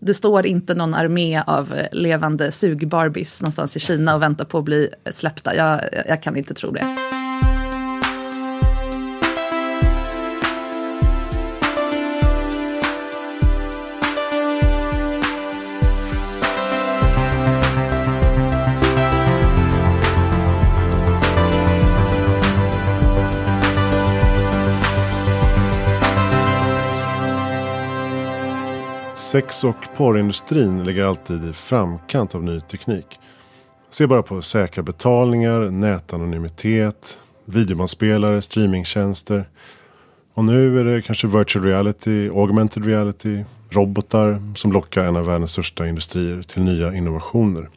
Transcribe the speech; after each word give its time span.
det 0.00 0.14
står 0.14 0.46
inte 0.46 0.74
någon 0.74 0.94
armé 0.94 1.42
av 1.46 1.74
eh, 1.74 1.86
levande 1.92 2.52
sugbarbies 2.52 3.40
någonstans 3.40 3.76
i 3.76 3.80
Kina 3.80 4.14
och 4.14 4.22
väntar 4.22 4.44
på 4.44 4.58
att 4.58 4.64
bli 4.64 4.88
släppta. 5.10 5.54
Jag, 5.54 5.80
jag 6.08 6.22
kan 6.22 6.36
inte 6.36 6.54
tro 6.54 6.70
det. 6.70 7.19
Sex 29.30 29.64
och 29.64 29.76
porrindustrin 29.96 30.84
ligger 30.84 31.04
alltid 31.04 31.44
i 31.44 31.52
framkant 31.52 32.34
av 32.34 32.42
ny 32.42 32.60
teknik. 32.60 33.06
Se 33.90 34.06
bara 34.06 34.22
på 34.22 34.42
säkra 34.42 34.82
betalningar, 34.82 35.70
nätanonymitet, 35.70 37.18
videobandspelare, 37.44 38.42
streamingtjänster. 38.42 39.48
Och 40.34 40.44
nu 40.44 40.80
är 40.80 40.84
det 40.84 41.02
kanske 41.02 41.26
virtual 41.26 41.64
reality, 41.64 42.28
augmented 42.28 42.86
reality, 42.86 43.44
robotar 43.70 44.54
som 44.56 44.72
lockar 44.72 45.04
en 45.04 45.16
av 45.16 45.26
världens 45.26 45.52
största 45.52 45.88
industrier 45.88 46.42
till 46.42 46.62
nya 46.62 46.94
innovationer. 46.94 47.68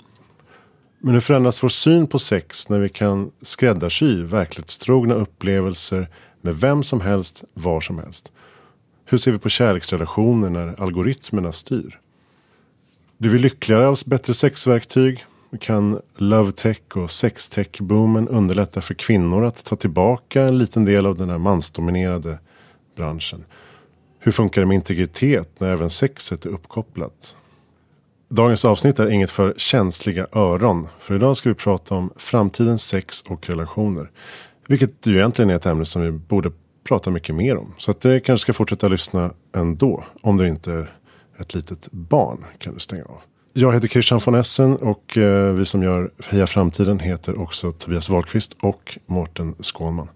Men 1.00 1.14
hur 1.14 1.22
förändras 1.22 1.64
vår 1.64 1.70
syn 1.70 2.08
på 2.08 2.20
sex 2.20 2.70
när 2.70 2.80
vi 2.80 2.90
kan 2.90 3.32
skräddarsy 3.42 4.24
verklighetstrogna 4.24 5.14
upplevelser 5.14 6.10
med 6.42 6.56
vem 6.56 6.84
som 6.84 7.02
helst, 7.02 7.44
var 7.54 7.82
som 7.82 8.00
helst? 8.00 8.32
Hur 9.14 9.18
ser 9.18 9.32
vi 9.32 9.40
på 9.40 9.50
kärleksrelationer 9.50 10.50
när 10.50 10.82
algoritmerna 10.82 11.52
styr? 11.52 12.00
Blir 13.18 13.32
vi 13.32 13.40
lyckligare 13.40 13.88
av 13.88 13.98
bättre 14.06 14.34
sexverktyg? 14.34 15.26
Kan 15.60 16.00
LoveTech 16.18 16.82
och 16.96 17.10
sextech-boomen 17.10 18.28
underlätta 18.28 18.82
för 18.82 18.94
kvinnor 18.94 19.46
att 19.46 19.66
ta 19.66 19.76
tillbaka 19.76 20.42
en 20.42 20.58
liten 20.58 20.86
del 20.86 21.06
av 21.06 21.18
den 21.18 21.30
här 21.30 21.38
mansdominerade 21.38 22.40
branschen? 22.96 23.46
Hur 24.20 24.32
funkar 24.32 24.62
det 24.62 24.68
med 24.68 24.76
integritet 24.76 25.60
när 25.60 25.70
även 25.70 25.90
sexet 25.90 26.46
är 26.46 26.50
uppkopplat? 26.50 27.36
Dagens 28.30 28.66
avsnitt 28.66 29.00
är 29.00 29.10
inget 29.10 29.32
för 29.32 29.54
känsliga 29.58 30.28
öron. 30.32 30.88
För 31.00 31.16
idag 31.16 31.38
ska 31.38 31.50
vi 31.50 31.56
prata 31.56 31.96
om 31.96 32.10
framtidens 32.16 32.84
sex 32.84 33.22
och 33.22 33.50
relationer. 33.50 34.12
Vilket 34.68 35.08
ju 35.08 35.16
egentligen 35.16 35.50
är 35.50 35.56
ett 35.56 35.66
ämne 35.66 35.86
som 35.86 36.02
vi 36.02 36.12
borde 36.12 36.52
prata 36.84 37.10
mycket 37.12 37.36
mer 37.36 37.58
om. 37.58 37.74
Så 37.78 37.92
att 37.92 38.02
du 38.02 38.20
kanske 38.20 38.42
ska 38.42 38.54
fortsätta 38.54 38.88
lyssna 38.88 39.34
ändå. 39.56 40.04
Om 40.22 40.38
du 40.38 40.48
inte 40.48 40.74
är 40.74 40.94
ett 41.40 41.54
litet 41.54 41.88
barn 41.92 42.46
kan 42.58 42.74
du 42.74 42.80
stänga 42.80 43.04
av. 43.04 43.22
Jag 43.54 43.74
heter 43.74 43.88
Christian 43.88 44.22
von 44.26 44.36
Essen 44.36 44.76
och 44.76 45.18
eh, 45.18 45.54
vi 45.54 45.66
som 45.66 45.84
gör 45.84 46.12
Heja 46.28 46.48
Framtiden 46.48 47.00
heter 47.00 47.42
också 47.42 47.72
Tobias 47.72 48.10
Wahlqvist 48.10 48.56
och 48.62 48.98
Mårten 49.06 49.56
Skånman. 49.60 50.10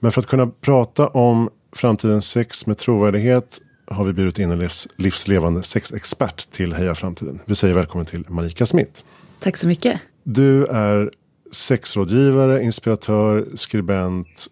Men 0.00 0.12
för 0.12 0.20
att 0.20 0.26
kunna 0.26 0.46
prata 0.46 1.08
om 1.08 1.50
framtidens 1.72 2.30
sex 2.30 2.66
med 2.66 2.78
trovärdighet 2.78 3.60
har 3.86 4.04
vi 4.04 4.12
bjudit 4.12 4.38
in 4.38 4.50
en 4.50 4.58
livs, 4.58 4.88
livslevande 4.96 5.62
sexexpert 5.62 6.50
till 6.50 6.72
Heja 6.72 6.94
Framtiden. 6.94 7.40
Vi 7.44 7.54
säger 7.54 7.74
välkommen 7.74 8.06
till 8.06 8.24
Marika 8.28 8.66
Smith. 8.66 9.02
Tack 9.40 9.56
så 9.56 9.68
mycket. 9.68 10.00
Du 10.24 10.66
är 10.66 11.10
sexrådgivare, 11.52 12.62
inspiratör, 12.62 13.46
skribent 13.54 14.48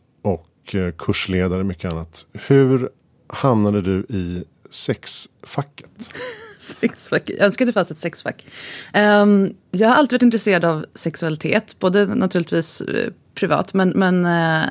kursledare 0.70 0.88
eh, 0.88 0.92
kursledare, 0.92 1.64
mycket 1.64 1.92
annat. 1.92 2.26
Hur 2.32 2.88
hamnade 3.28 3.82
du 3.82 3.98
i 4.08 4.44
sexfacket? 4.70 6.10
sexfack. 6.60 7.30
Jag 7.30 7.46
önskar 7.46 7.66
det 7.66 7.72
fanns 7.72 7.90
ett 7.90 7.98
sexfack. 7.98 8.46
Um, 8.94 9.54
jag 9.70 9.88
har 9.88 9.94
alltid 9.94 10.12
varit 10.12 10.22
intresserad 10.22 10.64
av 10.64 10.86
sexualitet, 10.94 11.78
både 11.78 12.06
naturligtvis 12.06 12.82
uh, 12.82 13.12
privat 13.34 13.74
men, 13.74 13.88
men 13.88 14.26
uh, 14.26 14.68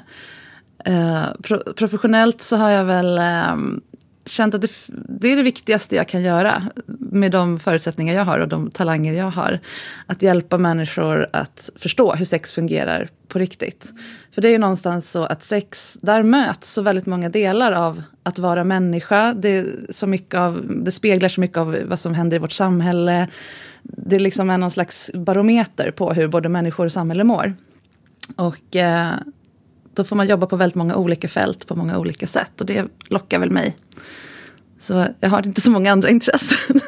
uh, 0.88 1.34
pro 1.44 1.74
professionellt 1.74 2.42
så 2.42 2.58
har 2.58 2.70
jag 2.70 2.86
väl 2.86 3.20
um, 3.54 3.82
känt 4.30 4.56
att 4.56 4.62
det, 4.62 4.72
det, 4.88 5.28
är 5.32 5.36
det 5.36 5.44
viktigaste 5.44 5.96
jag 5.96 6.08
kan 6.08 6.22
göra 6.22 6.64
med 6.98 7.32
de 7.32 7.60
förutsättningar 7.60 8.14
jag 8.14 8.26
har 8.26 8.40
och 8.40 8.48
de 8.48 8.72
talanger 8.72 9.14
jag 9.14 9.32
har. 9.32 9.60
Att 10.06 10.22
hjälpa 10.22 10.58
människor 10.58 11.28
att 11.34 11.70
förstå 11.76 12.14
hur 12.14 12.26
sex 12.26 12.52
fungerar 12.52 13.10
på 13.28 13.40
riktigt. 13.40 13.94
För 14.32 14.42
det 14.42 14.48
är 14.48 14.52
ju 14.52 14.58
någonstans 14.58 15.12
så 15.12 15.24
att 15.24 15.44
sex, 15.44 15.98
där 16.02 16.24
möts 16.24 16.74
så 16.74 16.82
väldigt 16.82 17.06
många 17.06 17.30
delar 17.30 17.72
av 17.72 18.04
att 18.24 18.40
vara 18.40 18.64
människa. 18.64 19.34
Det, 19.34 19.66
så 19.90 20.08
mycket 20.08 20.40
av, 20.40 20.66
det 20.68 20.92
speglar 20.92 21.30
så 21.30 21.42
mycket 21.42 21.58
av 21.58 21.78
vad 21.86 22.00
som 22.00 22.14
händer 22.14 22.38
i 22.38 22.40
vårt 22.40 22.52
samhälle. 22.52 23.28
Det 23.84 24.20
liksom 24.20 24.50
är 24.50 24.58
någon 24.58 24.72
slags 24.72 25.12
barometer 25.14 25.92
på 25.92 26.14
hur 26.14 26.28
både 26.28 26.50
människor 26.50 26.86
och 26.86 26.92
samhälle 26.92 27.24
mår. 27.24 27.54
Och 28.36 28.76
eh, 28.76 29.14
då 30.00 30.04
får 30.04 30.16
man 30.16 30.28
jobba 30.28 30.48
på 30.48 30.56
väldigt 30.56 30.76
många 30.76 30.96
olika 30.96 31.28
fält 31.28 31.68
på 31.68 31.76
många 31.76 31.98
olika 31.98 32.28
sätt. 32.28 32.62
Och 32.62 32.66
det 32.66 32.86
lockar 33.08 33.40
väl 33.40 33.52
mig. 33.52 33.76
Så 34.80 35.08
jag 35.20 35.30
har 35.30 35.48
inte 35.48 35.62
så 35.62 35.72
många 35.72 35.92
andra 35.92 36.10
intressen. 36.16 36.80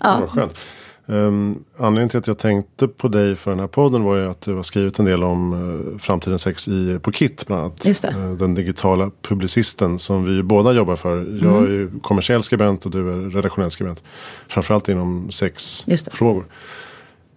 ja. 0.00 0.18
Vad 0.20 0.30
skönt. 0.30 0.58
Um, 1.06 1.64
anledningen 1.78 2.08
till 2.08 2.18
att 2.18 2.26
jag 2.26 2.38
tänkte 2.38 2.88
på 2.88 3.08
dig 3.08 3.36
för 3.36 3.50
den 3.50 3.60
här 3.60 3.66
podden 3.66 4.02
var 4.02 4.16
ju 4.16 4.30
att 4.30 4.40
du 4.40 4.54
har 4.54 4.62
skrivit 4.62 4.98
en 4.98 5.04
del 5.04 5.24
om 5.24 5.52
uh, 5.52 5.98
framtidens 5.98 6.42
sex 6.42 6.68
i, 6.68 6.98
på 7.02 7.12
KIT 7.12 7.46
bland 7.46 7.62
annat. 7.62 8.04
Uh, 8.14 8.32
den 8.32 8.54
digitala 8.54 9.10
publicisten 9.22 9.98
som 9.98 10.24
vi 10.24 10.42
båda 10.42 10.72
jobbar 10.72 10.96
för. 10.96 11.16
Mm. 11.16 11.44
Jag 11.44 11.62
är 11.62 11.68
ju 11.68 11.90
kommersiell 12.02 12.42
skribent 12.42 12.84
och 12.84 12.90
du 12.90 13.12
är 13.12 13.30
redaktionell 13.30 13.70
skribent. 13.70 14.02
Framförallt 14.48 14.88
inom 14.88 15.30
sexfrågor. 15.30 16.44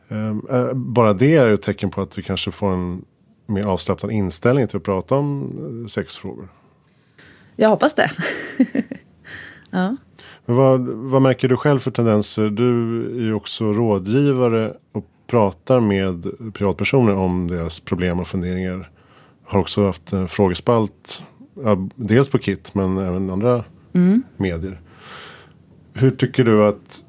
Um, 0.08 0.48
uh, 0.52 0.74
bara 0.74 1.14
det 1.14 1.36
är 1.36 1.48
ju 1.48 1.54
ett 1.54 1.62
tecken 1.62 1.90
på 1.90 2.02
att 2.02 2.18
vi 2.18 2.24
kanske 2.24 2.52
får 2.52 2.74
en 2.74 3.02
mer 3.46 3.64
avslappnad 3.64 4.12
inställning 4.12 4.68
till 4.68 4.78
att 4.78 4.84
prata 4.84 5.16
om 5.16 5.88
sexfrågor. 5.90 6.48
Jag 7.56 7.70
hoppas 7.70 7.96
det. 7.96 8.12
ja. 9.70 9.96
Men 10.46 10.56
vad, 10.56 10.88
vad 10.88 11.22
märker 11.22 11.48
du 11.48 11.58
själv 11.58 11.80
för 11.80 11.92
tendenser? 11.92 12.50
Du 12.50 13.02
är 13.16 13.22
ju 13.22 13.34
också 13.34 13.74
rådgivare 13.74 14.74
och 14.92 15.06
pratar 15.28 15.80
med 15.80 16.28
privatpersoner 16.54 17.16
om 17.16 17.48
deras 17.48 17.80
problem 17.80 18.20
och 18.20 18.28
funderingar. 18.28 18.92
Har 19.44 19.60
också 19.60 19.86
haft 19.86 20.14
en 20.14 20.28
frågespalt. 20.28 21.24
dels 21.96 22.30
på 22.30 22.38
KIT 22.38 22.76
men 22.76 22.98
även 22.98 23.30
andra 23.30 23.64
mm. 23.94 24.24
medier. 24.38 24.82
Hur 25.94 26.12
tycker 26.12 26.44
du 26.44 26.66
att 26.66 27.04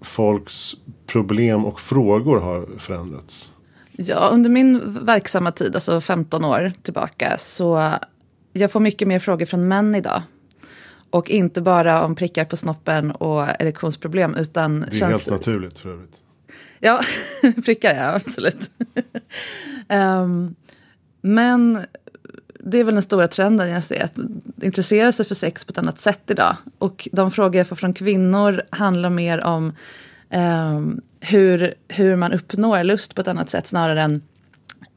folks 0.00 0.72
problem 1.06 1.64
och 1.64 1.80
frågor 1.80 2.40
har 2.40 2.66
förändrats? 2.78 3.53
Ja, 3.96 4.28
under 4.32 4.50
min 4.50 4.98
verksamma 5.04 5.52
tid, 5.52 5.74
alltså 5.74 6.00
15 6.00 6.44
år 6.44 6.72
tillbaka, 6.82 7.38
så 7.38 7.92
jag 8.52 8.72
får 8.72 8.80
mycket 8.80 9.08
mer 9.08 9.18
frågor 9.18 9.46
från 9.46 9.68
män 9.68 9.94
idag 9.94 10.22
och 11.10 11.30
inte 11.30 11.60
bara 11.60 12.02
om 12.04 12.14
prickar 12.14 12.44
på 12.44 12.56
snoppen 12.56 13.10
och 13.10 13.48
erektionsproblem 13.60 14.34
utan... 14.34 14.80
Det 14.80 14.86
är 14.86 14.90
känns... 14.90 15.12
helt 15.12 15.30
naturligt 15.30 15.78
för 15.78 15.88
övrigt. 15.88 16.22
Ja, 16.78 17.00
prickar 17.64 17.94
ja, 17.94 18.14
absolut. 18.14 18.70
um, 19.88 20.54
men 21.20 21.80
det 22.60 22.78
är 22.78 22.84
väl 22.84 22.94
den 22.94 23.02
stora 23.02 23.28
trenden 23.28 23.68
jag 23.68 23.82
ser, 23.82 24.04
att 24.04 24.18
intressera 24.62 25.12
sig 25.12 25.26
för 25.26 25.34
sex 25.34 25.64
på 25.64 25.70
ett 25.70 25.78
annat 25.78 25.98
sätt 25.98 26.30
idag. 26.30 26.56
Och 26.78 27.08
de 27.12 27.30
frågor 27.30 27.56
jag 27.56 27.68
får 27.68 27.76
från 27.76 27.94
kvinnor 27.94 28.62
handlar 28.70 29.10
mer 29.10 29.40
om 29.44 29.72
um, 30.34 31.00
hur, 31.20 31.74
hur 31.88 32.16
man 32.16 32.32
uppnår 32.32 32.82
lust 32.82 33.14
på 33.14 33.20
ett 33.20 33.28
annat 33.28 33.50
sätt 33.50 33.66
snarare 33.66 34.02
än 34.02 34.22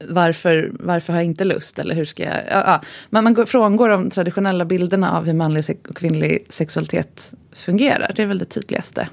varför, 0.08 0.70
varför 0.72 1.12
har 1.12 1.20
jag 1.20 1.26
inte 1.26 1.44
lust? 1.44 1.78
Eller 1.78 1.94
hur 1.94 2.04
ska 2.04 2.22
jag... 2.22 2.36
Ja, 2.36 2.62
ja. 2.66 2.80
Man, 3.10 3.24
man 3.24 3.34
går, 3.34 3.46
frångår 3.46 3.88
de 3.88 4.10
traditionella 4.10 4.64
bilderna 4.64 5.16
av 5.16 5.24
hur 5.24 5.32
manlig 5.32 5.64
och 5.88 5.96
kvinnlig 5.96 6.46
sexualitet 6.48 7.34
fungerar. 7.52 8.12
Det 8.16 8.22
är 8.22 8.26
väl 8.26 8.38
det 8.38 8.44
tydligaste. 8.44 9.08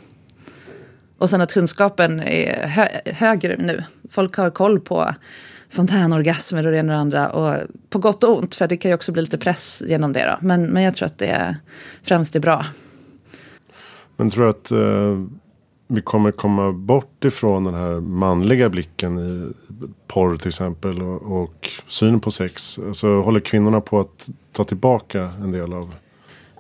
Och 1.18 1.30
sen 1.30 1.42
att 1.42 1.54
kunskapen 1.54 2.19
är 2.19 2.68
hö, 2.68 2.88
högre 3.06 3.57
nu. 3.57 3.83
Folk 4.10 4.36
har 4.38 4.50
koll 4.50 4.80
på 4.80 5.16
fontänorgasmer 5.69 6.66
och 6.66 6.71
det 6.71 6.78
ena 6.78 6.94
och 6.94 6.95
det 6.95 7.01
andra. 7.01 7.30
Och 7.30 7.62
på 7.89 8.00
gott 8.00 8.24
och 8.24 8.38
ont, 8.38 8.56
för 8.56 8.68
det 8.68 8.78
kan 8.78 8.92
ju 8.92 8.95
också 8.95 9.12
bli 9.12 9.21
lite 9.21 9.38
press 9.38 9.83
genom 9.88 10.13
det. 10.13 10.25
Då. 10.25 10.48
Men, 10.48 10.66
men 10.66 10.83
jag 10.83 10.95
tror 10.95 11.06
att 11.06 11.18
det 11.18 11.56
främst 12.04 12.36
är 12.36 12.39
bra. 12.39 12.66
Men 14.18 14.30
tror 14.30 14.44
du 14.44 14.50
att 14.50 14.71
uh, 14.71 15.28
vi 15.87 16.01
kommer 16.01 16.31
komma 16.31 16.71
bort 16.71 17.25
ifrån 17.25 17.63
den 17.63 17.73
här 17.73 17.99
manliga 17.99 18.69
blicken 18.69 19.19
i 19.19 19.53
porr 20.07 20.37
till 20.37 20.47
exempel 20.47 21.01
och, 21.01 21.41
och 21.41 21.69
synen 21.87 22.19
på 22.19 22.31
sex. 22.31 22.79
Alltså 22.87 23.21
håller 23.21 23.39
kvinnorna 23.39 23.81
på 23.81 23.99
att 23.99 24.29
ta 24.51 24.63
tillbaka 24.63 25.29
en 25.41 25.51
del 25.51 25.73
av 25.73 25.95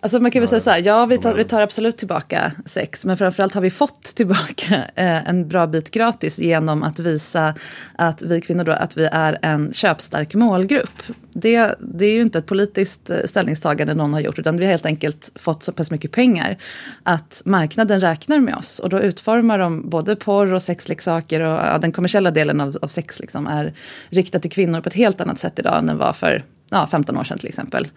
alltså 0.05 0.19
man 0.19 0.31
kan 0.31 0.41
väl 0.41 0.49
säga 0.49 0.59
så 0.59 0.69
här, 0.69 0.81
ja 0.85 1.05
vi 1.05 1.17
tar, 1.17 1.33
vi 1.33 1.43
tar 1.43 1.61
absolut 1.61 1.97
tillbaka 1.97 2.51
sex, 2.65 3.05
men 3.05 3.17
framförallt 3.17 3.53
har 3.53 3.61
vi 3.61 3.69
fått 3.69 4.03
tillbaka 4.03 4.75
eh, 4.95 5.29
en 5.29 5.47
bra 5.47 5.67
bit 5.67 5.91
gratis 5.91 6.39
genom 6.39 6.83
att 6.83 6.99
visa 6.99 7.55
att 7.95 8.21
vi 8.21 8.41
kvinnor 8.41 8.63
då, 8.63 8.71
att 8.71 8.97
vi 8.97 9.05
är 9.11 9.37
en 9.41 9.73
köpstark 9.73 10.33
målgrupp. 10.33 11.03
Det, 11.33 11.75
det 11.79 12.05
är 12.05 12.13
ju 12.13 12.21
inte 12.21 12.39
ett 12.39 12.45
politiskt 12.45 13.09
eh, 13.09 13.17
ställningstagande 13.25 13.93
någon 13.93 14.13
har 14.13 14.19
gjort, 14.19 14.39
utan 14.39 14.57
vi 14.57 14.65
har 14.65 14.71
helt 14.71 14.85
enkelt 14.85 15.31
fått 15.35 15.63
så 15.63 15.73
pass 15.73 15.91
mycket 15.91 16.11
pengar 16.11 16.57
att 17.03 17.41
marknaden 17.45 17.99
räknar 17.99 18.39
med 18.39 18.55
oss. 18.55 18.79
Och 18.79 18.89
då 18.89 18.99
utformar 18.99 19.59
de 19.59 19.89
både 19.89 20.15
porr 20.15 20.53
och 20.53 20.61
sexleksaker 20.61 21.39
och 21.41 21.59
ja, 21.59 21.77
den 21.77 21.91
kommersiella 21.91 22.31
delen 22.31 22.61
av, 22.61 22.77
av 22.81 22.87
sex 22.87 23.19
liksom 23.19 23.47
är 23.47 23.73
riktad 24.09 24.39
till 24.39 24.51
kvinnor 24.51 24.81
på 24.81 24.89
ett 24.89 24.95
helt 24.95 25.21
annat 25.21 25.39
sätt 25.39 25.59
idag 25.59 25.77
än 25.77 25.85
den 25.85 25.97
var 25.97 26.13
för 26.13 26.43
ja, 26.69 26.87
15 26.87 27.17
år 27.17 27.23
sedan 27.23 27.37
till 27.37 27.49
exempel. 27.49 27.87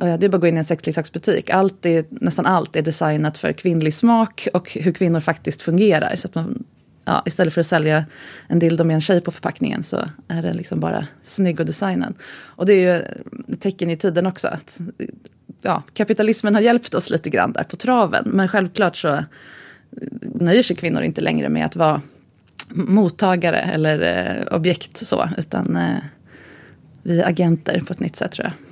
Det 0.00 0.24
är 0.24 0.28
bara 0.28 0.36
att 0.36 0.40
gå 0.40 0.46
in 0.46 0.54
i 0.54 0.58
en 0.58 0.64
sexleksaksbutik. 0.64 1.50
Allt 1.50 1.86
är, 1.86 2.04
nästan 2.10 2.46
allt 2.46 2.76
är 2.76 2.82
designat 2.82 3.38
för 3.38 3.52
kvinnlig 3.52 3.94
smak 3.94 4.48
och 4.52 4.72
hur 4.72 4.92
kvinnor 4.92 5.20
faktiskt 5.20 5.62
fungerar. 5.62 6.16
Så 6.16 6.28
att 6.28 6.34
man, 6.34 6.64
ja, 7.04 7.22
istället 7.26 7.54
för 7.54 7.60
att 7.60 7.66
sälja 7.66 8.04
en 8.48 8.58
dildo 8.58 8.84
med 8.84 8.94
en 8.94 9.00
tjej 9.00 9.20
på 9.20 9.30
förpackningen 9.30 9.82
så 9.82 9.96
är 10.28 10.42
den 10.42 10.56
liksom 10.56 10.80
bara 10.80 11.06
snygg 11.22 11.60
och 11.60 11.66
designad. 11.66 12.14
Och 12.44 12.66
det 12.66 12.72
är 12.72 12.94
ju 12.94 13.02
ett 13.54 13.60
tecken 13.60 13.90
i 13.90 13.96
tiden 13.96 14.26
också. 14.26 14.48
Att, 14.48 14.80
ja, 15.62 15.82
kapitalismen 15.94 16.54
har 16.54 16.62
hjälpt 16.62 16.94
oss 16.94 17.10
lite 17.10 17.30
grann 17.30 17.52
där 17.52 17.64
på 17.64 17.76
traven. 17.76 18.30
Men 18.32 18.48
självklart 18.48 18.96
så 18.96 19.24
nöjer 20.22 20.62
sig 20.62 20.76
kvinnor 20.76 21.02
inte 21.02 21.20
längre 21.20 21.48
med 21.48 21.66
att 21.66 21.76
vara 21.76 22.02
mottagare 22.68 23.58
eller 23.58 24.00
eh, 24.00 24.56
objekt 24.56 24.98
så. 24.98 25.28
Utan 25.38 25.76
eh, 25.76 25.96
vi 27.02 27.20
är 27.20 27.28
agenter 27.28 27.80
på 27.80 27.92
ett 27.92 28.00
nytt 28.00 28.16
sätt 28.16 28.32
tror 28.32 28.46
jag. 28.46 28.69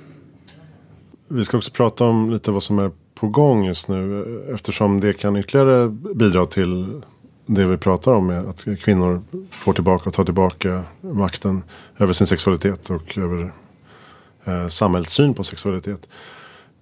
Vi 1.31 1.45
ska 1.45 1.57
också 1.57 1.71
prata 1.71 2.05
om 2.05 2.29
lite 2.29 2.51
vad 2.51 2.63
som 2.63 2.79
är 2.79 2.91
på 3.15 3.27
gång 3.27 3.65
just 3.65 3.87
nu. 3.87 4.25
Eftersom 4.53 4.99
det 4.99 5.13
kan 5.13 5.37
ytterligare 5.37 5.89
bidra 6.15 6.45
till 6.45 7.01
det 7.45 7.65
vi 7.65 7.77
pratar 7.77 8.13
om. 8.13 8.27
Med 8.27 8.45
att 8.45 8.65
kvinnor 8.79 9.21
får 9.51 9.73
tillbaka 9.73 10.09
och 10.09 10.13
tar 10.13 10.23
tillbaka 10.23 10.83
makten 11.01 11.63
över 11.97 12.13
sin 12.13 12.27
sexualitet 12.27 12.89
och 12.89 13.17
över 13.17 13.51
eh, 14.45 14.67
samhällets 14.67 15.13
syn 15.13 15.33
på 15.33 15.43
sexualitet. 15.43 16.07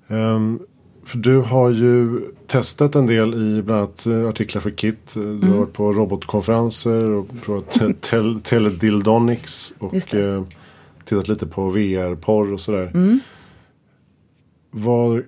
Um, 0.07 0.59
för 1.05 1.17
du 1.17 1.37
har 1.37 1.69
ju 1.69 2.21
testat 2.47 2.95
en 2.95 3.07
del 3.07 3.33
i 3.33 3.61
bland 3.61 3.81
annat 3.81 4.05
eh, 4.05 4.29
artiklar 4.29 4.61
för 4.61 4.71
KIT. 4.71 5.13
Du 5.13 5.21
mm. 5.21 5.51
har 5.51 5.57
varit 5.57 5.73
på 5.73 5.93
robotkonferenser 5.93 7.11
och 7.11 7.27
provat 7.41 7.79
tel 8.01 8.41
teledildonics. 8.41 9.73
Och 9.79 10.13
eh, 10.13 10.43
tittat 11.05 11.27
lite 11.27 11.47
på 11.47 11.69
VR-porr 11.69 12.53
och 12.53 12.61
sådär. 12.61 12.91
Mm. 12.93 13.19
Var, 14.71 15.25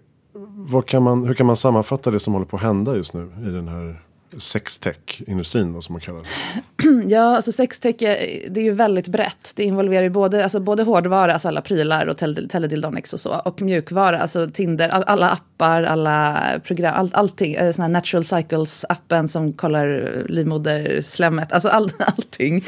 var 0.56 0.82
kan 0.82 1.04
man, 1.04 1.28
hur 1.28 1.34
kan 1.34 1.46
man 1.46 1.58
sammanfatta 1.58 2.12
det 2.12 2.20
som 2.20 2.34
håller 2.34 2.46
på 2.46 2.58
att 2.58 2.64
hända 2.64 2.96
just 2.96 3.14
nu 3.14 3.32
i 3.48 3.50
den 3.50 3.68
här 3.68 4.02
sextech-industrin 4.38 5.82
som 5.82 5.94
man 5.94 6.02
kallar 6.02 6.20
det? 6.20 6.28
Ja, 7.06 7.36
alltså 7.36 7.52
sextech 7.52 8.02
är, 8.02 8.50
det 8.50 8.60
är 8.60 8.64
ju 8.64 8.72
väldigt 8.72 9.08
brett. 9.08 9.54
Det 9.56 9.64
involverar 9.64 10.04
ju 10.04 10.10
både, 10.10 10.44
alltså 10.44 10.60
både 10.60 10.84
hårdvara, 10.84 11.34
alltså 11.34 11.48
alla 11.48 11.62
prylar 11.62 12.06
och 12.06 12.18
teledildonics 12.50 13.14
och 13.14 13.20
så, 13.20 13.36
och 13.40 13.62
mjukvara, 13.62 14.20
alltså 14.20 14.48
Tinder, 14.54 14.90
all, 14.90 15.04
alla 15.04 15.30
appar, 15.30 15.84
alla 15.84 16.44
program, 16.64 16.94
all, 16.98 17.10
allting, 17.14 17.54
eh, 17.54 17.72
sån 17.72 17.82
här 17.82 17.90
Natural 17.90 18.24
Cycles-appen 18.24 19.28
som 19.28 19.54
kollar 19.54 20.26
livmoderslemmet, 20.30 21.52
alltså 21.52 21.70
all, 21.70 21.92
allting 22.00 22.66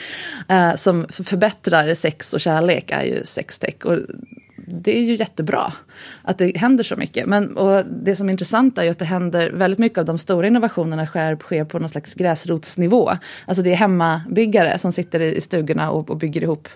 eh, 0.47 0.75
som 0.75 1.07
förbättrar 1.09 1.93
sex 1.93 2.33
och 2.33 2.41
kärlek 2.41 2.91
är 2.91 3.03
ju 3.03 3.25
sextech. 3.25 3.75
Och 3.85 3.97
det 4.67 4.97
är 4.97 5.01
ju 5.01 5.15
jättebra 5.15 5.73
att 6.21 6.37
det 6.37 6.57
händer 6.57 6.83
så 6.83 6.95
mycket. 6.95 7.25
Men, 7.25 7.57
och 7.57 7.85
det 7.85 8.15
som 8.15 8.27
är 8.27 8.31
intressant 8.31 8.77
är 8.77 8.83
ju 8.83 8.89
att 8.89 8.99
det 8.99 9.05
händer 9.05 9.51
väldigt 9.51 9.79
mycket 9.79 9.97
av 9.97 10.05
de 10.05 10.17
stora 10.17 10.47
innovationerna 10.47 11.05
sker, 11.05 11.35
sker 11.35 11.65
på 11.65 11.79
någon 11.79 11.89
slags 11.89 12.13
gräsrotsnivå. 12.13 13.11
Alltså 13.45 13.63
det 13.63 13.71
är 13.71 13.75
hemmabyggare 13.75 14.79
som 14.79 14.91
sitter 14.91 15.19
i 15.19 15.41
stugorna 15.41 15.91
och, 15.91 16.09
och 16.09 16.17
bygger 16.17 16.43
ihop 16.43 16.67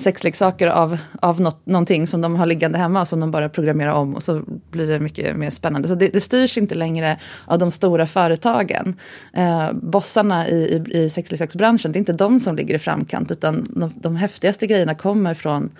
sexleksaker 0.00 0.66
av, 0.66 0.98
av 1.22 1.40
något, 1.40 1.66
någonting 1.66 2.06
som 2.06 2.20
de 2.20 2.36
har 2.36 2.46
liggande 2.46 2.78
hemma 2.78 3.00
och 3.00 3.08
som 3.08 3.20
de 3.20 3.30
bara 3.30 3.48
programmerar 3.48 3.92
om 3.92 4.14
och 4.14 4.22
så 4.22 4.42
blir 4.70 4.86
det 4.86 5.00
mycket 5.00 5.36
mer 5.36 5.50
spännande. 5.50 5.88
Så 5.88 5.94
det, 5.94 6.08
det 6.08 6.20
styrs 6.20 6.58
inte 6.58 6.74
längre 6.74 7.20
av 7.46 7.58
de 7.58 7.70
stora 7.70 8.06
företagen. 8.06 8.94
Eh, 9.32 9.72
bossarna 9.72 10.48
i, 10.48 10.54
i, 10.54 10.98
i 10.98 11.10
sexleksaksbranschen, 11.10 11.92
det 11.92 11.96
är 11.96 12.00
inte 12.00 12.12
de 12.12 12.40
som 12.40 12.56
ligger 12.56 12.74
i 12.74 12.78
framkant 12.78 13.30
utan 13.30 13.66
de, 13.76 13.92
de 13.96 14.16
häftigaste 14.16 14.66
grejerna 14.66 14.94
kommer 14.94 15.34
från 15.34 15.70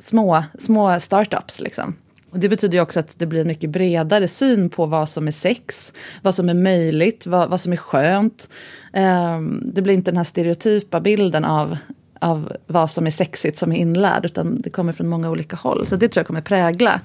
små, 0.00 0.44
små 0.58 1.00
startups. 1.00 1.60
Liksom. 1.60 1.94
Och 2.30 2.38
det 2.38 2.48
betyder 2.48 2.74
ju 2.74 2.82
också 2.82 3.00
att 3.00 3.18
det 3.18 3.26
blir 3.26 3.40
en 3.40 3.46
mycket 3.46 3.70
bredare 3.70 4.28
syn 4.28 4.70
på 4.70 4.86
vad 4.86 5.08
som 5.08 5.26
är 5.26 5.32
sex, 5.32 5.92
vad 6.22 6.34
som 6.34 6.48
är 6.48 6.54
möjligt, 6.54 7.26
vad, 7.26 7.50
vad 7.50 7.60
som 7.60 7.72
är 7.72 7.76
skönt. 7.76 8.50
Um, 8.92 9.62
det 9.74 9.82
blir 9.82 9.94
inte 9.94 10.10
den 10.10 10.16
här 10.16 10.24
stereotypa 10.24 11.00
bilden 11.00 11.44
av, 11.44 11.76
av 12.20 12.52
vad 12.66 12.90
som 12.90 13.06
är 13.06 13.10
sexigt 13.10 13.58
som 13.58 13.72
är 13.72 13.76
inlärd, 13.76 14.24
utan 14.24 14.60
det 14.60 14.70
kommer 14.70 14.92
från 14.92 15.08
många 15.08 15.30
olika 15.30 15.56
håll. 15.56 15.86
Så 15.86 15.96
det 15.96 16.08
tror 16.08 16.20
jag 16.20 16.26
kommer 16.26 16.40
prägla 16.40 17.00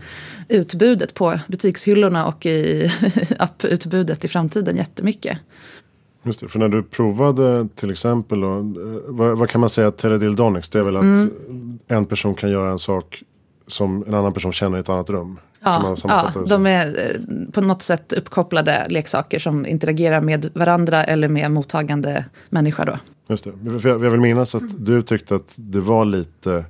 utbudet 0.48 1.14
på 1.14 1.40
butikshyllorna 1.48 2.26
och 2.26 2.46
i 2.46 2.92
apputbudet 3.40 4.26
i 4.26 4.28
framtiden 4.28 4.78
jättemycket. 4.78 5.38
Just 6.26 6.40
det, 6.40 6.48
för 6.48 6.60
när 6.60 6.70
du 6.70 6.84
provade 6.84 7.68
till 7.76 7.92
exempel, 7.92 8.42
då, 8.42 8.58
eh, 8.58 8.64
vad, 9.08 9.38
vad, 9.38 9.50
kan 9.50 9.62
man 9.62 9.70
säga 9.70 9.92
teledildonics? 9.92 10.70
Det 10.70 10.80
är 10.80 10.84
väl 10.84 10.98
att 10.98 11.04
mm. 11.04 11.80
en 11.88 12.06
person 12.06 12.36
kan 12.36 12.52
göra 12.52 12.72
en 12.72 12.80
sak 12.80 13.24
som 13.68 14.04
en 14.08 14.14
annan 14.14 14.34
person 14.34 14.54
känner 14.54 14.78
i 14.78 14.80
ett 14.80 14.90
annat 14.90 15.10
rum? 15.10 15.40
Ja, 15.62 15.96
ja 16.04 16.32
de 16.48 16.66
är 16.66 16.88
eh, 16.88 17.52
på 17.52 17.62
något 17.62 17.82
sätt 17.82 18.14
uppkopplade 18.14 18.86
leksaker 18.90 19.40
som 19.40 19.66
interagerar 19.66 20.22
med 20.22 20.50
varandra 20.54 21.04
eller 21.04 21.28
med 21.28 21.52
mottagande 21.52 22.26
människa. 22.50 22.86
Då. 22.86 23.00
Just 23.30 23.44
det, 23.44 23.80
för 23.80 23.90
jag, 23.90 24.06
jag 24.06 24.12
vill 24.12 24.22
minnas 24.22 24.56
att 24.56 24.86
du 24.86 25.02
tyckte 25.02 25.36
att 25.36 25.56
det 25.60 25.80
var 25.80 26.06
lite 26.06 26.66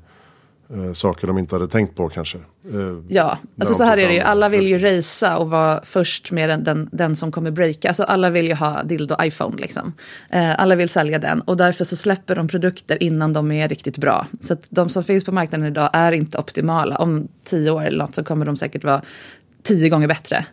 eh, 0.74 0.94
saker 0.94 1.28
de 1.28 1.38
inte 1.38 1.56
hade 1.56 1.68
tänkt 1.68 1.96
på 1.96 2.10
kanske. 2.10 2.38
Eh, 2.38 3.00
ja, 3.08 3.38
alltså 3.60 3.76
så 3.76 3.84
här 3.84 3.98
är 3.98 4.08
det 4.08 4.14
ju. 4.14 4.20
Alla 4.20 4.50
vill 4.50 4.68
ju 4.68 4.80
racea 4.80 5.38
och 5.38 5.50
vara 5.50 5.82
först 5.86 6.32
med 6.32 6.50
den, 6.50 6.64
den, 6.64 6.90
den, 6.92 7.16
som 7.16 7.32
kommer 7.32 7.52
breaka. 7.52 7.88
Alltså 7.88 8.04
alla 8.04 8.30
vill 8.30 8.48
ju 8.48 8.54
ha 8.54 8.84
dildo 8.84 9.16
iPhone 9.22 9.58
liksom. 9.58 9.94
Eh, 10.30 10.60
alla 10.60 10.76
vill 10.76 10.90
sälja 10.90 11.20
den 11.20 11.42
och 11.42 11.58
därför 11.58 11.84
så 11.84 11.96
släpper 11.96 12.36
de 12.36 12.48
produkter 12.48 13.04
innan 13.04 13.34
de 13.34 13.52
är 13.52 13.68
riktigt 13.68 13.98
bra. 13.98 14.28
Så 14.44 14.54
att 14.54 14.68
de 14.70 14.90
som 14.90 15.04
finns 15.04 15.24
på 15.24 15.32
marknaden 15.32 15.68
idag 15.68 15.90
är 15.94 16.12
inte 16.12 16.38
optimala. 16.38 16.96
Om 16.96 17.28
tio 17.46 17.72
år 17.72 17.86
eller 17.86 17.98
något 17.98 18.16
så 18.16 18.24
kommer 18.24 18.46
de 18.46 18.58
säkert 18.58 18.84
vara 18.84 19.02
tio 19.64 19.90
gånger 19.90 20.08
bättre. 20.08 20.46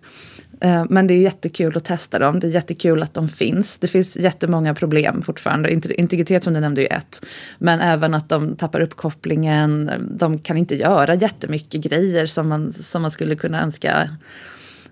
Eh, 0.63 0.85
men 0.89 1.07
det 1.07 1.15
är 1.15 1.19
jättekul 1.19 1.77
att 1.77 1.85
testa 1.85 2.19
dem. 2.19 2.41
Det 2.41 2.47
är 2.47 2.51
jättekul 2.51 3.03
att 3.03 3.15
de 3.15 3.29
finns. 3.29 3.79
Det 3.79 3.89
finns 3.89 4.17
jättemånga 4.17 4.75
problem 4.75 5.23
fortfarande. 5.23 5.73
Integritet 5.73 6.45
som 6.45 6.55
du 6.55 6.61
nämnde 6.61 6.83
är 6.83 6.97
ett. 6.97 7.25
Men 7.59 7.81
även 7.81 8.15
att 8.15 8.29
de 8.29 8.57
tappar 8.57 8.81
uppkopplingen. 8.81 9.91
De 10.19 10.39
kan 10.39 10.57
inte 10.57 10.77
göra 10.77 11.15
jättemycket 11.15 11.81
grejer 11.81 12.27
som 12.27 12.49
man, 12.49 12.73
som 12.73 13.03
man 13.03 13.11
skulle 13.11 13.37
kunna 13.37 13.63
önska. 13.63 14.09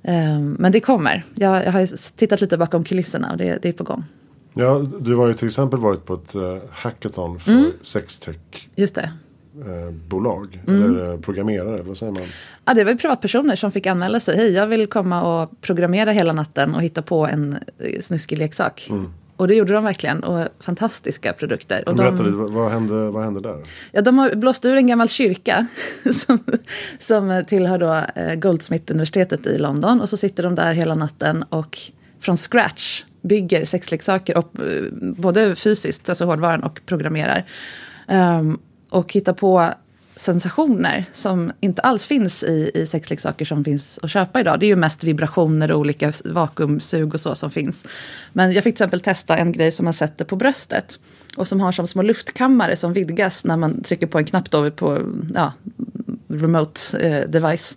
Eh, 0.03 0.41
men 0.41 0.73
det 0.73 0.81
kommer. 0.81 1.25
Jag, 1.35 1.67
jag 1.67 1.73
har 1.73 2.17
tittat 2.17 2.41
lite 2.41 2.59
bakom 2.59 2.85
kulisserna 2.85 3.31
och 3.31 3.37
det, 3.37 3.59
det 3.63 3.69
är 3.69 3.73
på 3.73 3.85
gång. 3.85 4.05
Ja, 4.55 4.87
du 5.01 5.15
har 5.15 5.29
ju 5.29 5.35
till 5.35 5.47
exempel 5.47 5.81
varit 5.81 6.05
på 6.05 6.15
ett 6.15 6.35
uh, 6.37 6.57
hackathon 6.71 7.41
för 7.41 7.53
mm. 7.53 7.71
sextech. 7.83 8.37
Just 8.75 8.95
det 8.95 9.01
eh, 9.01 9.11
bolag 10.09 10.63
mm. 10.69 10.85
eller 10.85 11.17
programmerare, 11.17 11.83
vad 11.83 11.97
säger 11.97 12.13
man? 12.13 12.23
Ja, 12.65 12.75
det 12.75 12.85
var 12.85 12.95
privatpersoner 12.95 13.57
som 13.57 13.73
fick 13.73 13.87
anmäla 13.87 14.21
sig. 14.21 14.37
Hej, 14.37 14.53
jag 14.53 14.67
vill 14.67 14.87
komma 14.87 15.23
och 15.43 15.61
programmera 15.61 16.11
hela 16.11 16.33
natten 16.33 16.75
och 16.75 16.83
hitta 16.83 17.03
på 17.03 17.27
en 17.27 17.59
eh, 17.79 18.01
snuskig 18.01 18.39
leksak. 18.39 18.87
Mm. 18.91 19.13
Och 19.37 19.49
det 19.49 19.55
gjorde 19.55 19.73
de 19.73 19.85
verkligen. 19.85 20.25
Och 20.25 20.49
fantastiska 20.61 21.33
produkter. 21.33 21.89
Och 21.89 21.97
Berätta 21.97 22.17
de, 22.17 22.41
lite, 22.41 22.53
vad 22.53 22.73
hände, 22.73 23.11
vad 23.11 23.25
hände 23.25 23.41
där? 23.41 23.59
Ja, 23.93 24.01
de 24.01 24.19
har 24.19 24.35
blåst 24.35 24.65
ur 24.65 24.77
en 24.77 24.87
gammal 24.87 25.09
kyrka 25.09 25.67
som, 26.15 26.39
som 26.99 27.45
tillhör 27.47 27.79
då 27.79 28.21
eh, 28.21 28.35
Goldsmith-universitetet 28.35 29.47
i 29.47 29.59
London. 29.59 30.01
Och 30.01 30.09
så 30.09 30.17
sitter 30.17 30.43
de 30.43 30.55
där 30.55 30.73
hela 30.73 30.95
natten 30.95 31.43
och 31.43 31.79
från 32.21 32.37
scratch 32.37 33.05
bygger 33.23 33.65
sexleksaker, 33.65 34.37
och, 34.37 34.61
eh, 34.61 34.93
både 35.01 35.57
fysiskt, 35.57 36.09
alltså 36.09 36.25
hårdvaran, 36.25 36.63
och 36.63 36.81
programmerar. 36.87 37.45
Um, 38.09 38.59
och 38.91 39.13
hitta 39.13 39.35
på 39.35 39.75
sensationer 40.17 41.05
som 41.13 41.53
inte 41.61 41.83
alls 41.83 42.07
finns 42.07 42.43
i, 42.43 42.71
i 42.75 42.87
sexleksaker 42.87 43.45
som 43.45 43.65
finns 43.65 43.99
att 44.03 44.11
köpa 44.11 44.41
idag. 44.41 44.61
Det 44.61 44.67
är 44.67 44.69
ju 44.69 44.77
mest 44.77 45.05
vibrationer 45.05 45.73
och 45.73 45.79
olika 45.79 46.13
vakuumsug 46.25 47.15
och 47.15 47.21
så 47.21 47.35
som 47.35 47.51
finns. 47.51 47.85
Men 48.33 48.53
jag 48.53 48.65
fick 48.65 48.77
till 48.77 48.85
exempel 48.85 49.01
testa 49.01 49.37
en 49.37 49.53
grej 49.53 49.73
som 49.73 49.85
man 49.85 49.95
sätter 49.95 50.25
på 50.25 50.37
bröstet 50.37 50.99
och 51.37 51.49
som 51.49 51.61
har 51.61 51.73
som 51.73 51.87
små 51.87 52.03
luftkammare 52.03 52.77
som 52.77 52.93
vidgas 52.93 53.45
när 53.45 53.57
man 53.57 53.83
trycker 53.83 54.07
på 54.07 54.19
en 54.19 54.25
knapp 54.25 54.51
då 54.51 54.71
på 54.71 55.03
ja, 55.35 55.53
remote 56.29 56.99
eh, 56.99 57.29
device. 57.29 57.77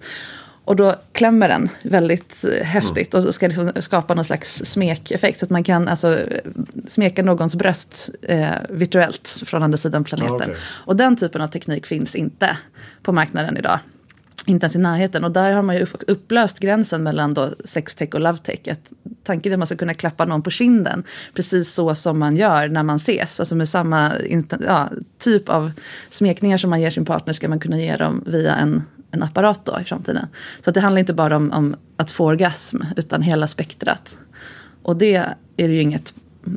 Och 0.66 0.76
då 0.76 0.96
klämmer 1.12 1.48
den 1.48 1.70
väldigt 1.84 2.44
eh, 2.44 2.66
häftigt 2.66 3.14
och 3.14 3.36
ska 3.36 3.48
liksom 3.48 3.72
skapa 3.76 4.14
någon 4.14 4.26
slags 4.26 4.66
smekeffekt. 4.66 5.40
Så 5.40 5.46
att 5.46 5.50
man 5.50 5.64
kan 5.64 5.88
alltså 5.88 6.20
smeka 6.88 7.24
någons 7.24 7.56
bröst 7.56 8.10
eh, 8.22 8.52
virtuellt 8.70 9.42
från 9.46 9.64
andra 9.64 9.78
sidan 9.78 10.04
planeten. 10.04 10.42
Ah, 10.42 10.44
okay. 10.44 10.56
Och 10.62 10.96
den 10.96 11.16
typen 11.16 11.42
av 11.42 11.48
teknik 11.48 11.86
finns 11.86 12.16
inte 12.16 12.58
på 13.02 13.12
marknaden 13.12 13.58
idag. 13.58 13.80
inte 14.46 14.64
ens 14.64 14.76
i 14.76 14.80
närheten. 14.80 15.24
Och 15.24 15.32
där 15.32 15.52
har 15.52 15.62
man 15.62 15.76
ju 15.76 15.88
upplöst 16.08 16.60
gränsen 16.60 17.04
mellan 17.04 17.34
då 17.34 17.50
sextech 17.66 18.10
och 18.14 18.20
lovetech. 18.20 18.60
Att 18.72 18.90
tanken 19.24 19.52
är 19.52 19.56
att 19.56 19.60
man 19.60 19.68
ska 19.68 19.76
kunna 19.76 19.94
klappa 19.94 20.26
någon 20.26 20.42
på 20.42 20.50
kinden. 20.50 21.04
Precis 21.34 21.74
så 21.74 21.96
som 21.96 22.20
man 22.20 22.38
gör 22.38 22.68
när 22.68 22.84
man 22.84 22.96
ses. 22.96 23.40
Alltså 23.40 23.56
med 23.56 23.70
samma 23.70 24.12
ja, 24.68 24.90
typ 25.20 25.50
av 25.50 25.72
smekningar 26.10 26.58
som 26.58 26.70
man 26.70 26.82
ger 26.82 26.90
sin 26.90 27.06
partner 27.06 27.34
ska 27.34 27.48
man 27.48 27.60
kunna 27.60 27.80
ge 27.80 27.98
dem 27.98 28.24
via 28.26 28.56
en, 28.56 28.84
en 29.14 29.24
apparat 29.24 29.66
då 29.66 29.80
i 29.82 29.84
framtiden. 29.84 30.28
Så 30.66 30.72
det 30.72 30.80
handlar 30.80 31.00
inte 31.00 31.14
bara 31.14 31.36
om, 31.36 31.52
om, 31.52 31.76
att 31.98 32.12
få 32.12 32.26
orgasm 32.26 32.82
utan 32.98 33.22
hela 33.22 33.48
spektrat. 33.48 34.18
Och 34.84 34.96
det 34.98 35.16
är 35.58 35.68
det 35.68 35.74
ju 35.74 35.82
inget 35.82 36.14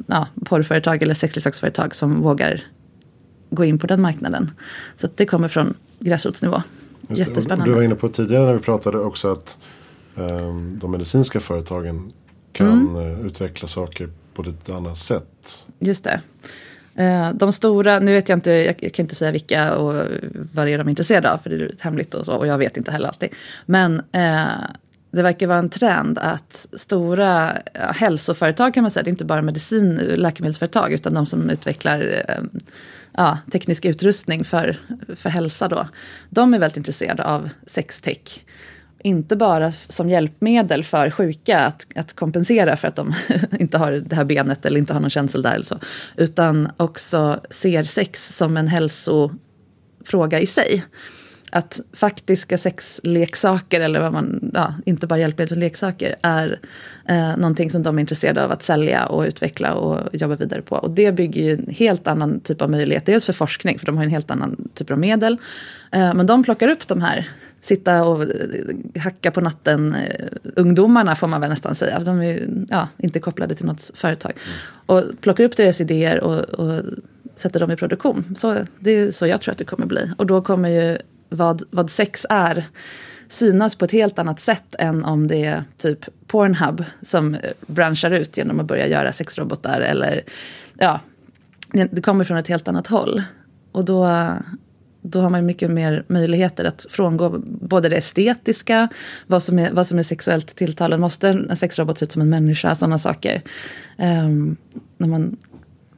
ja, 0.07 0.29
porrföretag 0.45 1.03
eller 1.03 1.15
sexleksaksföretag 1.15 1.95
som 1.95 2.23
vågar 2.23 2.63
gå 3.51 3.65
in 3.65 3.79
på 3.79 3.87
den 3.87 4.01
marknaden. 4.01 4.51
Så 4.97 5.09
det 5.15 5.27
kommer 5.27 5.49
från 5.49 5.75
gräsrotsnivå. 6.01 6.63
Jättespännande. 7.09 7.71
Du 7.71 7.75
var 7.75 7.83
inne 7.83 7.95
på 7.95 8.09
tidigare 8.09 8.47
när 8.47 8.55
vi 8.55 8.61
pratade 8.61 8.99
också 8.99 9.33
att 9.33 9.59
um, 10.15 10.79
de 10.79 10.91
medicinska 10.91 11.41
företagen 11.41 12.13
kan 12.53 12.67
mm. 12.67 12.97
Uh, 12.97 13.27
utveckla 13.27 13.69
saker 13.69 14.11
på 14.35 14.43
ett 14.43 14.71
annat 14.71 14.99
sätt. 14.99 15.65
Just 15.79 16.05
det. 16.05 16.21
Eh, 16.97 17.31
de 17.35 17.53
stora, 17.53 17.99
nu 17.99 18.13
vet 18.13 18.29
jag 18.29 18.37
inte, 18.37 18.51
jag, 18.51 18.77
jag, 18.81 18.93
kan 18.93 19.05
inte 19.05 19.15
säga 19.15 19.33
vilka 19.33 19.77
och 19.77 19.95
vad 20.53 20.67
det 20.67 20.73
är 20.73 20.79
de 20.79 20.89
är 20.89 20.91
intresserade 20.91 21.33
av 21.33 21.39
för 21.39 21.51
det 21.51 21.57
är 21.57 21.75
hemligt 21.81 22.15
och 22.15 22.25
så 22.25 22.33
och 22.33 22.47
jag 22.47 22.59
vet 22.59 22.77
inte 22.77 22.91
heller 22.91 23.09
alltid. 23.09 23.29
Men 23.67 24.03
eh, 24.13 24.47
det 25.11 25.23
verkar 25.23 25.47
vara 25.47 25.59
en 25.59 25.71
trend 25.71 26.19
att 26.19 26.67
stora 26.73 27.59
ja, 27.73 27.93
hälsoföretag 27.93 28.75
kan 28.75 28.83
man 28.83 28.91
säga, 28.91 29.03
det 29.03 29.09
är 29.09 29.13
inte 29.13 29.25
bara 29.25 29.43
medicin, 29.43 29.95
läkemedelsföretag 29.97 30.93
utan 30.93 31.15
de 31.15 31.27
som 31.27 31.51
utvecklar 31.51 32.25
eh, 32.29 32.43
ja, 33.13 33.39
teknisk 33.53 33.85
utrustning 33.85 34.45
för, 34.45 34.77
för 35.17 35.31
hälsa 35.31 35.69
då. 35.69 35.89
De 36.31 36.55
är 36.55 36.59
väldigt 36.59 36.77
intresserade 36.77 37.25
av 37.25 37.49
sextech. 37.67 38.45
Inte 39.07 39.37
bara 39.37 39.73
som 39.73 40.09
hjälpmedel 40.09 40.85
för 40.85 41.11
sjuka 41.11 41.59
att, 41.61 41.87
att 41.95 42.13
kompensera 42.13 42.77
för 42.77 42.89
att 42.89 42.97
de 42.97 43.15
inte 43.59 43.79
har 43.79 43.93
det 43.93 44.17
här 44.17 44.25
benet 44.25 44.67
eller 44.67 44.79
inte 44.79 44.93
har 44.93 45.01
någon 45.01 45.11
känsel 45.11 45.43
där. 45.43 45.55
Eller 45.55 45.65
så, 45.65 45.79
utan 46.17 46.71
också 46.77 47.41
ser 47.51 47.85
sex 47.85 48.37
som 48.37 48.57
en 48.57 48.69
hälsofråga 48.69 50.41
i 50.41 50.47
sig 50.47 50.85
att 51.51 51.81
faktiska 51.93 52.59
sexleksaker, 52.59 53.81
eller 53.81 54.01
vad 54.01 54.13
man, 54.13 54.51
ja, 54.55 54.75
inte 54.87 55.07
bara 55.07 55.19
hjälpmedel 55.19 55.53
utan 55.53 55.61
leksaker, 55.61 56.17
är 56.23 56.61
eh, 57.09 57.37
någonting 57.37 57.71
som 57.71 57.83
de 57.83 57.97
är 57.97 58.01
intresserade 58.01 58.45
av 58.45 58.53
att 58.53 58.63
sälja 58.63 59.07
och 59.07 59.23
utveckla 59.23 59.75
och 59.75 60.15
jobba 60.15 60.35
vidare 60.35 60.63
på. 60.63 60.77
Och 60.77 60.91
det 60.91 61.13
bygger 61.13 61.43
ju 61.43 61.53
en 61.53 61.75
helt 61.75 62.07
annan 62.07 62.41
typ 62.41 62.63
av 62.63 62.71
möjlighet, 62.71 63.07
dels 63.07 63.25
för 63.25 63.33
forskning, 63.33 63.79
för 63.79 63.87
de 63.87 63.97
har 63.97 64.05
en 64.05 64.11
helt 64.11 64.31
annan 64.31 64.69
typ 64.75 64.91
av 64.91 64.99
medel. 64.99 65.39
Eh, 65.93 66.15
men 66.15 66.27
de 66.27 66.45
plockar 66.45 66.69
upp 66.69 66.89
de 66.89 67.03
här, 67.03 67.29
sitta 67.67 68.05
och 68.05 68.23
eh, 68.23 68.29
hacka 69.01 69.31
på 69.31 69.41
natten, 69.41 69.95
eh, 69.95 70.27
ungdomarna 70.57 71.17
får 71.17 71.27
man 71.27 71.41
väl 71.41 71.51
nästan 71.51 71.75
säga, 71.75 71.99
de 71.99 72.23
är 72.23 72.49
ja, 72.69 72.89
inte 72.99 73.21
kopplade 73.21 73.55
till 73.55 73.67
något 73.67 73.91
företag. 73.95 74.33
Mm. 74.33 74.57
Och 74.87 75.21
plockar 75.21 75.45
upp 75.45 75.57
deras 75.57 75.81
idéer 75.81 76.21
och, 76.21 76.41
och 76.41 76.83
sätter 77.37 77.61
dem 77.61 77.71
i 77.71 77.77
produktion. 77.77 78.35
Så 78.37 78.59
det 78.79 78.91
är 78.91 79.11
så 79.11 79.27
jag 79.27 79.41
tror 79.41 79.53
att 79.53 79.59
det 79.59 79.65
kommer 79.65 79.87
bli. 79.87 80.11
Och 80.17 80.27
då 80.27 80.43
kommer 80.43 80.69
ju 80.69 80.99
vad, 81.29 81.63
vad 81.71 81.91
sex 81.91 82.27
är 82.29 82.65
synas 83.29 83.75
på 83.75 83.85
ett 83.85 83.93
helt 83.93 84.19
annat 84.19 84.41
sätt 84.41 84.75
än 84.79 85.05
om 85.05 85.27
det 85.27 85.45
är 85.45 85.65
typ 85.79 86.05
Pornhub 86.27 86.85
som 87.03 87.37
branschar 87.67 88.11
ut 88.11 88.37
genom 88.37 88.61
att 88.61 88.67
börja 88.67 88.87
göra 88.87 89.13
sexrobotar 89.13 89.81
eller 89.81 90.23
ja, 90.79 91.01
det 91.91 92.03
kommer 92.03 92.25
från 92.25 92.37
ett 92.37 92.49
helt 92.49 92.69
annat 92.69 92.87
håll. 92.87 93.23
Och 93.73 93.85
då, 93.85 94.29
då 95.11 95.21
har 95.21 95.31
man 95.31 95.47
mycket 95.47 95.71
mer 95.71 96.05
möjligheter 96.07 96.65
att 96.65 96.87
frångå 96.91 97.43
både 97.47 97.89
det 97.89 97.97
estetiska, 97.97 98.89
vad 99.27 99.43
som 99.43 99.59
är, 99.59 99.73
vad 99.73 99.87
som 99.87 99.99
är 99.99 100.03
sexuellt 100.03 100.57
tilltalande. 100.57 101.01
Måste 101.01 101.29
en 101.29 101.57
sexrobot 101.57 101.99
se 101.99 102.05
ut 102.05 102.13
som 102.13 102.23
en 102.23 102.31
människa? 102.31 102.75
Sådana 102.75 102.99
saker. 102.99 103.43
Um, 103.99 104.57
när 104.97 105.09
man 105.09 105.37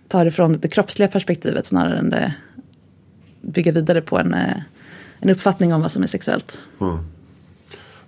tar 0.08 0.24
det 0.24 0.30
från 0.30 0.58
det 0.58 0.68
kroppsliga 0.68 1.08
perspektivet 1.08 1.66
snarare 1.66 1.98
än 1.98 2.10
det 2.10 2.34
bygga 3.40 3.72
vidare 3.72 4.00
på 4.00 4.18
en 4.18 4.34
eh, 4.34 4.56
en 5.18 5.30
uppfattning 5.30 5.74
om 5.74 5.82
vad 5.82 5.90
som 5.90 6.02
är 6.02 6.06
sexuellt. 6.06 6.66
Mm. 6.80 6.98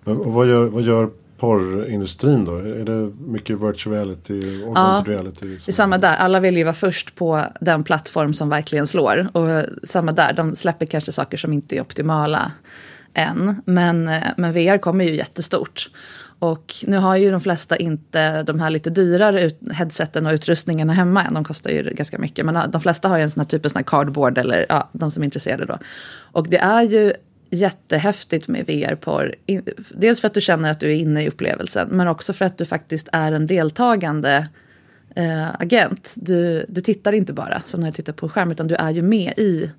Men, 0.04 0.16
och 0.16 0.32
vad 0.32 0.48
gör, 0.48 0.66
vad 0.66 0.82
gör 0.82 1.10
porrindustrin 1.40 2.44
då? 2.44 2.56
Är 2.56 2.84
det 2.84 3.12
mycket 3.18 3.60
virtual 3.60 3.94
reality? 3.94 4.40
Ja, 4.74 5.04
reality 5.06 5.46
det 5.46 5.68
är 5.68 5.72
samma 5.72 5.98
där. 5.98 6.16
Alla 6.16 6.40
vill 6.40 6.56
ju 6.56 6.64
vara 6.64 6.74
först 6.74 7.14
på 7.14 7.44
den 7.60 7.84
plattform 7.84 8.34
som 8.34 8.48
verkligen 8.48 8.86
slår. 8.86 9.28
Och 9.32 9.64
samma 9.84 10.12
där, 10.12 10.32
de 10.32 10.56
släpper 10.56 10.86
kanske 10.86 11.12
saker 11.12 11.36
som 11.36 11.52
inte 11.52 11.76
är 11.76 11.80
optimala 11.80 12.52
än. 13.14 13.62
Men, 13.64 14.10
men 14.36 14.52
VR 14.52 14.78
kommer 14.78 15.04
ju 15.04 15.16
jättestort. 15.16 15.90
Och 16.38 16.74
nu 16.86 16.96
har 16.96 17.16
ju 17.16 17.30
de 17.30 17.40
flesta 17.40 17.76
inte 17.76 18.42
de 18.42 18.60
här 18.60 18.70
lite 18.70 18.90
dyrare 18.90 19.50
headseten 19.72 20.26
och 20.26 20.32
utrustningarna 20.32 20.92
hemma 20.92 21.24
än. 21.24 21.34
De 21.34 21.44
kostar 21.44 21.70
ju 21.70 21.82
ganska 21.82 22.18
mycket. 22.18 22.46
Men 22.46 22.70
de 22.70 22.80
flesta 22.80 23.08
har 23.08 23.16
ju 23.16 23.22
en 23.22 23.30
sån 23.30 23.40
här 23.40 23.48
typ 23.48 23.76
av 23.76 23.82
cardboard 23.82 24.38
eller 24.38 24.66
ja, 24.68 24.88
de 24.92 25.10
som 25.10 25.22
är 25.22 25.24
intresserade 25.24 25.66
då. 25.66 25.78
Och 26.32 26.48
det 26.48 26.58
är 26.58 26.82
ju 26.82 27.12
jättehäftigt 27.50 28.48
med 28.48 28.66
VR-porr. 28.66 29.34
Dels 29.94 30.20
för 30.20 30.26
att 30.26 30.34
du 30.34 30.40
känner 30.40 30.70
att 30.70 30.80
du 30.80 30.90
är 30.90 30.94
inne 30.94 31.22
i 31.22 31.28
upplevelsen. 31.28 31.88
Men 31.88 32.08
också 32.08 32.32
för 32.32 32.44
att 32.44 32.58
du 32.58 32.64
faktiskt 32.64 33.08
är 33.12 33.32
en 33.32 33.46
deltagande 33.46 34.48
eh, 35.16 35.48
agent. 35.60 36.14
Du, 36.16 36.66
du 36.68 36.80
tittar 36.80 37.12
inte 37.12 37.32
bara 37.32 37.62
som 37.66 37.80
när 37.80 37.86
du 37.86 37.92
tittar 37.92 38.12
på 38.12 38.28
skärm. 38.28 38.50
Utan 38.50 38.66
du 38.66 38.74
är 38.74 38.90
ju 38.90 39.02
med 39.02 39.32
i, 39.36 39.70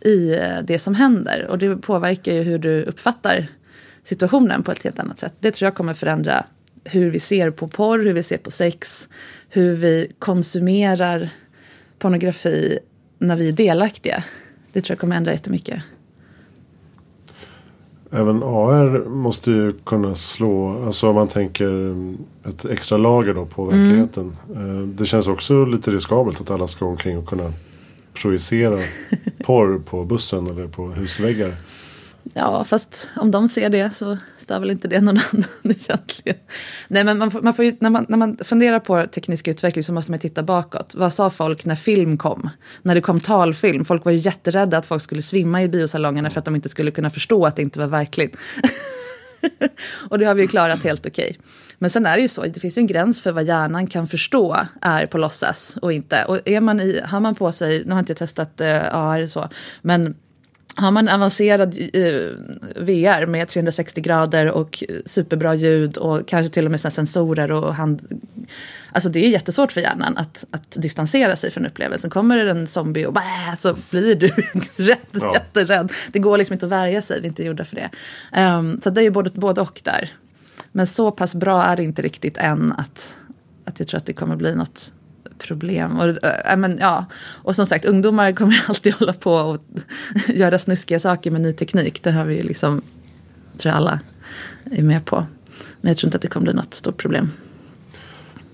i 0.00 0.34
eh, 0.34 0.58
det 0.64 0.78
som 0.78 0.94
händer. 0.94 1.46
Och 1.46 1.58
det 1.58 1.76
påverkar 1.76 2.32
ju 2.32 2.42
hur 2.42 2.58
du 2.58 2.82
uppfattar 2.82 3.46
situationen 4.04 4.62
på 4.62 4.72
ett 4.72 4.82
helt 4.82 4.98
annat 4.98 5.18
sätt. 5.18 5.34
Det 5.40 5.50
tror 5.50 5.66
jag 5.66 5.74
kommer 5.74 5.94
förändra 5.94 6.46
hur 6.84 7.10
vi 7.10 7.20
ser 7.20 7.50
på 7.50 7.68
porr, 7.68 7.98
hur 7.98 8.12
vi 8.12 8.22
ser 8.22 8.38
på 8.38 8.50
sex, 8.50 9.08
hur 9.48 9.74
vi 9.74 10.12
konsumerar 10.18 11.30
pornografi 11.98 12.78
när 13.18 13.36
vi 13.36 13.48
är 13.48 13.52
delaktiga. 13.52 14.24
Det 14.72 14.80
tror 14.80 14.94
jag 14.94 14.98
kommer 14.98 15.16
ändra 15.16 15.32
jättemycket. 15.32 15.82
Även 18.14 18.42
AR 18.42 19.08
måste 19.08 19.50
ju 19.50 19.72
kunna 19.72 20.14
slå, 20.14 20.84
alltså 20.86 21.08
om 21.08 21.14
man 21.14 21.28
tänker 21.28 21.94
ett 22.48 22.64
extra 22.64 22.98
lager 22.98 23.34
då 23.34 23.46
på 23.46 23.70
mm. 23.70 23.80
verkligheten. 23.80 24.36
Mm. 24.54 24.96
Det 24.96 25.06
känns 25.06 25.28
också 25.28 25.64
lite 25.64 25.90
riskabelt 25.90 26.40
att 26.40 26.50
alla 26.50 26.68
ska 26.68 26.84
gå 26.84 26.90
omkring 26.90 27.18
och 27.18 27.26
kunna 27.26 27.52
projicera 28.14 28.78
porr 29.44 29.78
på 29.78 30.04
bussen 30.04 30.46
eller 30.46 30.66
på 30.66 30.86
husväggar. 30.86 31.54
Ja, 32.32 32.64
fast 32.64 33.10
om 33.16 33.30
de 33.30 33.48
ser 33.48 33.68
det 33.68 33.96
så 33.96 34.18
stör 34.38 34.60
väl 34.60 34.70
inte 34.70 34.88
det 34.88 35.00
någon 35.00 35.18
annan 35.32 35.48
egentligen. 35.62 36.38
Nej, 36.88 37.04
men 37.04 37.18
man 37.18 37.30
får, 37.30 37.42
man 37.42 37.54
får 37.54 37.64
ju, 37.64 37.76
när, 37.80 37.90
man, 37.90 38.06
när 38.08 38.18
man 38.18 38.36
funderar 38.36 38.80
på 38.80 39.06
teknisk 39.06 39.48
utveckling 39.48 39.84
så 39.84 39.92
måste 39.92 40.12
man 40.12 40.20
titta 40.20 40.42
bakåt. 40.42 40.94
Vad 40.94 41.12
sa 41.12 41.30
folk 41.30 41.64
när 41.64 41.76
film 41.76 42.16
kom? 42.16 42.50
När 42.82 42.94
det 42.94 43.00
kom 43.00 43.20
talfilm. 43.20 43.84
Folk 43.84 44.04
var 44.04 44.12
ju 44.12 44.18
jätterädda 44.18 44.78
att 44.78 44.86
folk 44.86 45.02
skulle 45.02 45.22
svimma 45.22 45.62
i 45.62 45.68
biosalongerna 45.68 46.30
för 46.30 46.38
att 46.38 46.44
de 46.44 46.56
inte 46.56 46.68
skulle 46.68 46.90
kunna 46.90 47.10
förstå 47.10 47.46
att 47.46 47.56
det 47.56 47.62
inte 47.62 47.78
var 47.78 47.86
verkligt. 47.86 48.36
och 50.10 50.18
det 50.18 50.24
har 50.24 50.34
vi 50.34 50.42
ju 50.42 50.48
klarat 50.48 50.84
helt 50.84 51.06
okej. 51.06 51.30
Okay. 51.30 51.42
Men 51.78 51.90
sen 51.90 52.06
är 52.06 52.16
det 52.16 52.22
ju 52.22 52.28
så, 52.28 52.42
det 52.42 52.60
finns 52.60 52.78
ju 52.78 52.80
en 52.80 52.86
gräns 52.86 53.20
för 53.20 53.32
vad 53.32 53.44
hjärnan 53.44 53.86
kan 53.86 54.06
förstå 54.06 54.56
är 54.80 55.06
på 55.06 55.18
låtsas 55.18 55.76
och 55.82 55.92
inte. 55.92 56.24
Och 56.24 56.48
är 56.48 56.60
man 56.60 56.80
i, 56.80 57.00
har 57.04 57.20
man 57.20 57.34
på 57.34 57.52
sig, 57.52 57.84
nu 57.84 57.90
har 57.90 57.96
jag 57.96 58.02
inte 58.02 58.14
testat 58.14 58.60
eh, 58.60 58.94
AR 58.94 59.26
så, 59.26 59.48
men 59.82 60.14
har 60.74 60.90
man 60.90 61.08
avancerad 61.08 61.78
eh, 61.92 62.02
VR 62.76 63.26
med 63.26 63.48
360 63.48 64.00
grader 64.00 64.50
och 64.50 64.84
superbra 65.06 65.54
ljud 65.54 65.96
och 65.96 66.28
kanske 66.28 66.50
till 66.54 66.64
och 66.64 66.70
med 66.70 66.80
sensorer 66.80 67.52
och 67.52 67.74
hand... 67.74 68.22
Alltså 68.92 69.08
det 69.08 69.24
är 69.24 69.28
jättesvårt 69.28 69.72
för 69.72 69.80
hjärnan 69.80 70.16
att, 70.16 70.44
att 70.50 70.70
distansera 70.70 71.36
sig 71.36 71.50
från 71.50 71.66
upplevelsen. 71.66 72.10
Kommer 72.10 72.44
det 72.44 72.50
en 72.50 72.66
zombie 72.66 73.06
och 73.06 73.12
bää, 73.12 73.56
så 73.58 73.76
blir 73.90 74.14
du 74.14 74.28
rätt, 74.76 75.08
ja. 75.12 75.34
jätterädd. 75.34 75.92
Det 76.12 76.18
går 76.18 76.38
liksom 76.38 76.54
inte 76.54 76.66
att 76.66 76.72
värja 76.72 77.02
sig, 77.02 77.20
vi 77.20 77.26
är 77.26 77.28
inte 77.28 77.44
gjorda 77.44 77.64
för 77.64 77.76
det. 77.76 77.90
Um, 78.40 78.80
så 78.80 78.90
det 78.90 79.00
är 79.00 79.02
ju 79.02 79.10
både, 79.10 79.30
både 79.30 79.60
och 79.60 79.80
där. 79.84 80.12
Men 80.72 80.86
så 80.86 81.10
pass 81.10 81.34
bra 81.34 81.62
är 81.62 81.76
det 81.76 81.82
inte 81.82 82.02
riktigt 82.02 82.36
än 82.36 82.72
att, 82.72 83.16
att 83.64 83.78
jag 83.78 83.88
tror 83.88 83.98
att 83.98 84.06
det 84.06 84.12
kommer 84.12 84.36
bli 84.36 84.54
något 84.54 84.92
problem. 85.38 85.98
Och, 85.98 86.24
eh, 86.24 86.52
äh, 86.52 86.56
men, 86.56 86.78
ja. 86.80 87.04
och 87.24 87.56
som 87.56 87.66
sagt, 87.66 87.84
ungdomar 87.84 88.32
kommer 88.32 88.64
alltid 88.68 88.94
hålla 88.94 89.12
på 89.12 89.32
och 89.32 89.60
göra 90.28 90.58
snuskiga 90.58 91.00
saker 91.00 91.30
med 91.30 91.40
ny 91.40 91.52
teknik. 91.52 92.02
Det 92.02 92.10
har 92.10 92.24
vi 92.24 92.42
liksom, 92.42 92.82
tror 93.58 93.70
jag 93.70 93.76
alla 93.76 94.00
är 94.64 94.82
med 94.82 95.04
på. 95.04 95.26
Men 95.80 95.88
jag 95.88 95.98
tror 95.98 96.08
inte 96.08 96.16
att 96.16 96.22
det 96.22 96.28
kommer 96.28 96.44
bli 96.44 96.54
något 96.54 96.74
stort 96.74 96.96
problem. 96.96 97.30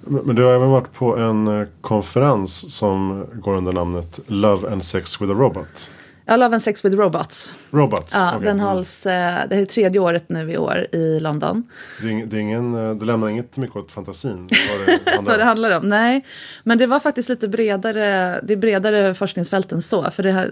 Men 0.01 0.37
du 0.37 0.43
har 0.43 0.53
även 0.53 0.71
varit 0.71 0.93
på 0.93 1.17
en 1.17 1.61
eh, 1.61 1.67
konferens 1.81 2.75
som 2.77 3.27
går 3.35 3.57
under 3.57 3.73
namnet 3.73 4.21
Love 4.27 4.73
and 4.73 4.85
Sex 4.85 5.21
with 5.21 5.33
a 5.33 5.35
Robot. 5.35 5.91
Ja, 6.31 6.37
Love 6.37 6.55
and 6.55 6.63
Sex 6.63 6.85
with 6.85 6.97
Robots. 6.97 7.55
Robots? 7.71 8.15
Ja, 8.15 8.29
okay. 8.37 8.45
den 8.45 8.61
mm. 8.61 8.67
hålls, 8.67 9.07
eh, 9.07 9.49
det 9.49 9.57
är 9.57 9.65
tredje 9.65 10.01
året 10.01 10.29
nu 10.29 10.53
i 10.53 10.57
år 10.57 10.87
i 10.93 11.21
London. 11.21 11.69
Det, 12.03 12.09
är, 12.09 12.27
det, 12.27 12.37
är 12.37 12.41
ingen, 12.41 12.75
eh, 12.75 12.95
det 12.95 13.05
lämnar 13.05 13.29
inget 13.29 13.57
mycket 13.57 13.77
åt 13.77 13.91
fantasin 13.91 14.49
vad 14.49 14.87
det 14.87 15.11
handlar, 15.17 15.33
vad 15.33 15.41
det 15.41 15.45
handlar 15.45 15.71
om. 15.71 15.89
Nej, 15.89 16.25
men 16.65 16.79
det 16.79 16.87
var 16.87 17.01
faktiskt 17.01 17.29
lite 17.29 17.49
bredare, 17.49 18.41
det 18.43 18.53
är 18.53 18.57
bredare 18.57 19.15
forskningsfält 19.15 19.73
än 19.73 19.83
så. 19.83 20.11
För 20.11 20.23
det, 20.23 20.51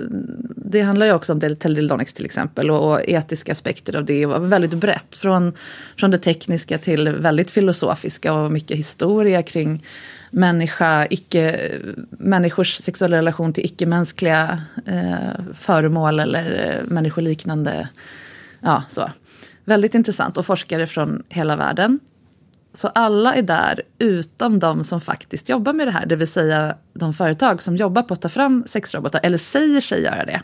det 0.56 0.80
handlar 0.80 1.06
ju 1.06 1.12
också 1.12 1.32
om 1.32 1.40
teledildonics 1.40 2.12
till 2.12 2.24
exempel 2.24 2.70
och, 2.70 2.92
och, 2.92 3.00
etiska 3.08 3.52
aspekter 3.52 3.96
av 3.96 4.04
det. 4.04 4.26
Och 4.26 4.52
väldigt 4.52 4.74
brett, 4.74 5.16
från, 5.16 5.52
från 5.96 6.10
det 6.10 6.18
tekniska 6.18 6.78
till 6.78 7.08
väldigt 7.08 7.50
filosofiska 7.50 8.32
och 8.32 8.52
mycket 8.52 8.76
historia 8.76 9.42
kring 9.42 9.82
människa, 10.30 11.06
icke, 11.10 11.70
människors 12.10 12.76
sexuella 12.76 13.16
relation 13.16 13.52
till 13.52 13.64
icke-mänskliga 13.64 14.62
eh, 14.86 15.44
föremål 15.54 16.20
eller 16.20 16.76
eh, 16.76 16.92
människoliknande. 16.92 17.88
Ja, 18.60 18.82
så. 18.88 19.10
Väldigt 19.64 19.94
intressant 19.94 20.36
och 20.36 20.46
forskare 20.46 20.86
från 20.86 21.22
hela 21.28 21.56
världen. 21.56 22.00
Så 22.72 22.88
alla 22.88 23.34
är 23.34 23.42
där 23.42 23.82
utom 23.98 24.58
de 24.58 24.84
som 24.84 25.00
faktiskt 25.00 25.48
jobbar 25.48 25.72
med 25.72 25.86
det 25.86 25.90
här, 25.90 26.06
det 26.06 26.16
vill 26.16 26.28
säga 26.28 26.74
de 26.92 27.14
företag 27.14 27.62
som 27.62 27.76
jobbar 27.76 28.02
på 28.02 28.14
att 28.14 28.22
ta 28.22 28.28
fram 28.28 28.64
sexrobotar, 28.66 29.20
eller 29.22 29.38
säger 29.38 29.80
sig 29.80 30.02
göra 30.02 30.24
det. 30.24 30.42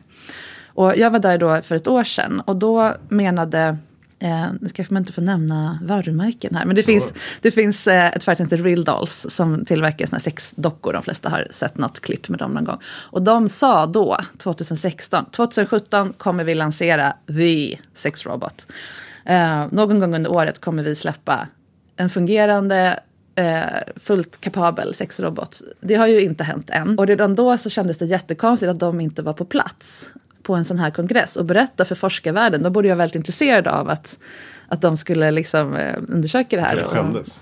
Och 0.66 0.96
jag 0.96 1.10
var 1.10 1.18
där 1.18 1.38
då 1.38 1.62
för 1.62 1.74
ett 1.74 1.88
år 1.88 2.04
sedan 2.04 2.40
och 2.40 2.56
då 2.56 2.94
menade 3.08 3.78
Eh, 4.24 4.46
nu 4.60 4.68
kanske 4.68 4.94
man 4.94 5.02
inte 5.02 5.12
får 5.12 5.22
nämna 5.22 5.78
varumärken 5.82 6.54
här. 6.54 6.64
Men 6.64 6.76
det 6.76 6.82
finns, 6.82 7.12
ja. 7.14 7.20
det 7.40 7.50
finns 7.50 7.86
eh, 7.86 8.06
ett 8.06 8.24
företag 8.24 8.36
som 8.36 8.56
heter 8.56 8.68
Real 8.68 8.84
Dolls 8.84 9.26
som 9.28 9.64
tillverkar 9.64 10.06
såna 10.06 10.20
sexdockor. 10.20 10.92
De 10.92 11.02
flesta 11.02 11.28
har 11.28 11.46
sett 11.50 11.78
något 11.78 12.00
klipp 12.00 12.28
med 12.28 12.38
dem 12.38 12.52
någon 12.52 12.64
gång. 12.64 12.78
Och 12.86 13.22
de 13.22 13.48
sa 13.48 13.86
då, 13.86 14.16
2016, 14.38 15.24
2017 15.24 16.12
kommer 16.12 16.44
vi 16.44 16.54
lansera 16.54 17.12
the 17.26 17.78
sexrobot. 17.94 18.66
Eh, 19.24 19.66
någon 19.70 20.00
gång 20.00 20.14
under 20.14 20.30
året 20.30 20.60
kommer 20.60 20.82
vi 20.82 20.94
släppa 20.94 21.48
en 21.96 22.10
fungerande 22.10 23.00
eh, 23.34 23.62
fullt 23.96 24.40
kapabel 24.40 24.94
sexrobot. 24.94 25.60
Det 25.80 25.94
har 25.94 26.06
ju 26.06 26.20
inte 26.20 26.44
hänt 26.44 26.70
än. 26.70 26.98
Och 26.98 27.06
redan 27.06 27.34
då 27.34 27.58
så 27.58 27.70
kändes 27.70 27.98
det 27.98 28.06
jättekonstigt 28.06 28.70
att 28.70 28.80
de 28.80 29.00
inte 29.00 29.22
var 29.22 29.32
på 29.32 29.44
plats 29.44 30.12
på 30.44 30.54
en 30.54 30.64
sån 30.64 30.78
här 30.78 30.90
kongress 30.90 31.36
och 31.36 31.44
berätta 31.44 31.84
för 31.84 31.94
forskarvärlden. 31.94 32.62
Då 32.62 32.70
borde 32.70 32.88
jag 32.88 32.96
väldigt 32.96 33.16
intresserad 33.16 33.66
av 33.66 33.88
att, 33.88 34.18
att 34.68 34.80
de 34.80 34.96
skulle 34.96 35.30
liksom, 35.30 35.76
eh, 35.76 35.98
undersöka 36.08 36.56
det 36.56 36.62
här. 36.62 36.76
Kanske 36.76 36.96
skämdes. 36.96 37.40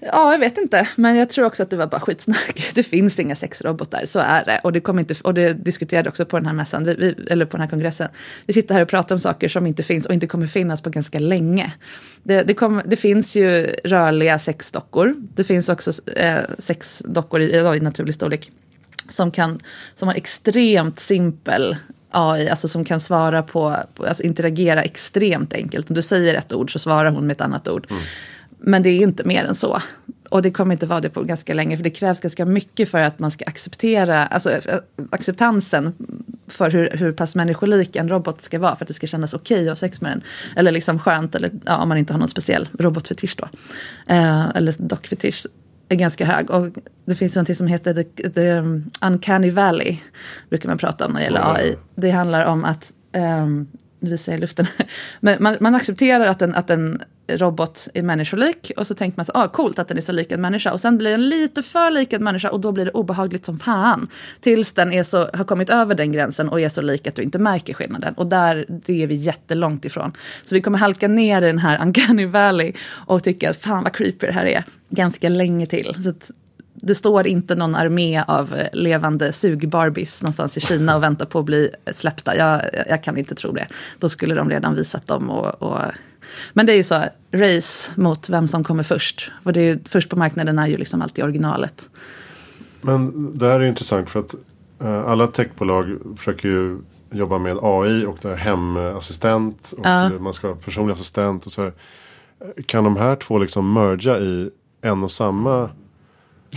Ja, 0.00 0.32
jag 0.32 0.38
vet 0.38 0.58
inte. 0.58 0.88
Men 0.96 1.16
jag 1.16 1.28
tror 1.28 1.46
också 1.46 1.62
att 1.62 1.70
det 1.70 1.76
var 1.76 1.86
bara 1.86 2.00
skitsnack. 2.00 2.70
Det 2.74 2.82
finns 2.82 3.18
inga 3.18 3.36
sexrobotar, 3.36 4.04
så 4.06 4.18
är 4.18 4.44
det. 4.44 4.60
Och 4.64 4.72
det, 4.72 4.80
kom 4.80 4.98
inte, 4.98 5.14
och 5.22 5.34
det 5.34 5.52
diskuterade 5.52 6.08
också 6.08 6.26
på 6.26 6.36
den 6.36 6.46
här 6.46 6.52
mässan, 6.52 6.84
vi, 6.84 6.94
vi, 6.94 7.26
eller 7.30 7.44
på 7.44 7.56
den 7.56 7.60
här 7.60 7.70
kongressen. 7.70 8.08
Vi 8.46 8.52
sitter 8.52 8.74
här 8.74 8.82
och 8.82 8.88
pratar 8.88 9.14
om 9.14 9.18
saker 9.18 9.48
som 9.48 9.66
inte 9.66 9.82
finns 9.82 10.06
och 10.06 10.14
inte 10.14 10.26
kommer 10.26 10.46
finnas 10.46 10.82
på 10.82 10.90
ganska 10.90 11.18
länge. 11.18 11.72
Det, 12.22 12.42
det, 12.42 12.54
kom, 12.54 12.82
det 12.84 12.96
finns 12.96 13.36
ju 13.36 13.74
rörliga 13.84 14.38
sexdockor. 14.38 15.14
Det 15.34 15.44
finns 15.44 15.68
också 15.68 15.92
eh, 16.16 16.38
sexdockor 16.58 17.40
i, 17.40 17.76
i 17.76 17.80
naturlig 17.80 18.14
storlek. 18.14 18.50
Som, 19.08 19.30
kan, 19.30 19.60
som 19.94 20.08
har 20.08 20.14
extremt 20.14 21.00
simpel 21.00 21.76
AI, 22.10 22.48
alltså 22.48 22.68
som 22.68 22.84
kan 22.84 23.00
svara 23.00 23.42
på, 23.42 23.76
alltså 24.08 24.22
interagera 24.22 24.82
extremt 24.82 25.52
enkelt. 25.52 25.90
Om 25.90 25.94
du 25.94 26.02
säger 26.02 26.34
ett 26.34 26.52
ord 26.52 26.72
så 26.72 26.78
svarar 26.78 27.10
hon 27.10 27.26
med 27.26 27.34
ett 27.34 27.40
annat 27.40 27.68
ord. 27.68 27.86
Mm. 27.90 28.02
Men 28.58 28.82
det 28.82 28.90
är 28.90 29.02
inte 29.02 29.24
mer 29.24 29.44
än 29.44 29.54
så. 29.54 29.82
Och 30.30 30.42
det 30.42 30.50
kommer 30.50 30.72
inte 30.72 30.86
vara 30.86 31.00
det 31.00 31.10
på 31.10 31.22
ganska 31.22 31.54
länge, 31.54 31.76
för 31.76 31.84
det 31.84 31.90
krävs 31.90 32.20
ganska 32.20 32.44
mycket 32.44 32.90
för 32.90 33.02
att 33.02 33.18
man 33.18 33.30
ska 33.30 33.44
acceptera, 33.44 34.26
alltså 34.26 34.50
eh, 34.50 34.78
acceptansen 35.10 35.94
för 36.48 36.70
hur, 36.70 36.90
hur 36.90 37.12
pass 37.12 37.34
människolik 37.34 37.96
en 37.96 38.08
robot 38.08 38.40
ska 38.40 38.58
vara 38.58 38.76
för 38.76 38.84
att 38.84 38.88
det 38.88 38.94
ska 38.94 39.06
kännas 39.06 39.34
okej 39.34 39.54
okay 39.54 39.64
att 39.64 39.70
ha 39.70 39.76
sex 39.76 40.00
med 40.00 40.12
den. 40.12 40.22
Eller 40.56 40.72
liksom 40.72 40.98
skönt, 40.98 41.34
eller 41.34 41.50
ja, 41.64 41.76
om 41.76 41.88
man 41.88 41.98
inte 41.98 42.12
har 42.12 42.18
någon 42.18 42.28
speciell 42.28 42.68
robotfetisch 42.78 43.36
då. 43.36 43.48
Eh, 44.14 44.48
eller 44.56 44.74
dockfetisch 44.78 45.46
är 45.88 45.96
ganska 45.96 46.24
hög. 46.24 46.50
Och 46.50 46.68
det 47.04 47.14
finns 47.14 47.36
något 47.36 47.56
som 47.56 47.66
heter 47.66 47.94
the, 47.94 48.30
the 48.30 48.62
uncanny 49.06 49.50
valley, 49.50 49.98
brukar 50.48 50.68
man 50.68 50.78
prata 50.78 51.06
om 51.06 51.12
när 51.12 51.18
det 51.20 51.24
gäller 51.24 51.54
AI. 51.54 51.76
Det 51.94 52.10
handlar 52.10 52.46
om 52.46 52.64
att 52.64 52.92
um, 53.16 53.68
nu 54.00 54.10
visar 54.10 54.32
jag 54.32 54.38
i 54.38 54.40
luften. 54.40 54.66
Men 55.20 55.42
man, 55.42 55.56
man, 55.60 55.74
accepterar 55.74 56.26
att 56.26 56.42
en, 56.42 56.54
att 56.54 56.70
en 56.70 57.02
robot 57.28 57.88
är 57.94 58.02
människolik 58.02 58.72
och 58.76 58.86
så 58.86 58.94
tänker 58.94 59.18
man 59.18 59.24
så 59.24 59.32
ah, 59.34 59.48
coolt 59.48 59.78
att 59.78 59.88
den 59.88 59.96
är 59.96 60.02
så 60.02 60.12
lik 60.12 60.32
en 60.32 60.40
människa. 60.40 60.72
Och 60.72 60.80
sen 60.80 60.98
blir 60.98 61.10
den 61.10 61.28
lite 61.28 61.62
för 61.62 61.90
lik 61.90 62.12
en 62.12 62.24
människa 62.24 62.50
och 62.50 62.60
då 62.60 62.72
blir 62.72 62.84
det 62.84 62.90
obehagligt 62.90 63.44
som 63.44 63.58
fan. 63.58 64.08
Tills 64.40 64.72
den 64.72 64.92
är 64.92 65.02
så, 65.02 65.28
har 65.32 65.44
kommit 65.44 65.70
över 65.70 65.94
den 65.94 66.12
gränsen 66.12 66.48
och 66.48 66.60
är 66.60 66.68
så 66.68 66.82
lik 66.82 67.06
att 67.06 67.14
du 67.14 67.22
inte 67.22 67.38
märker 67.38 67.74
skillnaden. 67.74 68.14
Och 68.14 68.26
där, 68.26 68.64
det 68.68 69.02
är 69.02 69.06
vi 69.06 69.14
jättelångt 69.14 69.84
ifrån. 69.84 70.12
Så 70.44 70.54
vi 70.54 70.60
kommer 70.60 70.78
halka 70.78 71.08
ner 71.08 71.42
i 71.42 71.46
den 71.46 71.58
här 71.58 71.82
uncanny 71.82 72.26
valley 72.26 72.72
och 72.88 73.22
tycka 73.22 73.50
att 73.50 73.56
fan 73.56 73.82
vad 73.82 73.92
creepy 73.92 74.26
det 74.26 74.32
här 74.32 74.46
är 74.46 74.64
ganska 74.88 75.28
länge 75.28 75.66
till. 75.66 75.96
Så 76.02 76.10
att, 76.10 76.30
det 76.82 76.94
står 76.94 77.26
inte 77.26 77.54
någon 77.54 77.74
armé 77.74 78.22
av 78.26 78.54
eh, 78.54 78.66
levande 78.72 79.32
sugbarbies 79.32 80.22
någonstans 80.22 80.56
i 80.56 80.60
Kina 80.60 80.96
och 80.96 81.02
väntar 81.02 81.26
på 81.26 81.38
att 81.38 81.44
bli 81.44 81.70
släppta. 81.92 82.36
Jag, 82.36 82.62
jag 82.88 83.02
kan 83.02 83.16
inte 83.16 83.34
tro 83.34 83.52
det. 83.52 83.66
Då 83.98 84.08
skulle 84.08 84.34
de 84.34 84.50
redan 84.50 84.74
visat 84.74 85.06
dem. 85.06 85.30
Och, 85.30 85.62
och... 85.62 85.82
Men 86.52 86.66
det 86.66 86.72
är 86.72 86.76
ju 86.76 86.84
så, 86.84 87.04
race 87.32 87.92
mot 88.00 88.30
vem 88.30 88.48
som 88.48 88.64
kommer 88.64 88.82
först. 88.82 89.32
För 89.42 89.52
det 89.52 89.60
är, 89.60 89.78
först 89.84 90.08
på 90.08 90.16
marknaden 90.16 90.58
är 90.58 90.66
ju 90.66 90.76
liksom 90.76 91.02
alltid 91.02 91.24
originalet. 91.24 91.90
Men 92.80 93.30
det 93.34 93.46
här 93.46 93.60
är 93.60 93.64
intressant 93.64 94.10
för 94.10 94.20
att 94.20 94.34
uh, 94.82 95.08
alla 95.08 95.26
techbolag 95.26 95.98
försöker 96.16 96.48
ju 96.48 96.78
jobba 97.10 97.38
med 97.38 97.58
AI 97.62 98.06
och 98.06 98.18
det 98.22 98.36
hemassistent. 98.36 99.74
Och 99.78 99.86
ja. 99.86 100.08
man 100.08 100.34
ska 100.34 100.48
ha 100.48 100.54
personlig 100.54 100.94
assistent 100.94 101.46
och 101.46 101.52
så 101.52 101.62
här. 101.62 101.72
Kan 102.66 102.84
de 102.84 102.96
här 102.96 103.16
två 103.16 103.38
liksom 103.38 103.72
merga 103.72 104.18
i 104.18 104.50
en 104.82 105.04
och 105.04 105.12
samma 105.12 105.70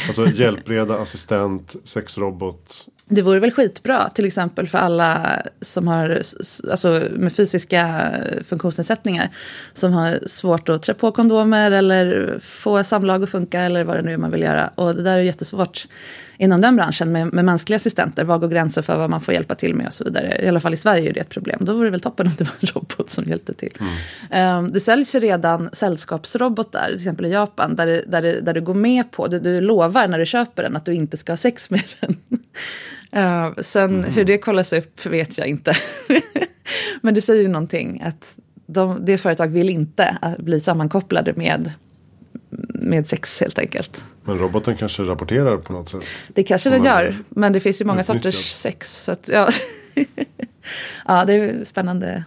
Alltså 0.08 0.25
hjälpreda, 0.34 0.99
assistent, 0.99 1.75
sexrobot. 1.84 2.88
Det 3.12 3.22
vore 3.22 3.39
väl 3.39 3.52
skitbra 3.52 4.10
till 4.10 4.26
exempel 4.26 4.67
för 4.67 4.78
alla 4.78 5.41
som 5.62 5.88
har 5.88 6.22
alltså, 6.72 7.04
med 7.12 7.34
fysiska 7.34 8.12
funktionsnedsättningar. 8.48 9.30
Som 9.74 9.93
har 9.93 10.19
svårt 10.28 10.69
att 10.69 10.84
trä 10.84 10.93
på 10.93 11.12
kondomer 11.12 11.72
eller 11.72 12.39
få 12.41 12.84
samlag 12.84 13.24
att 13.24 13.30
funka 13.30 13.62
eller 13.62 13.84
vad 13.84 13.95
det 13.95 14.02
nu 14.02 14.13
är 14.13 14.17
man 14.17 14.32
vill 14.32 14.41
göra. 14.41 14.69
Och 14.76 14.95
det 14.95 15.04
där 15.04 15.17
är 15.17 15.22
jättesvårt 15.22 15.88
inom 16.38 16.62
den 16.62 16.76
branschen 16.76 17.12
med, 17.12 17.34
med 17.34 17.45
mänskliga 17.45 17.76
assistenter. 17.76 18.24
Var 18.24 18.38
går 18.38 18.48
gränser 18.48 18.82
för 18.82 18.98
vad 18.98 19.10
man 19.10 19.22
får 19.22 19.34
hjälpa 19.34 19.56
till 19.56 19.76
med 19.76 19.88
och 19.88 19.93
så 19.93 20.04
vidare. 20.04 20.41
I 20.43 20.48
alla 20.48 20.60
fall 20.60 20.74
i 20.74 20.78
Sverige 20.78 21.10
är 21.10 21.13
det 21.13 21.19
ett 21.19 21.30
problem. 21.30 21.60
Då 21.62 21.74
vore 21.74 21.88
det 21.88 21.91
väl 21.91 22.02
toppen 22.02 22.28
om 22.28 22.34
det 22.38 22.43
var 22.43 22.54
en 22.60 22.67
robot 22.74 23.10
som 23.10 23.24
hjälpte 23.24 23.54
till. 23.54 23.78
Mm. 24.32 24.58
Um, 24.58 24.72
det 24.72 24.80
säljs 24.80 25.15
ju 25.15 25.19
redan 25.19 25.69
sällskapsrobotar, 25.74 26.86
till 26.88 26.95
exempel 26.95 27.26
i 27.26 27.32
Japan, 27.32 27.76
där, 27.76 28.04
där, 28.08 28.41
där 28.41 28.54
du 28.54 28.62
går 28.62 28.74
med 28.74 29.12
på, 29.12 29.28
du, 29.28 29.39
du 29.39 29.62
lovar 29.62 30.08
när 30.08 30.19
du 30.19 30.26
köper 30.26 30.63
den 30.63 30.76
att 30.76 30.86
du 30.86 30.93
inte 30.93 31.17
ska 31.17 31.32
ha 31.32 31.38
sex 31.38 31.69
med 31.69 31.84
den. 32.00 32.17
Uh, 33.15 33.54
sen 33.62 34.00
mm. 34.00 34.12
hur 34.13 34.26
det 34.26 34.38
kollas 34.38 34.74
upp 34.74 35.06
vet 35.06 35.38
jag 35.38 35.48
inte. 35.48 35.74
Men 37.02 37.13
det 37.13 37.22
säger 37.22 37.41
ju 37.41 37.48
någonting 37.48 38.02
att 38.06 38.38
de, 38.65 39.06
det 39.06 39.17
företag 39.17 39.48
vill 39.48 39.69
inte 39.69 40.17
bli 40.39 40.60
sammankopplade 40.60 41.34
med 41.36 41.74
med 42.82 43.08
sex 43.08 43.39
helt 43.39 43.60
enkelt. 43.60 44.04
Men 44.24 44.38
roboten 44.38 44.78
kanske 44.78 45.04
rapporterar 45.04 45.58
på 45.58 45.74
något 45.74 45.89
sätt? 45.89 46.04
Det 46.28 46.43
kanske 46.43 46.69
den 46.69 46.84
gör, 46.84 47.15
men 47.30 47.54
det 47.54 47.60
finns 47.60 47.82
ju 47.82 47.86
många 47.86 48.04
sorters 48.04 48.54
sex. 48.54 49.04
Så 49.04 49.12
att, 49.12 49.28
ja. 49.28 49.50
ja, 51.08 51.26
det 51.26 51.34
är 51.34 51.63
spännande 51.63 52.24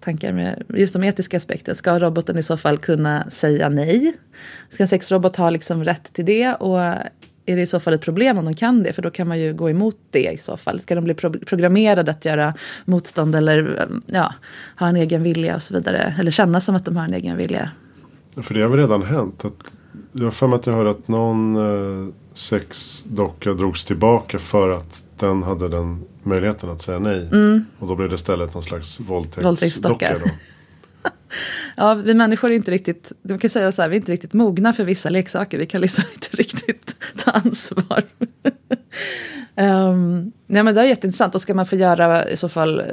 tankar 0.00 0.32
med 0.32 0.62
just 0.68 0.92
de 0.92 1.04
etiska 1.04 1.36
aspekterna. 1.36 1.74
Ska 1.74 1.98
roboten 1.98 2.38
i 2.38 2.42
så 2.42 2.56
fall 2.56 2.78
kunna 2.78 3.30
säga 3.30 3.68
nej? 3.68 4.12
Ska 4.70 4.82
en 4.82 4.88
sexrobot 4.88 5.36
ha 5.36 5.50
liksom 5.50 5.84
rätt 5.84 6.12
till 6.12 6.24
det? 6.24 6.54
Och 6.54 6.80
är 7.46 7.56
det 7.56 7.62
i 7.62 7.66
så 7.66 7.80
fall 7.80 7.94
ett 7.94 8.00
problem 8.00 8.38
om 8.38 8.44
de 8.44 8.54
kan 8.54 8.82
det? 8.82 8.92
För 8.92 9.02
då 9.02 9.10
kan 9.10 9.28
man 9.28 9.38
ju 9.38 9.54
gå 9.54 9.70
emot 9.70 9.96
det 10.10 10.32
i 10.32 10.38
så 10.38 10.56
fall. 10.56 10.80
Ska 10.80 10.94
de 10.94 11.04
bli 11.04 11.14
pro 11.14 11.32
programmerade 11.32 12.10
att 12.10 12.24
göra 12.24 12.54
motstånd 12.84 13.34
eller 13.34 13.88
ja, 14.06 14.34
ha 14.78 14.88
en 14.88 14.96
egen 14.96 15.22
vilja 15.22 15.54
och 15.54 15.62
så 15.62 15.74
vidare? 15.74 16.14
Eller 16.18 16.30
känna 16.30 16.60
som 16.60 16.76
att 16.76 16.84
de 16.84 16.96
har 16.96 17.04
en 17.04 17.14
egen 17.14 17.36
vilja? 17.36 17.70
För 18.36 18.54
det 18.54 18.62
har 18.62 18.68
väl 18.68 18.80
redan 18.80 19.02
hänt. 19.02 19.44
Att, 19.44 19.74
jag 20.12 20.24
har 20.24 20.30
för 20.30 20.46
mig 20.46 20.56
att 20.56 20.66
jag 20.66 20.74
hörde 20.74 20.90
att 20.90 21.08
någon 21.08 21.56
eh, 21.56 22.14
sexdocka 22.34 23.52
drogs 23.52 23.84
tillbaka 23.84 24.38
för 24.38 24.70
att 24.70 25.04
den 25.18 25.42
hade 25.42 25.68
den 25.68 26.04
möjligheten 26.22 26.70
att 26.70 26.82
säga 26.82 26.98
nej. 26.98 27.28
Mm. 27.32 27.64
Och 27.78 27.88
då 27.88 27.96
blev 27.96 28.08
det 28.08 28.14
istället 28.14 28.54
någon 28.54 28.62
slags 28.62 29.00
våldtäktsdocka. 29.00 30.16
ja, 31.76 31.94
vi 31.94 32.14
människor 32.14 32.50
är 32.50 32.54
inte 32.54 32.70
riktigt, 32.70 33.12
man 33.22 33.38
kan 33.38 33.50
säga 33.50 33.72
så 33.72 33.82
här, 33.82 33.88
vi 33.88 33.96
är 33.96 34.00
inte 34.00 34.12
riktigt 34.12 34.32
mogna 34.32 34.72
för 34.72 34.84
vissa 34.84 35.08
leksaker. 35.08 35.58
Vi 35.58 35.66
kan 35.66 35.80
liksom 35.80 36.04
inte 36.14 36.36
riktigt 36.36 36.96
ta 37.24 37.30
ansvar. 37.30 38.02
um, 39.56 40.32
nej 40.46 40.62
men 40.62 40.74
det 40.74 40.80
är 40.80 40.84
jätteintressant. 40.84 41.34
Och 41.34 41.40
ska 41.40 41.54
man 41.54 41.66
få 41.66 41.76
göra 41.76 42.28
i 42.28 42.36
så 42.36 42.48
fall 42.48 42.80
eh, 42.80 42.84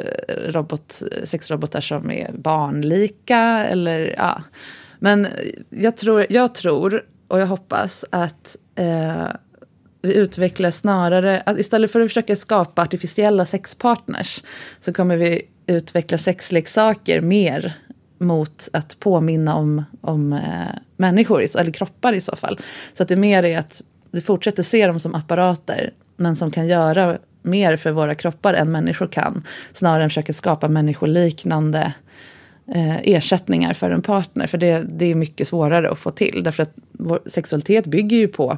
robot, 0.52 1.04
sexrobotar 1.24 1.82
som 1.82 2.12
är 2.12 2.32
barnlika 2.34 3.66
eller 3.66 4.16
ja 4.18 4.44
men 5.04 5.28
jag 5.70 5.98
tror, 5.98 6.26
jag 6.30 6.56
tror 6.56 7.06
och 7.28 7.40
jag 7.40 7.48
hoppas 7.48 8.06
att 8.10 8.58
eh, 8.76 9.28
vi 10.02 10.16
utvecklar 10.16 10.72
snarare, 10.72 11.44
att 11.46 11.60
istället 11.60 11.92
för 11.92 12.00
att 12.00 12.10
försöka 12.10 12.36
skapa 12.36 12.82
artificiella 12.82 13.46
sexpartners 13.46 14.44
så 14.80 14.94
kommer 14.94 15.18
vi 15.18 15.42
utveckla 15.68 16.18
sexleksaker 16.18 17.22
mer 17.22 17.74
mot 18.24 18.70
att 18.74 19.00
påminna 19.00 19.56
om, 19.56 19.84
om 20.02 20.34
eh, 20.34 20.80
människor, 20.98 21.46
eller 21.60 21.72
kroppar 21.72 22.14
i 22.14 22.22
så 22.22 22.36
fall. 22.36 22.60
Så 22.94 23.04
att 23.04 23.10
det 23.10 23.16
mer 23.16 23.44
är 23.44 23.58
att 23.58 23.82
vi 24.12 24.22
fortsätter 24.22 24.64
se 24.64 24.88
dem 24.88 25.00
som 25.00 25.16
apparater 25.16 25.94
men 26.18 26.36
som 26.36 26.52
kan 26.52 26.68
göra 26.68 27.18
mer 27.42 27.76
för 27.76 27.92
våra 27.92 28.16
kroppar 28.16 28.54
än 28.54 28.72
människor 28.72 29.08
kan. 29.08 29.44
Snarare 29.74 30.04
än 30.04 30.10
försöka 30.10 30.34
skapa 30.34 30.68
människoliknande 30.68 31.94
eh, 32.68 32.98
ersättningar 32.98 33.74
för 33.74 33.92
en 33.92 34.02
partner. 34.02 34.48
För 34.48 34.58
det, 34.58 34.86
det 34.90 35.06
är 35.06 35.16
mycket 35.16 35.48
svårare 35.48 35.92
att 35.92 35.98
få 35.98 36.12
till. 36.12 36.42
Därför 36.44 36.64
att 36.64 36.74
vår 36.92 37.20
sexualitet 37.26 37.86
bygger 37.86 38.18
ju 38.18 38.28
på 38.28 38.58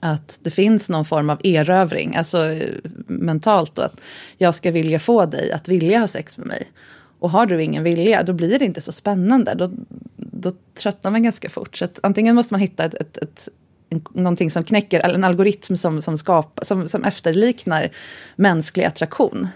att 0.00 0.38
det 0.42 0.50
finns 0.50 0.88
någon 0.88 1.04
form 1.04 1.30
av 1.30 1.40
erövring, 1.44 2.16
alltså 2.16 2.50
eh, 2.50 2.70
mentalt 3.06 3.74
då, 3.74 3.82
att 3.82 4.00
jag 4.38 4.54
ska 4.54 4.70
vilja 4.70 4.98
få 4.98 5.26
dig 5.26 5.52
att 5.52 5.68
vilja 5.68 5.98
ha 5.98 6.06
sex 6.06 6.38
med 6.38 6.46
mig. 6.46 6.68
Och 7.22 7.30
har 7.30 7.46
du 7.46 7.62
ingen 7.62 7.82
vilja, 7.82 8.22
då 8.22 8.32
blir 8.32 8.58
det 8.58 8.64
inte 8.64 8.80
så 8.80 8.92
spännande. 8.92 9.54
Då, 9.54 9.70
då 10.16 10.52
tröttnar 10.74 11.10
man 11.10 11.22
ganska 11.22 11.50
fort. 11.50 11.76
Så 11.76 11.84
att 11.84 11.98
antingen 12.02 12.34
måste 12.34 12.54
man 12.54 12.60
hitta 12.60 12.84
ett, 12.84 12.94
ett, 12.94 13.18
ett 13.18 13.48
någonting 14.12 14.50
som 14.50 14.64
knäcker, 14.64 15.00
eller 15.00 15.14
en 15.14 15.24
algoritm 15.24 15.76
som, 15.76 16.02
som, 16.02 16.18
skapar, 16.18 16.64
som, 16.64 16.88
som 16.88 17.04
efterliknar 17.04 17.90
mänsklig 18.36 18.84
attraktion. 18.84 19.48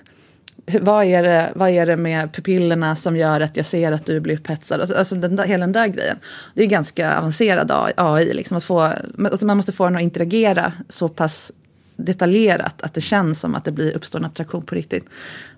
Vad 0.80 1.04
är, 1.04 1.22
det, 1.22 1.52
vad 1.54 1.70
är 1.70 1.86
det 1.86 1.96
med 1.96 2.32
pupillerna 2.32 2.96
som 2.96 3.16
gör 3.16 3.40
att 3.40 3.56
jag 3.56 3.66
ser 3.66 3.92
att 3.92 4.06
du 4.06 4.20
blir 4.20 4.34
upphetsad? 4.34 4.80
Alltså, 4.80 4.96
alltså 4.96 5.14
den 5.14 5.36
där, 5.36 5.44
hela 5.44 5.66
den 5.66 5.72
där 5.72 5.86
grejen. 5.86 6.16
Det 6.54 6.62
är 6.62 6.66
ganska 6.66 7.18
avancerad 7.18 7.92
AI. 7.96 8.32
Liksom, 8.32 8.56
att 8.56 8.64
få, 8.64 8.80
alltså 8.80 9.46
man 9.46 9.56
måste 9.56 9.72
få 9.72 9.84
den 9.84 9.96
att 9.96 10.02
interagera 10.02 10.72
så 10.88 11.08
pass 11.08 11.52
detaljerat 11.96 12.82
att 12.82 12.94
det 12.94 13.00
känns 13.00 13.40
som 13.40 13.54
att 13.54 13.64
det 13.64 13.72
blir 13.72 13.96
uppstår 13.96 14.18
en 14.18 14.24
attraktion 14.24 14.62
på 14.62 14.74
riktigt. 14.74 15.04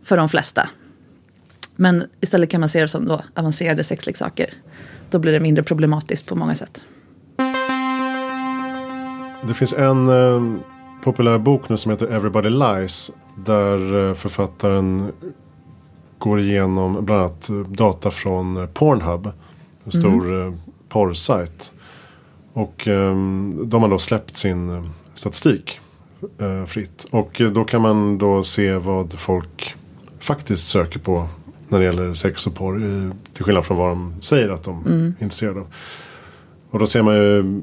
För 0.02 0.16
de 0.16 0.28
flesta. 0.28 0.68
Men 1.80 2.04
istället 2.20 2.50
kan 2.50 2.60
man 2.60 2.68
se 2.68 2.80
det 2.80 2.88
som 2.88 3.04
då 3.04 3.20
avancerade 3.34 3.84
sexleksaker. 3.84 4.54
Då 5.10 5.18
blir 5.18 5.32
det 5.32 5.40
mindre 5.40 5.64
problematiskt 5.64 6.26
på 6.26 6.34
många 6.34 6.54
sätt. 6.54 6.84
Det 9.46 9.54
finns 9.54 9.72
en 9.72 10.08
eh, 10.08 10.60
populär 11.04 11.38
bok 11.38 11.68
nu 11.68 11.76
som 11.76 11.92
heter 11.92 12.06
Everybody 12.06 12.50
Lies. 12.50 13.10
Där 13.36 14.08
eh, 14.08 14.14
författaren 14.14 15.12
går 16.18 16.40
igenom 16.40 17.04
bland 17.04 17.20
annat 17.20 17.50
data 17.68 18.10
från 18.10 18.56
eh, 18.56 18.66
Pornhub. 18.66 19.30
En 19.84 19.90
stor 19.90 20.26
mm. 20.26 20.48
eh, 20.48 20.58
porrsajt. 20.88 21.72
Och 22.52 22.88
eh, 22.88 23.14
de 23.64 23.82
har 23.82 23.88
då 23.88 23.98
släppt 23.98 24.36
sin 24.36 24.70
eh, 24.70 24.84
statistik 25.14 25.80
eh, 26.38 26.64
fritt. 26.64 27.06
Och 27.10 27.42
då 27.54 27.64
kan 27.64 27.82
man 27.82 28.18
då 28.18 28.42
se 28.42 28.74
vad 28.74 29.12
folk 29.12 29.74
faktiskt 30.20 30.68
söker 30.68 30.98
på 30.98 31.28
när 31.68 31.78
det 31.78 31.84
gäller 31.84 32.14
sex 32.14 32.46
och 32.46 32.54
porr. 32.54 32.80
Till 33.32 33.44
skillnad 33.44 33.64
från 33.64 33.76
vad 33.76 33.88
de 33.88 34.14
säger 34.20 34.48
att 34.48 34.64
de 34.64 34.86
mm. 34.86 35.14
är 35.18 35.22
intresserade 35.22 35.60
av. 35.60 35.66
Och 36.70 36.78
då 36.78 36.86
ser 36.86 37.02
man 37.02 37.14
ju 37.14 37.60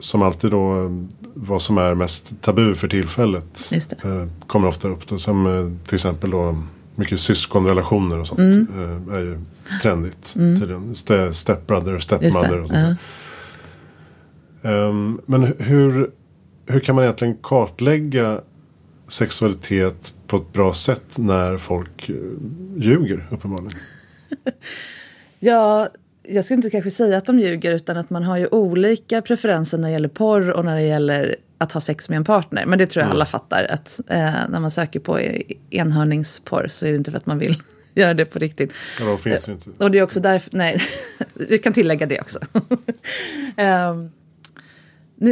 som 0.00 0.22
alltid 0.22 0.50
då 0.50 0.90
vad 1.34 1.62
som 1.62 1.78
är 1.78 1.94
mest 1.94 2.32
tabu 2.40 2.74
för 2.74 2.88
tillfället. 2.88 3.72
Eh, 4.04 4.26
kommer 4.46 4.68
ofta 4.68 4.88
upp. 4.88 5.06
Då, 5.08 5.18
som 5.18 5.46
eh, 5.46 5.86
till 5.86 5.94
exempel 5.94 6.30
då 6.30 6.62
mycket 6.94 7.20
syskonrelationer 7.20 8.18
och 8.18 8.26
sånt. 8.26 8.40
Mm. 8.40 8.68
Eh, 9.10 9.16
är 9.16 9.20
ju 9.20 9.38
trendigt 9.82 10.34
mm. 10.36 10.60
tydligen. 10.60 10.94
Ste 10.94 11.34
stepbrother, 11.34 11.98
stepmother 11.98 12.62
och 12.62 12.68
sånt 12.68 12.80
uh 12.80 12.94
-huh. 14.62 14.88
um, 14.88 15.20
Men 15.26 15.54
hur, 15.58 16.10
hur 16.66 16.80
kan 16.80 16.94
man 16.94 17.04
egentligen 17.04 17.36
kartlägga 17.42 18.40
sexualitet 19.08 20.12
på 20.26 20.36
ett 20.36 20.52
bra 20.52 20.74
sätt 20.74 21.18
när 21.18 21.58
folk 21.58 22.08
eh, 22.08 22.14
ljuger 22.76 23.26
uppenbarligen? 23.30 23.78
ja, 25.40 25.88
jag 26.22 26.44
skulle 26.44 26.56
inte 26.56 26.70
kanske 26.70 26.90
säga 26.90 27.16
att 27.16 27.26
de 27.26 27.38
ljuger 27.38 27.72
utan 27.72 27.96
att 27.96 28.10
man 28.10 28.22
har 28.22 28.36
ju 28.36 28.46
olika 28.46 29.22
preferenser 29.22 29.78
när 29.78 29.88
det 29.88 29.92
gäller 29.92 30.08
porr 30.08 30.50
och 30.50 30.64
när 30.64 30.74
det 30.76 30.82
gäller 30.82 31.36
att 31.58 31.72
ha 31.72 31.80
sex 31.80 32.08
med 32.08 32.16
en 32.16 32.24
partner. 32.24 32.66
Men 32.66 32.78
det 32.78 32.86
tror 32.86 33.00
jag 33.00 33.06
mm. 33.06 33.16
alla 33.16 33.26
fattar. 33.26 33.64
Att 33.64 34.00
eh, 34.08 34.32
när 34.48 34.60
man 34.60 34.70
söker 34.70 35.00
på 35.00 35.20
enhörningsporr 35.70 36.68
så 36.68 36.86
är 36.86 36.90
det 36.90 36.96
inte 36.96 37.10
för 37.10 37.18
att 37.18 37.26
man 37.26 37.38
vill 37.38 37.62
göra 37.94 38.14
det 38.14 38.24
på 38.24 38.38
riktigt. 38.38 38.72
Ja, 39.00 39.06
då 39.06 39.16
finns 39.16 39.44
det 39.44 39.52
inte. 39.52 39.84
Och 39.84 39.90
det 39.90 39.98
är 39.98 40.02
också 40.02 40.20
därför, 40.20 40.56
nej, 40.56 40.80
vi 41.34 41.58
kan 41.58 41.72
tillägga 41.72 42.06
det 42.06 42.20
också. 42.20 42.38
um, 43.56 44.10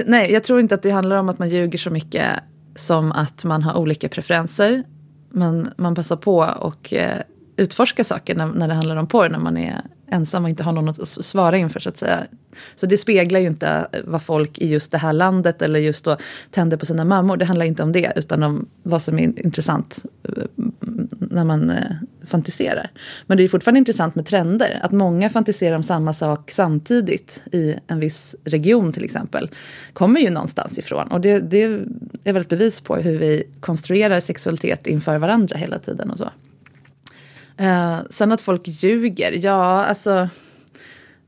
nej, 0.07 0.33
jag 0.33 0.45
tror 0.45 0.61
inte 0.61 0.75
att 0.75 0.83
det 0.83 0.91
handlar 0.91 1.17
om 1.17 1.29
att 1.29 1.39
man 1.39 1.49
ljuger 1.49 1.79
så 1.79 1.91
mycket 1.91 2.27
som 2.75 3.13
att 3.13 3.45
man 3.45 3.63
har 3.63 3.77
olika 3.79 4.09
preferenser. 4.09 4.83
Men 5.31 5.71
man 5.77 5.95
passar 5.95 6.17
på 6.17 6.39
och 6.61 6.93
eh, 6.93 7.21
utforska 7.57 8.05
saker 8.05 8.35
när, 8.35 8.47
när 8.47 8.69
det 8.69 8.75
handlar 8.75 8.97
om 8.97 9.07
porr, 9.07 9.29
när 9.29 9.39
man 9.39 9.57
är 9.57 9.81
ensam 10.11 10.45
och 10.45 10.51
inte 10.51 10.63
har 10.63 10.73
någon 10.73 10.89
att 10.89 11.09
svara 11.09 11.57
inför 11.57 11.81
så 11.81 11.89
att 11.89 11.97
säga. 11.97 12.27
Så 12.77 12.87
det 12.87 12.97
speglar 12.97 13.41
ju 13.41 13.47
inte 13.47 13.89
eh, 13.93 14.01
vad 14.05 14.23
folk 14.23 14.59
i 14.59 14.69
just 14.69 14.93
det 14.93 14.99
här 14.99 15.13
landet 15.13 15.63
eller 15.63 15.81
just 15.81 16.05
då 16.05 16.17
tänder 16.51 16.77
på 16.77 16.87
sina 16.87 17.05
mammor. 17.05 17.37
Det 17.37 17.45
handlar 17.45 17.67
inte 17.67 17.83
om 17.83 17.93
det 17.93 18.13
utan 18.17 18.43
om 18.43 18.69
vad 18.83 19.03
som 19.03 19.19
är 19.19 19.23
intressant 19.23 20.05
eh, 20.23 20.45
när 21.11 21.45
man 21.45 21.71
eh, 21.71 21.97
fantiserar. 22.27 22.91
Men 23.27 23.37
det 23.39 23.45
är 23.45 23.49
fortfarande 23.49 23.79
intressant 23.79 24.15
med 24.15 24.27
trender. 24.27 24.81
Att 24.83 24.93
många 24.93 25.31
fantiserar 25.31 25.77
om 25.77 25.83
samma 25.83 26.13
sak 26.13 26.51
samtidigt 26.51 27.43
i 27.53 27.77
en 27.87 28.01
viss 28.01 28.37
region 28.45 28.93
till 28.93 29.05
exempel. 29.05 29.51
Kommer 29.93 30.21
ju 30.21 30.31
någonstans 30.31 30.79
ifrån. 30.79 31.09
Och 31.09 31.21
det, 31.21 31.39
det 31.39 31.63
är 32.25 32.33
väl 32.33 32.43
ett 32.43 32.49
bevis 32.49 32.81
på 32.81 32.97
hur 32.97 33.19
vi 33.19 33.45
konstruerar 33.61 34.21
sexualitet 34.21 34.87
inför 34.87 35.19
varandra 35.19 35.57
hela 35.57 35.79
tiden 35.79 36.11
och 36.11 36.19
så. 36.19 36.31
Eh, 37.57 37.99
sen 38.11 38.33
att 38.33 38.41
folk 38.41 38.63
ljuger, 38.69 39.33
ja 39.33 39.85
alltså 39.85 40.29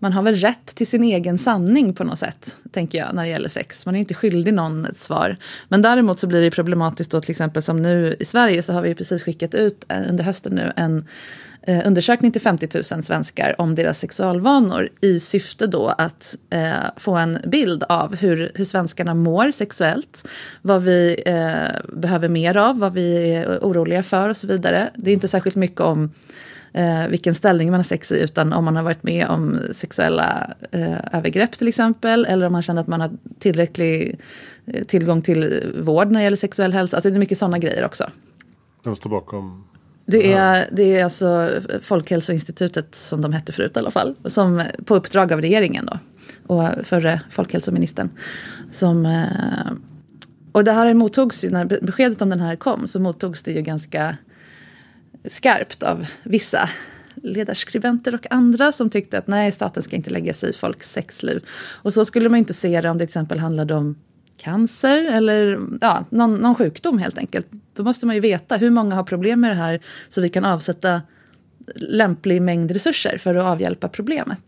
man 0.07 0.13
har 0.13 0.23
väl 0.23 0.35
rätt 0.35 0.67
till 0.67 0.87
sin 0.87 1.05
egen 1.05 1.39
sanning 1.39 1.95
på 1.95 2.05
något 2.05 2.19
sätt, 2.19 2.57
tänker 2.71 2.99
jag, 2.99 3.15
när 3.15 3.23
det 3.23 3.29
gäller 3.29 3.49
sex. 3.49 3.87
Man 3.87 3.95
är 3.95 3.99
inte 3.99 4.15
skyldig 4.15 4.55
någon 4.55 4.85
ett 4.85 4.97
svar. 4.97 5.37
Men 5.69 5.83
däremot 5.83 6.19
så 6.19 6.27
blir 6.27 6.41
det 6.41 6.51
problematiskt 6.51 7.11
då 7.11 7.21
till 7.21 7.31
exempel 7.31 7.63
som 7.63 7.83
nu 7.83 8.17
i 8.21 8.25
Sverige 8.25 8.63
så 8.63 8.73
har 8.73 8.83
vi 8.83 8.95
precis 8.95 9.23
skickat 9.23 9.55
ut 9.55 9.85
eh, 9.89 10.09
under 10.09 10.25
hösten 10.25 10.53
nu 10.53 10.73
en 10.77 11.05
eh, 11.63 11.87
undersökning 11.87 12.33
till 12.33 12.41
50 12.41 12.69
000 12.93 13.03
svenskar 13.03 13.55
om 13.61 13.75
deras 13.75 13.99
sexualvanor 13.99 14.89
i 15.01 15.21
syfte 15.21 15.67
då 15.67 15.89
att 15.89 16.37
eh, 16.51 16.73
få 16.97 17.15
en 17.15 17.39
bild 17.47 17.83
av 17.83 18.17
hur, 18.17 18.53
hur 18.55 18.65
svenskarna 18.65 19.15
mår 19.15 19.51
sexuellt, 19.51 20.29
vad 20.63 20.83
vi 20.83 21.23
eh, 21.27 21.93
behöver 21.93 22.29
mer 22.29 22.57
av, 22.57 22.79
vad 22.79 22.93
vi 22.93 23.35
är 23.35 23.59
oroliga 23.59 24.03
för 24.03 24.29
och 24.29 24.37
så 24.37 24.47
vidare. 24.47 24.91
Det 24.95 25.11
är 25.11 25.15
inte 25.15 25.29
särskilt 25.29 25.57
mycket 25.57 25.81
om 25.81 26.11
eh, 26.77 27.09
vilken 27.09 27.35
ställning 27.35 27.71
man 27.71 27.79
har 27.79 27.85
sex 27.85 28.13
i, 28.13 28.21
utan 28.21 28.53
om 28.53 28.65
man 28.65 28.77
har 28.77 28.83
varit 28.83 29.03
med 29.03 29.29
om 29.29 29.59
sexuella 29.73 30.55
eh, 30.71 30.97
övergrepp 31.13 31.53
till 31.53 31.69
exempel, 31.69 32.25
eller 32.25 32.47
om 32.47 32.53
man 32.53 32.63
känner 32.63 32.81
att 32.81 32.87
man 32.87 33.01
har 33.01 33.11
tillräcklig 33.39 34.21
eh, 34.67 34.85
tillgång 34.85 35.23
till 35.23 35.73
vård 35.81 36.11
när 36.11 36.21
det 36.21 36.25
gäller 36.25 36.37
sexuell 36.37 36.73
hälsa. 36.73 36.97
Alltså 36.97 37.11
det 37.11 37.17
är 37.17 37.21
mycket 37.21 37.39
sådana 37.39 37.59
grejer 37.59 37.85
också. 37.85 38.11
Vem 38.85 38.97
står 38.97 39.11
bakom? 39.11 39.65
Det 40.07 40.33
är, 40.33 40.69
det 40.73 40.97
är 40.97 41.05
alltså 41.05 41.51
Folkhälsoinstitutet, 41.83 42.95
som 42.95 43.21
de 43.21 43.33
hette 43.33 43.53
förut 43.53 43.77
i 43.77 43.79
alla 43.79 43.91
fall, 43.91 44.15
som 44.25 44.63
på 44.85 44.95
uppdrag 44.95 45.33
av 45.33 45.41
regeringen 45.41 45.87
då, 45.87 45.99
och 46.55 46.69
förre 46.83 47.21
folkhälsoministern. 47.31 48.11
Som, 48.71 49.07
eh, 49.07 49.73
och 50.53 50.65
det 50.65 50.73
här 50.73 50.95
mottogs 50.95 51.45
ju, 51.45 51.51
när 51.51 51.65
beskedet 51.65 52.23
om 52.23 52.31
den 52.31 52.41
här 52.41 52.57
kom, 52.57 52.89
så 52.89 53.01
mottogs 53.01 53.43
det 53.43 53.53
ju 53.53 53.63
ganska 53.63 54.17
skarpt 55.31 55.83
av 55.83 56.07
vissa 56.23 56.71
ledarskribenter 57.15 58.15
och 58.15 58.27
andra 58.31 58.73
som 58.73 58.91
tyckte 58.91 59.19
att 59.19 59.27
nej, 59.27 59.53
staten 59.53 59.83
ska 59.83 59.97
inte 59.97 60.11
lägga 60.11 60.35
sig 60.35 60.51
i 60.51 60.53
folks 60.53 60.93
sexliv. 60.93 61.45
Och 61.73 61.93
så 61.93 62.05
skulle 62.05 62.29
man 62.29 62.39
inte 62.39 62.55
se 62.55 62.81
det 62.81 62.91
om 62.91 62.99
det 62.99 63.05
till 63.05 63.11
exempel 63.11 63.39
handlade 63.39 63.75
om 63.75 63.97
cancer 64.37 64.99
eller 64.99 65.61
ja, 65.81 66.05
någon, 66.11 66.35
någon 66.35 66.55
sjukdom 66.55 66.99
helt 66.99 67.19
enkelt. 67.19 67.47
Då 67.75 67.83
måste 67.83 68.07
man 68.07 68.15
ju 68.15 68.21
veta 68.21 68.57
hur 68.57 68.71
många 68.71 68.95
har 68.95 69.05
problem 69.05 69.41
med 69.41 69.51
det 69.51 69.55
här 69.55 69.81
så 70.09 70.21
vi 70.21 70.29
kan 70.29 70.45
avsätta 70.45 71.03
lämplig 71.75 72.43
mängd 72.43 72.71
resurser 72.71 73.19
för 73.19 73.35
att 73.35 73.45
avhjälpa 73.45 73.89
problemet. 73.89 74.43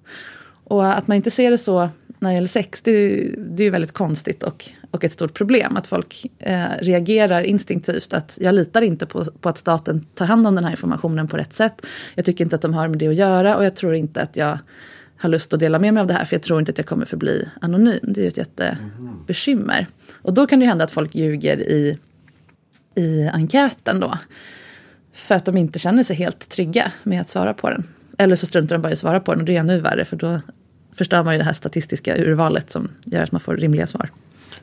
Och 0.64 0.94
att 0.94 1.06
man 1.06 1.16
inte 1.16 1.30
ser 1.30 1.50
det 1.50 1.58
så 1.58 1.90
när 2.18 2.30
det 2.30 2.34
gäller 2.34 2.48
sex, 2.48 2.82
det, 2.82 2.90
är, 2.90 3.34
det 3.36 3.62
är 3.62 3.64
ju 3.64 3.70
väldigt 3.70 3.92
konstigt 3.92 4.42
och, 4.42 4.64
och 4.90 5.04
ett 5.04 5.12
stort 5.12 5.34
problem. 5.34 5.76
Att 5.76 5.86
folk 5.86 6.26
eh, 6.38 6.66
reagerar 6.80 7.42
instinktivt 7.42 8.12
att 8.12 8.38
jag 8.40 8.54
litar 8.54 8.82
inte 8.82 9.06
på, 9.06 9.24
på 9.24 9.48
att 9.48 9.58
staten 9.58 10.04
tar 10.14 10.26
hand 10.26 10.46
om 10.46 10.54
den 10.54 10.64
här 10.64 10.70
informationen 10.70 11.28
på 11.28 11.36
rätt 11.36 11.52
sätt. 11.52 11.86
Jag 12.14 12.24
tycker 12.24 12.44
inte 12.44 12.56
att 12.56 12.62
de 12.62 12.74
har 12.74 12.88
med 12.88 12.98
det 12.98 13.08
att 13.08 13.16
göra 13.16 13.56
och 13.56 13.64
jag 13.64 13.76
tror 13.76 13.94
inte 13.94 14.22
att 14.22 14.36
jag 14.36 14.58
har 15.16 15.28
lust 15.28 15.52
att 15.52 15.60
dela 15.60 15.78
med 15.78 15.94
mig 15.94 16.00
av 16.00 16.06
det 16.06 16.14
här 16.14 16.24
för 16.24 16.36
jag 16.36 16.42
tror 16.42 16.60
inte 16.60 16.70
att 16.70 16.78
jag 16.78 16.86
kommer 16.86 17.06
förbli 17.06 17.48
anonym. 17.60 18.00
Det 18.02 18.20
är 18.20 18.22
ju 18.22 18.28
ett 18.28 18.36
jättebekymmer. 18.36 19.86
Och 20.22 20.34
då 20.34 20.46
kan 20.46 20.60
det 20.60 20.66
hända 20.66 20.84
att 20.84 20.90
folk 20.90 21.14
ljuger 21.14 21.60
i, 21.60 21.98
i 22.94 23.28
enkäten 23.32 24.00
då. 24.00 24.18
För 25.12 25.34
att 25.34 25.44
de 25.44 25.56
inte 25.56 25.78
känner 25.78 26.02
sig 26.02 26.16
helt 26.16 26.48
trygga 26.48 26.92
med 27.02 27.20
att 27.20 27.28
svara 27.28 27.54
på 27.54 27.70
den. 27.70 27.84
Eller 28.18 28.36
så 28.36 28.46
struntar 28.46 28.76
de 28.76 28.82
bara 28.82 28.90
i 28.90 28.92
att 28.92 28.98
svara 28.98 29.20
på 29.20 29.32
den 29.32 29.40
och 29.40 29.46
det 29.46 29.56
är 29.56 29.60
ännu 29.60 29.80
värre 29.80 30.04
för 30.04 30.16
då 30.16 30.40
förstör 30.98 31.24
man 31.24 31.34
ju 31.34 31.38
det 31.38 31.44
här 31.44 31.52
statistiska 31.52 32.16
urvalet 32.16 32.70
som 32.70 32.88
gör 33.04 33.22
att 33.22 33.32
man 33.32 33.40
får 33.40 33.56
rimliga 33.56 33.86
svar. 33.86 34.10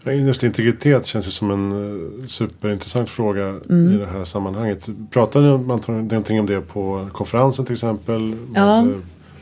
Just 0.06 0.43
integritet 0.43 1.06
känns 1.06 1.28
ju 1.28 1.32
som 1.32 1.52
en 1.52 1.71
eh, 1.71 2.26
superintressant 2.26 3.10
fråga 3.10 3.43
mm. 3.69 3.93
i 3.93 3.98
det 3.98 4.06
här 4.06 4.26
sammanhanget. 4.26 4.89
Pratade 5.12 5.58
man 5.58 5.82
någonting 5.88 6.39
om 6.39 6.45
det 6.45 6.62
på 6.62 7.10
konferensen 7.13 7.65
till 7.65 7.74
exempel? 7.74 8.36
Ja. 8.56 8.82
Med 8.82 9.02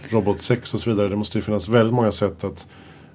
robot 0.09 0.41
6 0.41 0.73
och 0.73 0.79
så 0.79 0.89
vidare. 0.89 1.07
Det 1.07 1.15
måste 1.15 1.37
ju 1.37 1.41
finnas 1.41 1.69
väldigt 1.69 1.93
många 1.93 2.11
sätt 2.11 2.43
att 2.43 2.67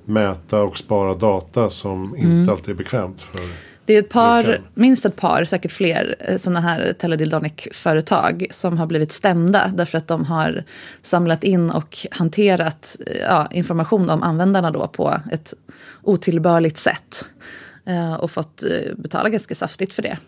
mäta 0.04 0.62
och 0.62 0.78
spara 0.78 1.14
data 1.14 1.70
som 1.70 2.16
inte 2.16 2.30
mm. 2.30 2.50
alltid 2.50 2.68
är 2.68 2.74
bekvämt 2.74 3.20
för 3.20 3.40
Det 3.88 3.94
är 3.94 3.98
ett 3.98 4.08
par, 4.08 4.60
minst 4.74 5.06
ett 5.06 5.16
par, 5.16 5.44
säkert 5.44 5.72
fler 5.72 6.16
sådana 6.38 6.60
här 6.60 6.92
teledildonic-företag 6.92 8.46
som 8.50 8.78
har 8.78 8.86
blivit 8.86 9.12
stämda 9.12 9.72
därför 9.74 9.98
att 9.98 10.06
de 10.06 10.24
har 10.24 10.64
samlat 11.02 11.44
in 11.44 11.70
och 11.70 11.98
hanterat 12.10 12.96
eh, 13.06 13.16
ja, 13.16 13.48
information 13.50 14.10
om 14.10 14.22
användarna 14.22 14.70
då 14.70 14.88
på 14.88 15.20
ett 15.32 15.54
otillbörligt 16.02 16.78
sätt. 16.78 17.24
Eh, 17.86 18.14
och 18.14 18.30
fått 18.30 18.62
eh, 18.62 18.94
betala 18.96 19.28
ganska 19.28 19.54
saftigt 19.54 19.94
för 19.94 20.02
det. 20.02 20.18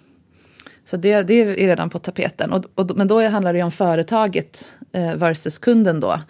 Så 0.91 0.97
det, 0.97 1.23
det 1.23 1.35
är 1.35 1.47
redan 1.67 1.91
på 1.91 1.99
tapeten. 1.99 2.53
Och, 2.53 2.65
och, 2.75 2.97
men 2.97 3.09
då 3.09 3.29
handlar 3.29 3.53
det 3.53 3.59
ju 3.59 3.65
om 3.65 3.71
företaget 3.71 4.79
eh, 4.93 5.15
versus 5.15 5.59
kunden 5.59 6.01
då, 6.01 6.21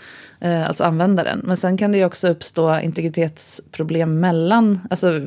eh, 0.40 0.68
alltså 0.68 0.84
användaren. 0.84 1.40
Men 1.44 1.56
sen 1.56 1.76
kan 1.76 1.92
det 1.92 1.98
ju 1.98 2.04
också 2.04 2.28
uppstå 2.28 2.80
integritetsproblem 2.80 4.20
mellan 4.20 4.80
alltså, 4.90 5.20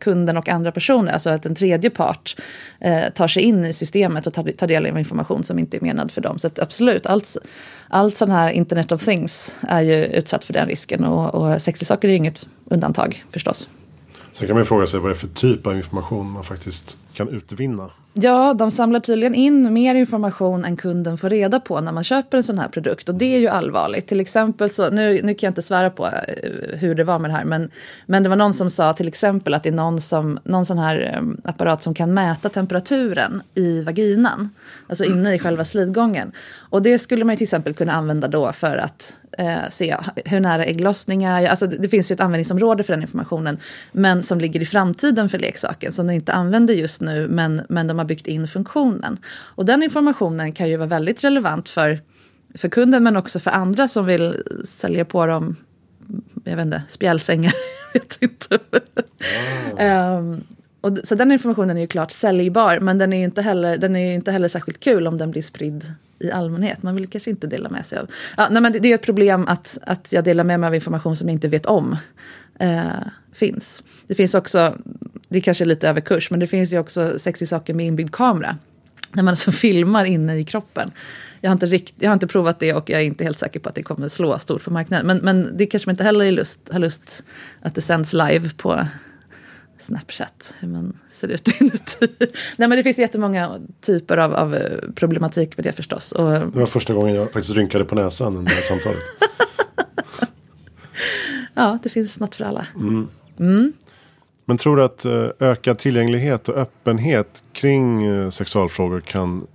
kunden 0.00 0.36
och 0.36 0.48
andra 0.48 0.72
personer. 0.72 1.12
Alltså 1.12 1.30
att 1.30 1.46
en 1.46 1.54
tredje 1.54 1.90
part 1.90 2.36
eh, 2.80 3.12
tar 3.14 3.28
sig 3.28 3.42
in 3.42 3.64
i 3.64 3.72
systemet 3.72 4.26
och 4.26 4.34
tar, 4.34 4.52
tar 4.52 4.66
del 4.66 4.86
av 4.86 4.98
information 4.98 5.44
som 5.44 5.58
inte 5.58 5.76
är 5.76 5.80
menad 5.80 6.10
för 6.10 6.20
dem. 6.20 6.38
Så 6.38 6.46
att 6.46 6.58
absolut, 6.58 7.06
allt, 7.06 7.36
allt 7.88 8.16
sån 8.16 8.30
här 8.30 8.50
internet 8.50 8.92
of 8.92 9.04
things 9.04 9.56
är 9.68 9.80
ju 9.80 10.04
utsatt 10.04 10.44
för 10.44 10.52
den 10.52 10.68
risken. 10.68 11.04
Och, 11.04 11.34
och 11.34 11.62
sexleksaker 11.62 12.08
är 12.08 12.12
ju 12.12 12.18
inget 12.18 12.46
undantag 12.64 13.24
förstås. 13.30 13.68
Sen 14.32 14.46
kan 14.46 14.54
man 14.54 14.62
ju 14.62 14.66
fråga 14.66 14.86
sig 14.86 15.00
vad 15.00 15.10
det 15.10 15.14
är 15.14 15.18
för 15.18 15.28
typ 15.28 15.66
av 15.66 15.76
information 15.76 16.30
man 16.30 16.44
faktiskt 16.44 16.96
kan 17.14 17.28
utvinna. 17.28 17.90
Ja, 18.12 18.54
de 18.54 18.70
samlar 18.70 19.00
tydligen 19.00 19.34
in 19.34 19.72
mer 19.72 19.94
information 19.94 20.64
än 20.64 20.76
kunden 20.76 21.18
får 21.18 21.30
reda 21.30 21.60
på 21.60 21.80
när 21.80 21.92
man 21.92 22.04
köper 22.04 22.36
en 22.36 22.44
sån 22.44 22.58
här 22.58 22.68
produkt. 22.68 23.08
Och 23.08 23.14
det 23.14 23.34
är 23.34 23.38
ju 23.38 23.48
allvarligt. 23.48 24.06
Till 24.06 24.20
exempel 24.20 24.70
så, 24.70 24.90
nu, 24.90 25.12
nu 25.22 25.34
kan 25.34 25.46
jag 25.46 25.50
inte 25.50 25.62
svära 25.62 25.90
på 25.90 26.06
eh, 26.06 26.78
hur 26.78 26.94
det 26.94 27.04
var 27.04 27.18
med 27.18 27.30
det 27.30 27.34
här, 27.34 27.44
men, 27.44 27.70
men 28.06 28.22
det 28.22 28.28
var 28.28 28.36
någon 28.36 28.54
som 28.54 28.70
sa 28.70 28.92
till 28.92 29.08
exempel 29.08 29.54
att 29.54 29.62
det 29.62 29.68
är 29.68 29.72
någon, 29.72 30.00
som, 30.00 30.38
någon 30.44 30.66
sån 30.66 30.78
här 30.78 31.14
eh, 31.14 31.50
apparat 31.50 31.82
som 31.82 31.94
kan 31.94 32.14
mäta 32.14 32.48
temperaturen 32.48 33.42
i 33.54 33.82
vaginan. 33.82 34.50
Alltså 34.88 35.04
inne 35.04 35.34
i 35.34 35.38
själva 35.38 35.64
slidgången. 35.64 36.32
Och 36.58 36.82
det 36.82 36.98
skulle 36.98 37.24
man 37.24 37.32
ju 37.32 37.36
till 37.36 37.44
exempel 37.44 37.74
kunna 37.74 37.92
använda 37.92 38.28
då 38.28 38.52
för 38.52 38.76
att 38.76 39.16
eh, 39.38 39.68
se 39.68 39.96
hur 40.24 40.40
nära 40.40 40.64
ägglossningar, 40.64 41.46
alltså 41.46 41.66
det 41.66 41.88
finns 41.88 42.10
ju 42.10 42.14
ett 42.14 42.20
användningsområde 42.20 42.82
för 42.82 42.92
den 42.92 43.02
informationen, 43.02 43.58
men 43.92 44.22
som 44.22 44.40
ligger 44.40 44.60
i 44.60 44.66
framtiden 44.66 45.28
för 45.28 45.38
leksaken, 45.38 45.92
som 45.92 46.06
den 46.06 46.16
inte 46.16 46.32
använder 46.32 46.74
just 46.74 46.99
nu, 47.00 47.28
men, 47.28 47.62
men 47.68 47.86
de 47.86 47.98
har 47.98 48.04
byggt 48.04 48.26
in 48.26 48.48
funktionen. 48.48 49.18
Och 49.28 49.64
den 49.64 49.82
informationen 49.82 50.52
kan 50.52 50.68
ju 50.68 50.76
vara 50.76 50.88
väldigt 50.88 51.24
relevant 51.24 51.68
för, 51.68 52.00
för 52.54 52.68
kunden, 52.68 53.04
men 53.04 53.16
också 53.16 53.40
för 53.40 53.50
andra 53.50 53.88
som 53.88 54.06
vill 54.06 54.42
sälja 54.64 55.04
på 55.04 55.26
dem, 55.26 55.56
jag 56.44 56.56
vet 56.56 56.66
inte, 56.66 56.82
spjälsängar, 56.88 57.52
vet 57.92 58.18
inte. 58.20 58.58
um, 59.84 60.44
och, 60.80 60.98
så 61.04 61.14
den 61.14 61.32
informationen 61.32 61.76
är 61.76 61.80
ju 61.80 61.86
klart 61.86 62.10
säljbar, 62.10 62.78
men 62.78 62.98
den 62.98 63.12
är 63.12 63.18
ju 63.18 63.24
inte 63.24 63.42
heller, 63.42 63.76
den 63.76 63.96
är 63.96 64.14
inte 64.14 64.32
heller 64.32 64.48
särskilt 64.48 64.80
kul 64.80 65.06
om 65.06 65.18
den 65.18 65.30
blir 65.30 65.42
spridd 65.42 65.84
i 66.18 66.30
allmänhet. 66.30 66.82
Man 66.82 66.94
vill 66.94 67.06
kanske 67.06 67.30
inte 67.30 67.46
dela 67.46 67.68
med 67.68 67.86
sig 67.86 67.98
av. 67.98 68.10
Ja, 68.36 68.48
nej, 68.50 68.62
men 68.62 68.72
det, 68.72 68.78
det 68.78 68.90
är 68.90 68.94
ett 68.94 69.02
problem 69.02 69.48
att, 69.48 69.78
att 69.82 70.12
jag 70.12 70.24
delar 70.24 70.44
med 70.44 70.60
mig 70.60 70.66
av 70.66 70.74
information 70.74 71.16
som 71.16 71.28
jag 71.28 71.34
inte 71.34 71.48
vet 71.48 71.66
om 71.66 71.96
eh, 72.58 72.84
finns. 73.32 73.82
Det 74.06 74.14
finns 74.14 74.34
också, 74.34 74.74
det 75.28 75.40
kanske 75.40 75.64
är 75.64 75.66
lite 75.66 75.88
överkurs, 75.88 76.30
men 76.30 76.40
det 76.40 76.46
finns 76.46 76.72
ju 76.72 76.78
också 76.78 77.18
60 77.18 77.46
saker 77.46 77.74
med 77.74 77.86
inbyggd 77.86 78.12
kamera. 78.12 78.58
När 79.12 79.22
man 79.22 79.32
alltså 79.32 79.52
filmar 79.52 80.04
inne 80.04 80.36
i 80.36 80.44
kroppen. 80.44 80.90
Jag 81.40 81.50
har, 81.50 81.52
inte 81.52 81.66
rikt, 81.66 81.94
jag 81.98 82.10
har 82.10 82.14
inte 82.14 82.26
provat 82.26 82.60
det 82.60 82.74
och 82.74 82.90
jag 82.90 83.00
är 83.00 83.04
inte 83.04 83.24
helt 83.24 83.38
säker 83.38 83.60
på 83.60 83.68
att 83.68 83.74
det 83.74 83.82
kommer 83.82 84.08
slå 84.08 84.38
stort 84.38 84.64
på 84.64 84.70
marknaden. 84.70 85.06
Men, 85.06 85.18
men 85.18 85.56
det 85.56 85.66
kanske 85.66 85.88
man 85.88 85.92
inte 85.92 86.04
heller 86.04 86.32
lust, 86.32 86.60
har 86.72 86.78
lust 86.78 87.22
att 87.62 87.74
det 87.74 87.80
sänds 87.80 88.12
live 88.12 88.50
på 88.56 88.86
Snapchat, 89.78 90.54
hur 90.58 90.68
man 90.68 90.96
ser 91.10 91.28
ut 91.28 91.48
inuti. 91.60 92.08
Nej 92.56 92.68
men 92.68 92.70
det 92.70 92.82
finns 92.82 92.98
jättemånga 92.98 93.60
typer 93.80 94.16
av, 94.16 94.34
av 94.34 94.58
problematik 94.94 95.56
med 95.56 95.64
det 95.64 95.72
förstås. 95.72 96.12
Och, 96.12 96.30
Det 96.30 96.46
var 96.46 96.66
första 96.66 96.94
gången 96.94 97.14
jag 97.14 97.32
faktiskt 97.32 97.54
rynkade 97.54 97.84
på 97.84 97.94
näsan 97.94 98.36
under 98.36 98.50
det 98.50 98.54
här 98.54 98.62
samtalet. 98.62 99.02
ja, 101.54 101.78
det 101.82 101.88
finns 101.88 102.18
något 102.18 102.36
för 102.36 102.44
alla. 102.44 102.66
Men 104.44 104.58
tror 104.58 104.76
du 104.76 104.82
att 104.84 105.04
eh, 105.04 105.28
ökad 105.38 105.78
tillgänglighet 105.78 106.48
och 106.48 106.56
öppenhet 106.56 107.42
kring 107.52 108.04
eh, 108.04 108.30
sexualfrågor 108.30 109.00
kan 109.00 109.46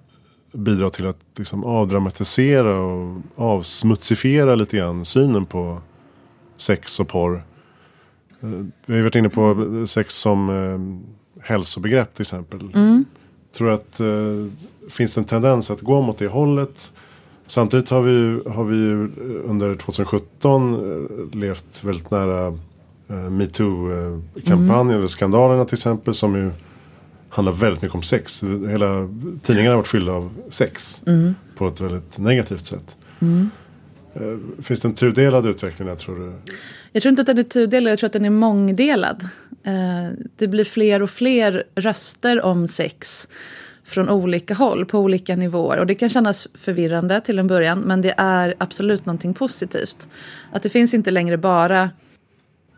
bidra 0.54 0.89
till 0.89 1.08
att 1.08 1.19
liksom 1.38 1.63
avdramatisera 1.63 2.80
och 2.80 3.21
avsmutsifiera 3.36 4.56
lite 4.56 4.78
grann 4.78 5.06
synen 5.06 5.45
på 5.45 5.82
sex 6.58 7.00
och 7.00 7.08
porr? 7.08 7.36
Eh, 8.41 8.50
Vi 8.86 8.93
har 8.93 8.95
ju 8.95 9.04
varit 9.04 9.15
inne 9.15 9.30
på 9.30 9.56
sex 9.88 10.15
som 10.15 11.04
hälsobegrepp 11.41 12.13
till 12.13 12.21
exempel. 12.21 12.60
Tror 13.58 13.67
du 13.67 13.74
att 13.74 14.00
eh, 14.00 14.89
finns 14.89 15.17
en 15.17 15.26
tendens 15.26 15.71
att 15.71 15.82
gå 15.82 16.02
mot 16.02 16.17
det 16.17 16.28
hållet? 16.28 16.91
Samtidigt 17.48 17.89
har 17.89 18.02
vi, 18.02 18.41
har 18.50 18.63
vi 18.63 18.76
ju 18.76 19.12
under 19.43 19.76
2017 19.76 20.74
eh, 20.74 21.38
levt 21.39 21.84
väldigt 21.84 22.12
nära 22.12 22.60
eh, 23.10 23.15
metoo-kampanjen 23.15 24.98
eller 24.98 25.08
skandalerna 25.08 25.65
till 25.65 25.76
exempel 25.76 26.13
som 26.13 26.36
ju 26.36 26.52
handlar 27.30 27.54
väldigt 27.54 27.82
mycket 27.82 27.96
om 27.96 28.04
sex. 28.04 28.44
Hela 28.44 29.10
tidningarna 29.41 29.70
har 29.76 29.78
varit 29.78 29.88
fyllda 29.88 30.12
av 30.12 30.32
sex 30.50 31.02
på 31.58 31.68
ett 31.68 31.82
väldigt 31.82 32.20
negativt 32.20 32.65
sätt. 32.65 32.98
Eh, 34.13 34.22
Finns 34.63 34.80
det 34.82 34.88
en 34.88 34.94
tudelad 34.94 35.46
utveckling 35.46 35.88
där 35.88 35.96
tror 35.96 36.15
du? 36.15 36.34
Jag 36.91 37.02
tror 37.02 37.10
inte 37.10 37.22
att 37.22 37.28
den 37.28 37.38
är 37.38 37.44
tudelad, 37.44 37.91
jag 37.91 38.00
tror 38.00 38.08
att 38.08 38.13
den 38.13 38.26
är 38.26 38.30
mångdelad. 38.30 39.28
Eh, 39.63 40.10
det 40.38 40.48
blir 40.48 40.65
fler 40.65 41.02
och 41.02 41.10
fler 41.10 41.63
röster 41.76 42.41
om 42.41 42.68
sex 42.68 43.28
från 43.84 44.10
olika 44.10 44.54
håll, 44.54 44.86
på 44.86 45.00
olika 45.00 45.36
nivåer. 45.36 45.78
Och 45.78 45.86
det 45.86 45.96
kan 45.96 46.10
kännas 46.10 46.48
förvirrande 46.54 47.22
till 47.22 47.39
en 47.39 47.48
början, 47.48 47.80
men 47.80 48.02
det 48.02 48.13
är 48.18 48.56
absolut 48.58 49.06
någonting 49.06 49.34
positivt. 49.34 50.10
Att 50.52 50.63
det 50.63 50.70
finns 50.70 50.94
inte 50.94 51.12
längre 51.12 51.38
bara 51.38 51.89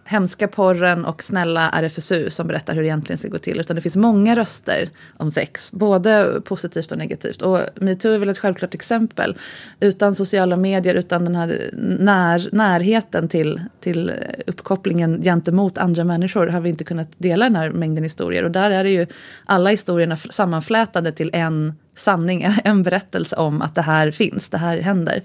hemska 0.07 0.47
porren 0.47 1.05
och 1.05 1.23
snälla 1.23 1.69
RFSU 1.69 2.29
som 2.29 2.47
berättar 2.47 2.73
hur 2.73 2.81
det 2.81 2.87
egentligen 2.87 3.17
ska 3.17 3.27
gå 3.27 3.37
till. 3.37 3.59
Utan 3.59 3.75
det 3.75 3.81
finns 3.81 3.95
många 3.95 4.35
röster 4.35 4.89
om 5.17 5.31
sex, 5.31 5.71
både 5.71 6.41
positivt 6.45 6.91
och 6.91 6.97
negativt. 6.97 7.41
Och 7.41 7.59
metoo 7.75 8.11
är 8.11 8.17
väl 8.17 8.29
ett 8.29 8.37
självklart 8.37 8.73
exempel. 8.73 9.37
Utan 9.79 10.15
sociala 10.15 10.57
medier, 10.57 10.95
utan 10.95 11.25
den 11.25 11.35
här 11.35 11.69
när, 11.99 12.49
närheten 12.51 13.29
till, 13.29 13.61
till 13.79 14.11
uppkopplingen 14.47 15.21
gentemot 15.21 15.77
andra 15.77 16.03
människor 16.03 16.47
har 16.47 16.61
vi 16.61 16.69
inte 16.69 16.83
kunnat 16.83 17.09
dela 17.17 17.45
den 17.45 17.55
här 17.55 17.69
mängden 17.69 18.03
historier. 18.03 18.43
Och 18.43 18.51
där 18.51 18.71
är 18.71 18.83
det 18.83 18.91
ju 18.91 19.07
alla 19.45 19.69
historierna 19.69 20.17
sammanflätade 20.17 21.11
till 21.11 21.29
en 21.33 21.73
sanning, 21.95 22.47
en 22.63 22.83
berättelse 22.83 23.35
om 23.35 23.61
att 23.61 23.75
det 23.75 23.81
här 23.81 24.11
finns, 24.11 24.49
det 24.49 24.57
här 24.57 24.77
händer. 24.77 25.21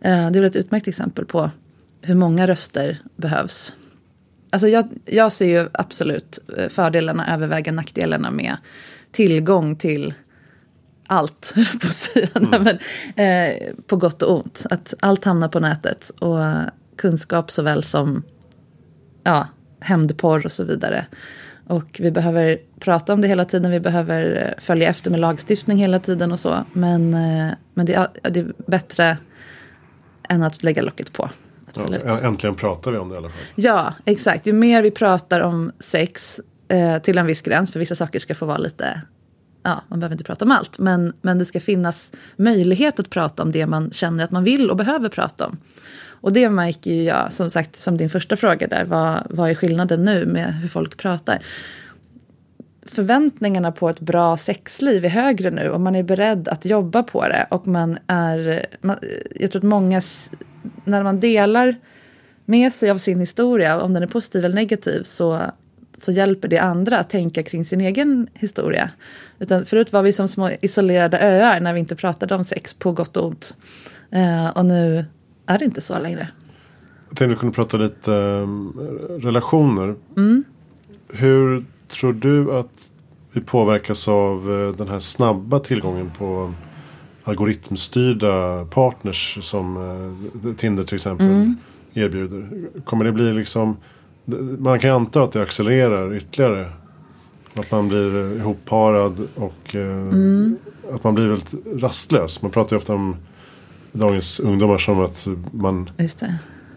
Eh, 0.00 0.30
det 0.30 0.38
är 0.38 0.40
väl 0.40 0.44
ett 0.44 0.56
utmärkt 0.56 0.88
exempel 0.88 1.24
på 1.24 1.50
hur 2.00 2.14
många 2.14 2.46
röster 2.46 2.98
behövs. 3.16 3.74
Alltså 4.54 4.68
jag, 4.68 4.88
jag 5.04 5.32
ser 5.32 5.46
ju 5.46 5.68
absolut 5.72 6.38
eh, 6.56 6.68
fördelarna 6.68 7.34
överväga 7.34 7.72
nackdelarna 7.72 8.30
med 8.30 8.56
tillgång 9.12 9.76
till 9.76 10.14
allt, 11.06 11.54
på 11.80 11.86
att 11.86 11.92
säga. 11.92 12.28
Nej, 12.34 12.60
men, 12.60 12.78
eh, 13.26 13.74
på 13.86 13.96
gott 13.96 14.22
och 14.22 14.36
ont. 14.36 14.66
Att 14.70 14.94
allt 15.00 15.24
hamnar 15.24 15.48
på 15.48 15.60
nätet. 15.60 16.10
Och 16.10 16.38
kunskap 16.96 17.50
såväl 17.50 17.82
som 17.82 18.22
ja, 19.24 19.48
hämndporr 19.80 20.44
och 20.44 20.52
så 20.52 20.64
vidare. 20.64 21.06
Och 21.66 22.00
vi 22.00 22.10
behöver 22.10 22.58
prata 22.80 23.12
om 23.12 23.20
det 23.20 23.28
hela 23.28 23.44
tiden. 23.44 23.70
Vi 23.70 23.80
behöver 23.80 24.46
eh, 24.46 24.62
följa 24.64 24.88
efter 24.88 25.10
med 25.10 25.20
lagstiftning 25.20 25.78
hela 25.78 26.00
tiden 26.00 26.32
och 26.32 26.40
så. 26.40 26.64
Men, 26.72 27.14
eh, 27.14 27.52
men 27.74 27.86
det, 27.86 27.94
är, 27.94 28.08
det 28.30 28.40
är 28.40 28.52
bättre 28.66 29.18
än 30.28 30.42
att 30.42 30.62
lägga 30.62 30.82
locket 30.82 31.12
på. 31.12 31.30
Absolut. 31.76 32.02
Ja, 32.04 32.20
äntligen 32.20 32.54
pratar 32.54 32.92
vi 32.92 32.98
om 32.98 33.08
det 33.08 33.14
i 33.14 33.18
alla 33.18 33.28
fall. 33.28 33.38
Ja, 33.54 33.94
exakt. 34.04 34.46
Ju 34.46 34.52
mer 34.52 34.82
vi 34.82 34.90
pratar 34.90 35.40
om 35.40 35.72
sex 35.80 36.40
eh, 36.68 36.98
till 36.98 37.18
en 37.18 37.26
viss 37.26 37.42
gräns, 37.42 37.72
för 37.72 37.78
vissa 37.78 37.94
saker 37.94 38.18
ska 38.18 38.34
få 38.34 38.46
vara 38.46 38.58
lite... 38.58 39.02
Ja, 39.62 39.82
man 39.88 40.00
behöver 40.00 40.14
inte 40.14 40.24
prata 40.24 40.44
om 40.44 40.50
allt, 40.50 40.78
men, 40.78 41.12
men 41.22 41.38
det 41.38 41.44
ska 41.44 41.60
finnas 41.60 42.12
möjlighet 42.36 43.00
att 43.00 43.10
prata 43.10 43.42
om 43.42 43.52
det 43.52 43.66
man 43.66 43.90
känner 43.90 44.24
att 44.24 44.30
man 44.30 44.44
vill 44.44 44.70
och 44.70 44.76
behöver 44.76 45.08
prata 45.08 45.46
om. 45.46 45.58
Och 46.24 46.32
det 46.32 46.50
märker 46.50 46.90
ju 46.90 47.02
jag, 47.02 47.32
som 47.32 47.50
sagt, 47.50 47.76
som 47.76 47.96
din 47.96 48.10
första 48.10 48.36
fråga 48.36 48.66
där, 48.66 48.84
vad, 48.84 49.26
vad 49.30 49.50
är 49.50 49.54
skillnaden 49.54 50.04
nu 50.04 50.26
med 50.26 50.54
hur 50.54 50.68
folk 50.68 50.96
pratar? 50.96 51.42
Förväntningarna 52.86 53.72
på 53.72 53.88
ett 53.88 54.00
bra 54.00 54.36
sexliv 54.36 55.04
är 55.04 55.08
högre 55.08 55.50
nu 55.50 55.70
och 55.70 55.80
man 55.80 55.96
är 55.96 56.02
beredd 56.02 56.48
att 56.48 56.64
jobba 56.64 57.02
på 57.02 57.28
det. 57.28 57.46
Och 57.50 57.66
man 57.66 57.98
är, 58.06 58.66
man, 58.80 58.96
jag 59.34 59.50
tror 59.50 59.60
att 59.60 59.68
många, 59.68 60.02
när 60.84 61.02
man 61.02 61.20
delar 61.20 61.74
med 62.44 62.72
sig 62.72 62.90
av 62.90 62.98
sin 62.98 63.20
historia, 63.20 63.80
om 63.80 63.94
den 63.94 64.02
är 64.02 64.06
positiv 64.06 64.44
eller 64.44 64.54
negativ, 64.54 65.02
så, 65.02 65.40
så 65.98 66.12
hjälper 66.12 66.48
det 66.48 66.58
andra 66.58 66.98
att 66.98 67.10
tänka 67.10 67.42
kring 67.42 67.64
sin 67.64 67.80
egen 67.80 68.28
historia. 68.34 68.90
Utan 69.38 69.64
förut 69.64 69.92
var 69.92 70.02
vi 70.02 70.12
som 70.12 70.28
små 70.28 70.50
isolerade 70.60 71.18
öar 71.18 71.60
när 71.60 71.72
vi 71.72 71.80
inte 71.80 71.96
pratade 71.96 72.34
om 72.34 72.44
sex 72.44 72.74
på 72.74 72.92
gott 72.92 73.16
och 73.16 73.26
ont. 73.26 73.56
Eh, 74.10 74.48
och 74.48 74.66
nu 74.66 75.04
är 75.46 75.58
det 75.58 75.64
inte 75.64 75.80
så 75.80 75.98
längre. 75.98 76.28
Jag 77.08 77.18
tänkte 77.18 77.40
kunna 77.40 77.52
prata 77.52 77.76
lite 77.76 78.10
um, 78.10 78.72
relationer. 79.22 79.94
Hur 81.08 81.64
tror 81.88 82.12
du 82.12 82.52
att 82.52 82.92
vi 83.32 83.40
påverkas 83.40 84.08
av 84.08 84.52
eh, 84.52 84.76
den 84.76 84.88
här 84.88 84.98
snabba 84.98 85.58
tillgången 85.58 86.10
på 86.18 86.54
algoritmstyrda 87.24 88.64
partners 88.64 89.38
som 89.42 89.76
eh, 90.44 90.54
Tinder 90.54 90.84
till 90.84 90.94
exempel 90.94 91.26
mm. 91.26 91.56
erbjuder. 91.94 92.48
Kommer 92.84 93.04
det 93.04 93.12
bli 93.12 93.32
liksom 93.32 93.76
man 94.58 94.78
kan 94.78 94.90
anta 94.90 95.22
att 95.22 95.32
det 95.32 95.42
accelererar 95.42 96.14
ytterligare. 96.14 96.72
Att 97.54 97.70
man 97.70 97.88
blir 97.88 98.36
ihopparad 98.36 99.28
och 99.34 99.74
mm. 99.74 100.56
att 100.92 101.04
man 101.04 101.14
blir 101.14 101.26
väldigt 101.26 101.54
rastlös. 101.82 102.42
Man 102.42 102.50
pratar 102.50 102.76
ju 102.76 102.78
ofta 102.78 102.94
om 102.94 103.16
dagens 103.92 104.40
ungdomar 104.40 104.78
som 104.78 105.00
att 105.00 105.26
man 105.52 105.90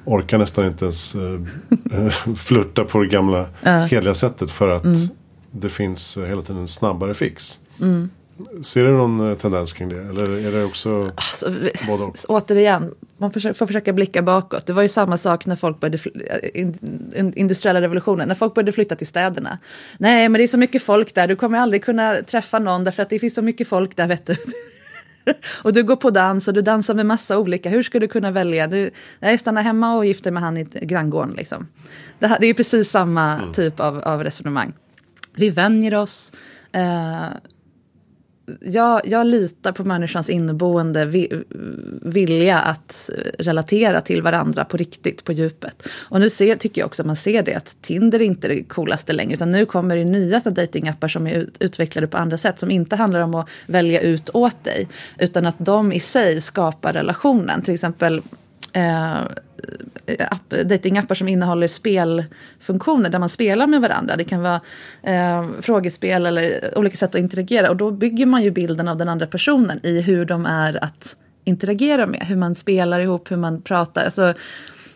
orkar 0.06 0.38
nästan 0.38 0.66
inte 0.66 0.86
ens 0.86 1.16
äh, 1.16 2.10
flirta 2.38 2.84
på 2.84 3.02
det 3.02 3.08
gamla 3.08 3.42
uh. 3.42 3.86
heliga 3.86 4.14
sättet 4.14 4.52
för 4.52 4.76
att 4.76 4.84
mm. 4.84 4.98
det 5.52 5.70
finns 5.70 6.18
hela 6.18 6.42
tiden 6.42 6.62
en 6.62 6.68
snabbare 6.68 7.14
fix. 7.14 7.60
Mm. 7.82 8.10
Ser 8.62 8.84
du 8.84 8.91
någon 8.91 9.30
eh, 9.30 9.38
tendens 9.38 9.73
kring 9.73 9.89
det? 9.89 10.02
Eller 10.02 10.47
är 10.47 10.52
det 10.52 10.63
också 10.63 11.12
alltså, 11.15 11.54
både 11.88 12.04
och? 12.04 12.17
Återigen, 12.28 12.95
man 13.17 13.32
får 13.32 13.65
försöka 13.65 13.93
blicka 13.93 14.21
bakåt. 14.21 14.65
Det 14.65 14.73
var 14.73 14.82
ju 14.82 14.89
samma 14.89 15.17
sak 15.17 15.45
när 15.45 15.56
folk 15.56 15.80
började, 15.80 15.97
eh, 16.54 17.28
industriella 17.36 17.82
revolutionen, 17.82 18.28
när 18.28 18.36
folk 18.36 18.54
började 18.54 18.71
flytta 18.71 18.95
till 18.95 19.08
städerna. 19.08 19.60
Nej, 19.97 20.30
men 20.30 20.39
det 20.39 20.43
är 20.43 20.47
så 20.47 20.58
mycket 20.58 20.84
folk 20.84 21.15
där, 21.15 21.28
du 21.28 21.36
kommer 21.36 21.60
aldrig 21.60 21.84
kunna 21.84 22.15
träffa 22.15 22.60
någon 22.60 22.84
därför 22.84 23.04
att 23.04 23.10
det 23.10 23.19
finns 23.19 23.36
så 23.36 23.41
mycket 23.41 23.67
folk 23.67 23.95
där, 23.95 24.08
vet 24.08 24.26
du. 24.26 24.36
och 25.62 25.73
du 25.73 25.84
går 25.84 25.95
på 25.95 26.10
dans 26.10 26.47
och 26.47 26.54
du 26.54 26.62
dansar 26.62 26.93
med 26.93 27.06
massa 27.06 27.38
olika, 27.38 27.69
hur 27.69 27.84
ska 27.84 28.00
du 28.00 28.08
kunna 28.08 28.32
välja? 28.32 28.67
Du, 28.67 28.91
nej, 29.19 29.38
stanna 29.38 29.62
hemma 29.62 29.95
och 29.95 30.06
gifta 30.06 30.32
med 30.32 30.43
han 30.43 30.58
i 30.58 30.63
granngården 30.63 31.34
liksom. 31.38 31.67
Det, 32.19 32.28
här, 32.28 32.38
det 32.39 32.47
är 32.47 32.54
precis 32.54 32.89
samma 32.89 33.34
mm. 33.34 33.54
typ 33.54 33.80
av, 33.80 34.00
av 34.00 34.23
resonemang. 34.23 34.73
Vi 35.36 35.50
vänjer 35.50 35.95
oss. 35.95 36.32
Eh, 36.71 37.26
jag, 38.62 39.02
jag 39.06 39.28
litar 39.28 39.72
på 39.72 39.84
människans 39.84 40.30
inneboende 40.30 41.06
vi, 41.06 41.44
vilja 42.02 42.60
att 42.60 43.10
relatera 43.40 44.02
till 44.02 44.22
varandra 44.22 44.66
på 44.66 44.78
riktigt, 44.78 45.24
på 45.24 45.32
djupet. 45.32 45.88
Och 45.94 46.20
nu 46.20 46.30
ser, 46.30 46.56
tycker 46.56 46.82
jag 46.82 46.86
också 46.86 47.02
att 47.02 47.08
man 47.08 47.16
ser 47.16 47.44
det, 47.44 47.54
att 47.54 47.76
Tinder 47.82 48.20
är 48.20 48.26
inte 48.26 48.48
det 48.48 48.64
coolaste 48.64 49.14
längre, 49.14 49.34
utan 49.34 49.52
nu 49.52 49.66
kommer 49.66 49.96
det 49.96 50.06
nya 50.06 50.40
datingappar 50.40 51.08
som 51.08 51.28
är 51.28 51.48
utvecklade 51.60 52.08
på 52.08 52.18
andra 52.18 52.38
sätt, 52.38 52.60
som 52.60 52.72
inte 52.72 52.96
handlar 52.96 53.20
om 53.20 53.36
att 53.36 53.50
välja 53.66 54.02
ut 54.02 54.30
åt 54.34 54.64
dig, 54.64 54.88
utan 55.20 55.46
att 55.46 55.56
de 55.58 55.94
i 55.94 56.00
sig 56.00 56.42
skapar 56.42 56.94
relationen. 56.94 57.62
Till 57.62 57.74
exempel 57.74 58.22
eh, 58.78 60.28
app, 60.30 60.50
datingappar 60.66 61.16
som 61.16 61.28
innehåller 61.28 61.68
spelfunktioner 61.68 63.10
där 63.10 63.20
man 63.20 63.30
spelar 63.30 63.68
med 63.68 63.82
varandra. 63.82 64.16
Det 64.16 64.24
kan 64.24 64.42
vara 64.42 64.62
eh, 65.04 65.46
frågespel 65.62 66.26
eller 66.26 66.78
olika 66.78 66.98
sätt 66.98 67.10
att 67.10 67.22
interagera. 67.22 67.70
Och 67.70 67.78
då 67.78 67.92
bygger 67.92 68.26
man 68.26 68.44
ju 68.44 68.52
bilden 68.52 68.88
av 68.88 68.98
den 68.98 69.10
andra 69.10 69.28
personen 69.28 69.80
i 69.84 70.02
hur 70.02 70.26
de 70.26 70.46
är 70.46 70.84
att 70.84 71.16
interagera 71.44 72.08
med. 72.08 72.26
Hur 72.28 72.36
man 72.36 72.56
spelar 72.56 73.00
ihop, 73.00 73.32
hur 73.32 73.38
man 73.38 73.62
pratar. 73.62 74.06
Alltså, 74.06 74.34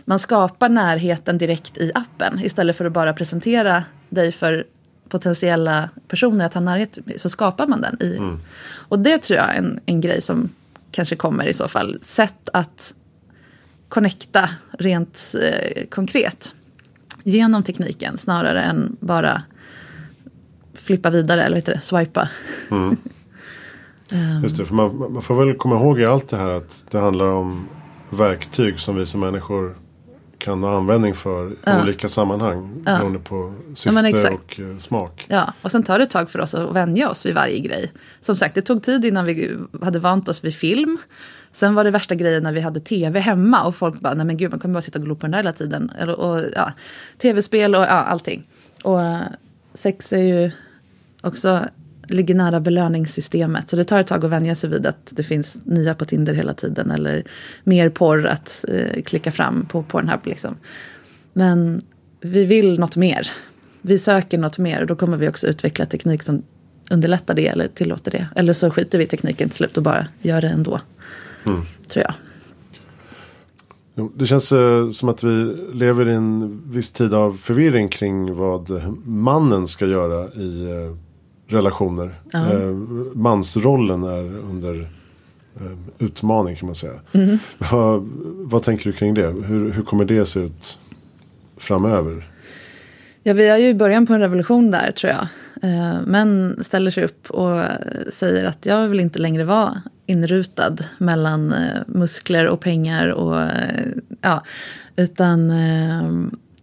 man 0.05 0.19
skapar 0.19 0.69
närheten 0.69 1.37
direkt 1.37 1.77
i 1.77 1.91
appen 1.95 2.39
istället 2.39 2.77
för 2.77 2.85
att 2.85 2.91
bara 2.91 3.13
presentera 3.13 3.83
dig 4.09 4.31
för 4.31 4.65
potentiella 5.09 5.89
personer 6.07 6.45
att 6.45 6.53
ha 6.53 6.61
närhet 6.61 6.97
så 7.17 7.29
skapar 7.29 7.67
man 7.67 7.81
den 7.81 7.97
i. 7.99 8.17
Mm. 8.17 8.39
Och 8.73 8.99
det 8.99 9.17
tror 9.17 9.37
jag 9.39 9.49
är 9.49 9.57
en, 9.57 9.79
en 9.85 10.01
grej 10.01 10.21
som 10.21 10.49
kanske 10.91 11.15
kommer 11.15 11.45
i 11.45 11.53
så 11.53 11.67
fall. 11.67 11.99
Sätt 12.03 12.49
att 12.53 12.93
connecta 13.91 14.49
rent 14.71 15.35
eh, 15.41 15.85
konkret 15.89 16.55
genom 17.23 17.63
tekniken 17.63 18.17
snarare 18.17 18.61
än 18.61 18.97
bara 18.99 19.43
flippa 20.73 21.09
vidare 21.09 21.43
eller 21.43 21.55
vet 21.55 21.65
du, 21.65 21.77
swipa. 21.81 22.29
Mm. 22.71 22.97
um. 24.09 24.43
Just 24.43 24.57
det, 24.57 24.65
för 24.65 24.73
man, 24.73 25.13
man, 25.13 25.21
får 25.21 25.45
väl 25.45 25.55
komma 25.55 25.75
ihåg 25.75 25.99
i 25.99 26.05
allt 26.05 26.29
det 26.29 26.37
här 26.37 26.49
att 26.49 26.85
det 26.91 26.99
handlar 26.99 27.25
om 27.25 27.67
verktyg 28.09 28.79
som 28.79 28.95
vi 28.95 29.05
som 29.05 29.19
människor 29.19 29.75
kan 30.41 30.63
ha 30.63 30.77
användning 30.77 31.15
för 31.15 31.51
i 31.51 31.55
ja. 31.63 31.81
olika 31.81 32.09
sammanhang 32.09 32.83
ja. 32.85 32.97
beroende 32.97 33.19
på 33.19 33.53
syfte 33.75 34.07
ja, 34.07 34.31
och 34.31 34.59
eh, 34.59 34.77
smak. 34.77 35.25
Ja, 35.29 35.53
och 35.61 35.71
sen 35.71 35.83
tar 35.83 35.97
det 35.97 36.03
ett 36.03 36.09
tag 36.09 36.29
för 36.29 36.39
oss 36.39 36.55
att 36.55 36.75
vänja 36.75 37.09
oss 37.09 37.25
vid 37.25 37.35
varje 37.35 37.59
grej. 37.59 37.91
Som 38.21 38.35
sagt, 38.35 38.55
det 38.55 38.61
tog 38.61 38.83
tid 38.83 39.05
innan 39.05 39.25
vi 39.25 39.57
hade 39.81 39.99
vant 39.99 40.29
oss 40.29 40.43
vid 40.43 40.55
film. 40.55 40.97
Sen 41.51 41.75
var 41.75 41.83
det 41.83 41.91
värsta 41.91 42.15
grejen 42.15 42.43
när 42.43 42.53
vi 42.53 42.61
hade 42.61 42.79
tv 42.79 43.19
hemma 43.19 43.63
och 43.63 43.75
folk 43.75 43.99
bara, 43.99 44.13
nej 44.13 44.25
men 44.25 44.37
gud 44.37 44.51
man 44.51 44.59
kommer 44.59 44.73
bara 44.73 44.81
sitta 44.81 44.99
och 44.99 45.05
glo 45.05 45.15
på 45.15 45.21
den 45.21 45.31
där 45.31 45.37
hela 45.37 45.53
tiden. 45.53 45.91
Eller, 45.99 46.19
och, 46.19 46.41
ja, 46.55 46.71
Tv-spel 47.17 47.75
och 47.75 47.81
ja, 47.81 47.87
allting. 47.87 48.47
Och 48.83 49.01
eh, 49.01 49.21
sex 49.73 50.13
är 50.13 50.23
ju 50.23 50.51
också, 51.21 51.65
ligger 52.07 52.35
nära 52.35 52.59
belöningssystemet. 52.59 53.69
Så 53.69 53.75
det 53.75 53.83
tar 53.83 53.99
ett 53.99 54.07
tag 54.07 54.25
att 54.25 54.31
vänja 54.31 54.55
sig 54.55 54.69
vid 54.69 54.85
att 54.85 55.13
det 55.15 55.23
finns 55.23 55.65
nya 55.65 55.95
på 55.95 56.05
Tinder 56.05 56.33
hela 56.33 56.53
tiden. 56.53 56.91
Eller 56.91 57.23
mer 57.63 57.89
porr 57.89 58.25
att 58.25 58.65
eh, 58.67 59.03
klicka 59.03 59.31
fram 59.31 59.65
på 59.65 59.83
Pornhub 59.83 60.19
liksom. 60.23 60.55
Men 61.33 61.81
vi 62.21 62.45
vill 62.45 62.79
något 62.79 62.95
mer. 62.95 63.31
Vi 63.81 63.97
söker 63.97 64.37
något 64.37 64.57
mer 64.57 64.81
och 64.81 64.87
då 64.87 64.95
kommer 64.95 65.17
vi 65.17 65.29
också 65.29 65.47
utveckla 65.47 65.85
teknik 65.85 66.23
som 66.23 66.43
underlättar 66.91 67.33
det 67.33 67.47
eller 67.47 67.67
tillåter 67.67 68.11
det. 68.11 68.27
Eller 68.35 68.53
så 68.53 68.71
skiter 68.71 68.97
vi 68.97 69.03
i 69.03 69.07
tekniken 69.07 69.49
till 69.49 69.57
slut 69.57 69.77
och 69.77 69.83
bara 69.83 70.07
gör 70.21 70.41
det 70.41 70.47
ändå. 70.47 70.79
Mm. 71.45 71.61
Tror 71.87 72.05
jag. 72.05 72.13
Det 74.15 74.25
känns 74.25 74.51
eh, 74.51 74.89
som 74.89 75.09
att 75.09 75.23
vi 75.23 75.55
lever 75.73 76.09
i 76.09 76.13
en 76.13 76.61
viss 76.71 76.91
tid 76.91 77.13
av 77.13 77.31
förvirring 77.31 77.89
kring 77.89 78.35
vad 78.35 78.81
mannen 79.05 79.67
ska 79.67 79.85
göra 79.85 80.33
i 80.33 80.63
eh, 80.63 81.10
relationer. 81.53 82.15
Uh 82.35 82.71
mansrollen 83.13 84.03
är 84.03 84.37
under 84.49 84.89
utmaning 85.99 86.55
kan 86.55 86.65
man 86.65 86.75
säga. 86.75 86.99
Mm. 87.11 87.39
Vad, 87.71 88.09
vad, 88.37 88.63
tänker 88.63 88.91
du 88.91 88.97
kring 88.97 89.13
det? 89.13 89.27
Hur, 89.27 89.71
hur 89.71 89.83
kommer 89.83 90.05
det 90.05 90.25
se 90.25 90.39
ut 90.39 90.77
framöver? 91.57 92.27
Ja, 93.23 93.33
vi 93.33 93.47
är 93.47 93.57
ju 93.57 93.67
i 93.67 93.73
början 93.73 94.07
på 94.07 94.13
en 94.13 94.19
revolution 94.19 94.71
där 94.71 94.91
tror 94.91 95.13
jag. 95.13 95.27
Män 96.07 96.63
ställer 96.63 96.91
sig 96.91 97.03
upp 97.03 97.29
och 97.29 97.63
säger 98.13 98.45
att 98.45 98.65
jag 98.65 98.87
vill 98.87 98.99
inte 98.99 99.19
längre 99.19 99.43
vara 99.43 99.81
inrutad 100.11 100.75
mellan 100.97 101.53
eh, 101.53 101.81
muskler 101.87 102.47
och 102.47 102.59
pengar. 102.59 103.07
Och, 103.07 103.41
eh, 103.41 103.85
ja, 104.21 104.43
utan 104.95 105.51
eh, 105.51 106.03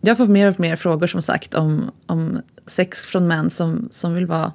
jag 0.01 0.17
får 0.17 0.27
mer 0.27 0.49
och 0.49 0.61
mer 0.61 0.77
frågor 0.77 1.07
som 1.07 1.23
sagt 1.23 1.55
om, 1.55 1.91
om 2.07 2.41
sex 2.67 3.03
från 3.03 3.27
män 3.27 3.51
som, 3.51 3.89
som 3.93 4.15
vill 4.15 4.27
vara 4.27 4.53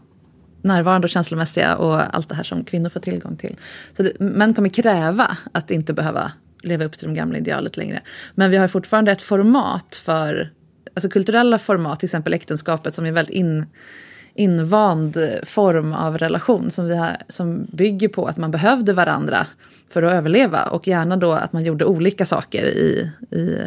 närvarande 0.63 1.05
och 1.05 1.09
känslomässiga 1.09 1.75
och 1.75 2.15
allt 2.15 2.29
det 2.29 2.35
här 2.35 2.43
som 2.43 2.63
kvinnor 2.63 2.89
får 2.89 2.99
tillgång 2.99 3.35
till. 3.35 3.55
Så 3.97 4.03
det, 4.03 4.19
män 4.19 4.53
kommer 4.53 4.69
kräva 4.69 5.37
att 5.51 5.71
inte 5.71 5.93
behöva 5.93 6.31
leva 6.63 6.85
upp 6.85 6.97
till 6.97 7.07
det 7.07 7.13
gamla 7.13 7.37
idealet 7.37 7.77
längre. 7.77 8.01
Men 8.35 8.51
vi 8.51 8.57
har 8.57 8.67
fortfarande 8.67 9.11
ett 9.11 9.21
format 9.21 9.95
för, 9.95 10.51
alltså 10.93 11.09
kulturella 11.09 11.59
format, 11.59 11.99
till 11.99 12.07
exempel 12.07 12.33
äktenskapet 12.33 12.95
som 12.95 13.05
är 13.05 13.11
väldigt 13.11 13.35
in, 13.35 13.65
invand 14.33 15.17
form 15.43 15.93
av 15.93 16.17
relation 16.17 16.71
som, 16.71 16.85
vi 16.85 16.95
har, 16.95 17.17
som 17.27 17.67
bygger 17.71 18.07
på 18.07 18.25
att 18.25 18.37
man 18.37 18.51
behövde 18.51 18.93
varandra 18.93 19.47
för 19.89 20.03
att 20.03 20.13
överleva 20.13 20.63
och 20.63 20.87
gärna 20.87 21.17
då 21.17 21.31
att 21.31 21.53
man 21.53 21.63
gjorde 21.63 21.85
olika 21.85 22.25
saker 22.25 22.65
i, 22.65 23.11
i 23.31 23.57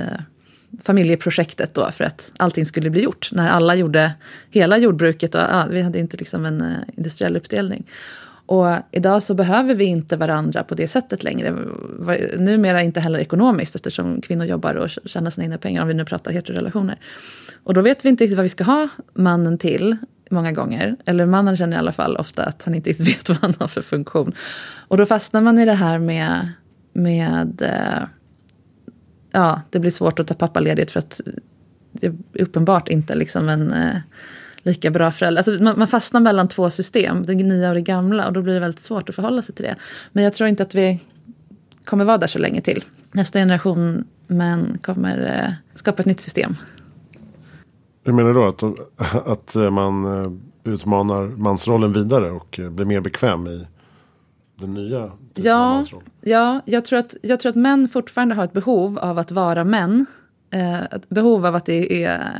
familjeprojektet 0.83 1.75
då 1.75 1.91
för 1.91 2.05
att 2.05 2.33
allting 2.37 2.67
skulle 2.67 2.91
bli 2.91 3.03
gjort. 3.03 3.29
När 3.33 3.49
alla 3.49 3.75
gjorde 3.75 4.13
hela 4.51 4.79
jordbruket 4.79 5.35
och 5.35 5.41
ja, 5.41 5.67
vi 5.71 5.83
hade 5.83 5.99
inte 5.99 6.17
liksom 6.17 6.47
en 6.47 6.63
uh, 6.63 6.77
industriell 6.97 7.37
uppdelning. 7.37 7.87
Och 8.47 8.67
idag 8.91 9.23
så 9.23 9.35
behöver 9.35 9.75
vi 9.75 9.85
inte 9.85 10.17
varandra 10.17 10.63
på 10.63 10.75
det 10.75 10.89
sättet 10.89 11.25
längre. 11.25 11.57
Numera 12.37 12.83
inte 12.83 13.01
heller 13.01 13.19
ekonomiskt 13.19 13.75
eftersom 13.75 14.21
kvinnor 14.21 14.47
jobbar 14.47 14.75
och 14.75 14.91
tjänar 14.91 15.31
sina 15.31 15.45
egna 15.45 15.59
pengar 15.59 15.83
om 15.83 15.89
vi 15.89 15.95
nu 15.95 16.05
pratar 16.05 16.33
heterorelationer. 16.33 16.99
Och 17.65 17.75
då 17.75 17.81
vet 17.81 18.05
vi 18.05 18.09
inte 18.09 18.25
riktigt 18.25 18.37
vad 18.37 18.43
vi 18.43 18.49
ska 18.49 18.65
ha 18.65 18.89
mannen 19.15 19.59
till 19.59 19.97
många 20.31 20.53
gånger. 20.53 20.97
Eller 21.05 21.27
mannen 21.27 21.57
känner 21.57 21.77
i 21.77 21.79
alla 21.79 21.93
fall 21.93 22.17
ofta 22.17 22.45
att 22.45 22.65
han 22.65 22.75
inte 22.75 22.91
riktigt 22.91 23.09
vet 23.09 23.29
vad 23.29 23.39
han 23.39 23.55
har 23.59 23.69
för 23.69 23.83
funktion. 23.83 24.35
Och 24.89 24.97
då 24.97 25.07
fastnar 25.07 25.41
man 25.41 25.59
i 25.59 25.65
det 25.65 25.75
här 25.75 25.99
med, 25.99 26.49
med 26.93 27.63
eh, 27.63 28.09
ja, 29.37 29.61
det 29.71 29.79
blir 29.79 29.91
svårt 29.91 30.19
att 30.19 30.27
ta 30.27 30.35
pappaledigt 30.35 30.91
för 30.91 30.99
att 30.99 31.21
det 31.93 32.07
är 32.07 32.15
uppenbart 32.33 32.89
inte 32.89 33.15
liksom 33.15 33.49
en 33.49 33.73
eh, 33.73 33.97
lika 34.63 34.91
bra 34.91 35.11
förälder. 35.11 35.39
Alltså 35.39 35.65
man, 35.65 35.79
man, 35.79 35.89
fastnar 35.89 36.21
mellan 36.21 36.49
två 36.49 36.71
system, 36.71 37.27
det 37.27 37.35
nya 37.35 37.69
och 37.69 37.75
det 37.75 37.81
gamla 37.81 38.27
och 38.27 38.33
då 38.33 38.43
blir 38.43 38.55
det 38.55 38.61
väldigt 38.61 38.85
svårt 38.85 39.09
att 39.09 39.15
förhålla 39.15 39.43
sig 39.43 39.55
till 39.55 39.65
det. 39.65 39.77
Men 40.13 40.25
jag 40.25 40.33
tror 40.33 40.49
inte 40.49 40.63
att 40.63 40.75
vi 40.75 41.01
kommer 41.85 42.05
vara 42.05 42.19
där 42.19 42.27
så 42.27 42.39
länge 42.39 42.61
till. 42.61 42.85
Nästa 43.13 43.39
generation 43.39 44.05
män 44.27 44.79
kommer 44.83 45.45
eh, 45.45 45.53
skapa 45.75 46.01
ett 46.01 46.07
nytt 46.07 46.21
system 46.21 46.57
hur 48.07 48.13
menar 48.13 48.29
du 48.29 48.35
då? 48.35 48.47
Att, 48.47 48.63
att 49.29 49.73
man 49.73 50.05
eh, 50.05 50.33
utmanar 50.73 51.27
mansrollen 51.37 51.93
vidare 51.93 52.31
och 52.31 52.61
eh, 52.61 52.71
blir 52.71 52.87
mer 52.87 53.01
bekväm 53.01 53.47
i 53.47 53.67
den 54.61 54.75
nya 54.75 55.13
ja, 55.35 55.85
ja 56.21 56.61
jag, 56.65 56.85
tror 56.85 56.99
att, 56.99 57.17
jag 57.23 57.41
tror 57.41 57.51
att 57.51 57.57
män 57.57 57.89
fortfarande 57.89 58.35
har 58.35 58.45
ett 58.45 58.53
behov 58.53 58.99
av 58.99 59.19
att 59.19 59.31
vara 59.31 59.65
män. 59.65 60.07
Eh, 60.51 60.83
ett 60.83 61.09
behov 61.09 61.47
av 61.47 61.55
att 61.55 61.67
det 61.67 62.05
är, 62.05 62.33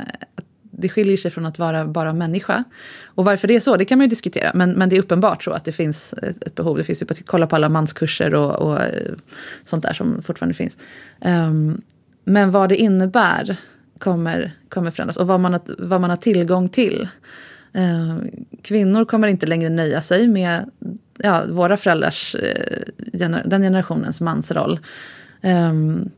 det 0.61 0.89
skiljer 0.89 1.17
sig 1.17 1.31
från 1.31 1.45
att 1.45 1.59
vara 1.59 1.85
bara 1.85 2.13
människa. 2.13 2.63
Och 3.05 3.25
varför 3.25 3.47
det 3.47 3.55
är 3.55 3.59
så, 3.59 3.77
det 3.77 3.85
kan 3.85 3.97
man 3.97 4.05
ju 4.05 4.09
diskutera. 4.09 4.51
Men, 4.53 4.71
men 4.71 4.89
det 4.89 4.95
är 4.95 4.99
uppenbart 4.99 5.43
så 5.43 5.51
att 5.51 5.65
det 5.65 5.71
finns 5.71 6.13
ett, 6.13 6.43
ett 6.43 6.55
behov. 6.55 6.77
Det 6.77 6.83
finns 6.83 7.01
ju 7.01 7.05
att 7.09 7.25
kolla 7.25 7.47
på 7.47 7.55
alla 7.55 7.69
manskurser 7.69 8.33
och, 8.33 8.55
och 8.55 8.81
eh, 8.81 9.13
sånt 9.65 9.83
där 9.83 9.93
som 9.93 10.21
fortfarande 10.21 10.53
finns. 10.53 10.77
Um, 11.25 11.81
men 12.23 12.51
vad 12.51 12.69
det 12.69 12.75
innebär 12.75 13.57
kommer, 13.99 14.51
kommer 14.69 14.91
förändras 14.91 15.17
och 15.17 15.27
vad 15.27 15.39
man 15.39 15.59
vad 15.77 16.01
man 16.01 16.09
har 16.09 16.17
tillgång 16.17 16.69
till. 16.69 17.07
Uh, 17.77 18.17
kvinnor 18.61 19.05
kommer 19.05 19.27
inte 19.27 19.45
längre 19.45 19.69
nöja 19.69 20.01
sig 20.01 20.27
med 20.27 20.69
ja, 21.17 21.43
våra 21.49 21.77
föräldrars, 21.77 22.35
eh, 22.35 22.81
den 23.45 23.61
generationens 23.61 24.21
mansroll. 24.21 24.79
Um, 25.41 26.09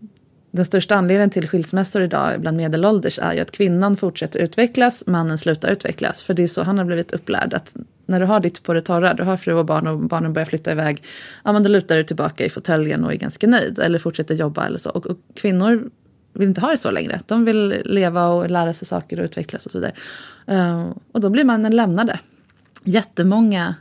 den 0.51 0.65
största 0.65 0.95
anledningen 0.95 1.29
till 1.29 1.47
skilsmässor 1.47 2.01
idag 2.01 2.41
bland 2.41 2.57
medelålders 2.57 3.19
är 3.19 3.33
ju 3.33 3.39
att 3.39 3.51
kvinnan 3.51 3.97
fortsätter 3.97 4.39
utvecklas, 4.39 5.03
mannen 5.07 5.37
slutar 5.37 5.69
utvecklas. 5.69 6.21
För 6.21 6.33
det 6.33 6.43
är 6.43 6.47
så 6.47 6.63
han 6.63 6.77
har 6.77 6.85
blivit 6.85 7.11
upplärd. 7.11 7.53
Att 7.53 7.75
när 8.05 8.19
du 8.19 8.25
har 8.25 8.39
ditt 8.39 8.63
på 8.63 8.73
det 8.73 8.81
torra, 8.81 9.13
du 9.13 9.23
har 9.23 9.37
fru 9.37 9.53
och 9.53 9.65
barn 9.65 9.87
och 9.87 9.99
barnen 9.99 10.33
börjar 10.33 10.45
flytta 10.45 10.71
iväg. 10.71 11.03
Ja 11.43 11.51
men 11.51 11.63
då 11.63 11.69
lutar 11.69 11.95
du 11.95 12.03
tillbaka 12.03 12.45
i 12.45 12.49
fåtöljen 12.49 13.05
och 13.05 13.13
är 13.13 13.15
ganska 13.15 13.47
nöjd. 13.47 13.79
Eller 13.79 13.99
fortsätter 13.99 14.35
jobba 14.35 14.65
eller 14.65 14.77
så. 14.77 14.89
Och, 14.89 15.07
och, 15.07 15.17
kvinnor 15.35 15.89
vill 16.33 16.47
inte 16.47 16.61
ha 16.61 16.69
det 16.69 16.77
så 16.77 16.91
längre. 16.91 17.19
De 17.25 17.45
vill 17.45 17.81
leva 17.85 18.27
och 18.27 18.49
lära 18.49 18.73
sig 18.73 18.87
saker 18.87 19.19
och 19.19 19.23
utvecklas 19.23 19.65
och 19.65 19.71
så 19.71 19.79
vidare. 19.79 19.93
Uh, 20.51 20.91
och 21.11 21.21
då 21.21 21.29
blir 21.29 21.45
mannen 21.45 21.75
lämnade. 21.75 22.19
Jättemånga 22.83 23.75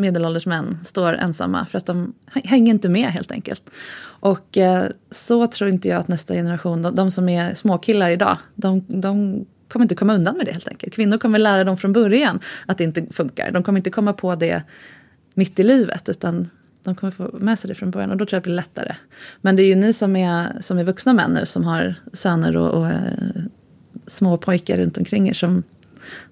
medelålders 0.00 0.46
män 0.46 0.78
står 0.84 1.12
ensamma 1.12 1.66
för 1.66 1.78
att 1.78 1.86
de 1.86 2.14
hänger 2.26 2.72
inte 2.72 2.88
med 2.88 3.08
helt 3.08 3.30
enkelt. 3.30 3.70
Och 4.02 4.58
eh, 4.58 4.84
så 5.10 5.46
tror 5.46 5.70
inte 5.70 5.88
jag 5.88 5.98
att 5.98 6.08
nästa 6.08 6.34
generation, 6.34 6.82
de, 6.82 6.94
de 6.94 7.10
som 7.10 7.28
är 7.28 7.54
småkillar 7.54 8.10
idag, 8.10 8.38
de, 8.54 8.84
de 8.88 9.44
kommer 9.68 9.84
inte 9.84 9.94
komma 9.94 10.14
undan 10.14 10.36
med 10.36 10.46
det 10.46 10.52
helt 10.52 10.68
enkelt. 10.68 10.94
Kvinnor 10.94 11.18
kommer 11.18 11.38
lära 11.38 11.64
dem 11.64 11.76
från 11.76 11.92
början 11.92 12.40
att 12.66 12.78
det 12.78 12.84
inte 12.84 13.06
funkar. 13.10 13.50
De 13.50 13.62
kommer 13.62 13.78
inte 13.78 13.90
komma 13.90 14.12
på 14.12 14.34
det 14.34 14.62
mitt 15.34 15.58
i 15.58 15.62
livet 15.62 16.08
utan 16.08 16.50
de 16.82 16.94
kommer 16.94 17.10
få 17.10 17.30
med 17.32 17.58
sig 17.58 17.68
det 17.68 17.74
från 17.74 17.90
början 17.90 18.10
och 18.10 18.16
då 18.16 18.26
tror 18.26 18.36
jag 18.36 18.42
det 18.42 18.46
blir 18.46 18.54
lättare. 18.54 18.94
Men 19.40 19.56
det 19.56 19.62
är 19.62 19.66
ju 19.66 19.74
ni 19.74 19.92
som 19.92 20.16
är, 20.16 20.60
som 20.60 20.78
är 20.78 20.84
vuxna 20.84 21.12
män 21.12 21.30
nu 21.30 21.46
som 21.46 21.64
har 21.64 21.94
söner 22.12 22.56
och, 22.56 22.70
och 22.70 22.88
eh, 22.88 23.42
små 24.06 24.36
pojkar 24.38 24.76
runt 24.76 24.98
omkring 24.98 25.28
er 25.28 25.34
som, 25.34 25.62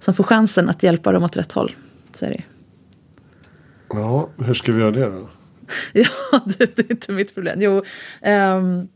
som 0.01 0.15
får 0.15 0.25
chansen 0.25 0.69
att 0.69 0.83
hjälpa 0.83 1.13
dem 1.13 1.25
åt 1.25 1.37
rätt 1.37 1.53
håll. 1.53 1.75
Så 2.13 2.25
är 2.27 2.31
det 2.31 2.43
Ja, 3.91 4.29
hur 4.39 4.55
ska 4.55 4.73
vi 4.73 4.81
göra 4.81 4.91
det 4.91 5.07
då? 5.07 5.29
ja, 5.93 6.41
det, 6.45 6.77
det, 6.77 6.83
är 6.83 6.93
inte 6.93 7.13
mitt 7.13 7.35
problem. 7.35 7.61
Jo, 7.61 7.83
um, 8.27 8.89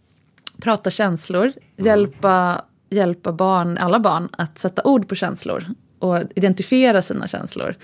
prata 0.61 0.91
känslor, 0.91 1.53
hjälpa, 1.77 2.65
hjälpa 2.91 3.33
barn, 3.33 3.79
alla 3.79 4.01
barn 4.01 4.29
att 4.33 4.59
sätta 4.59 4.83
ord 4.85 5.09
på 5.09 5.15
känslor 5.15 5.65
och 5.99 6.19
identifiera 6.35 7.03
sina 7.03 7.29
känslor. 7.29 7.75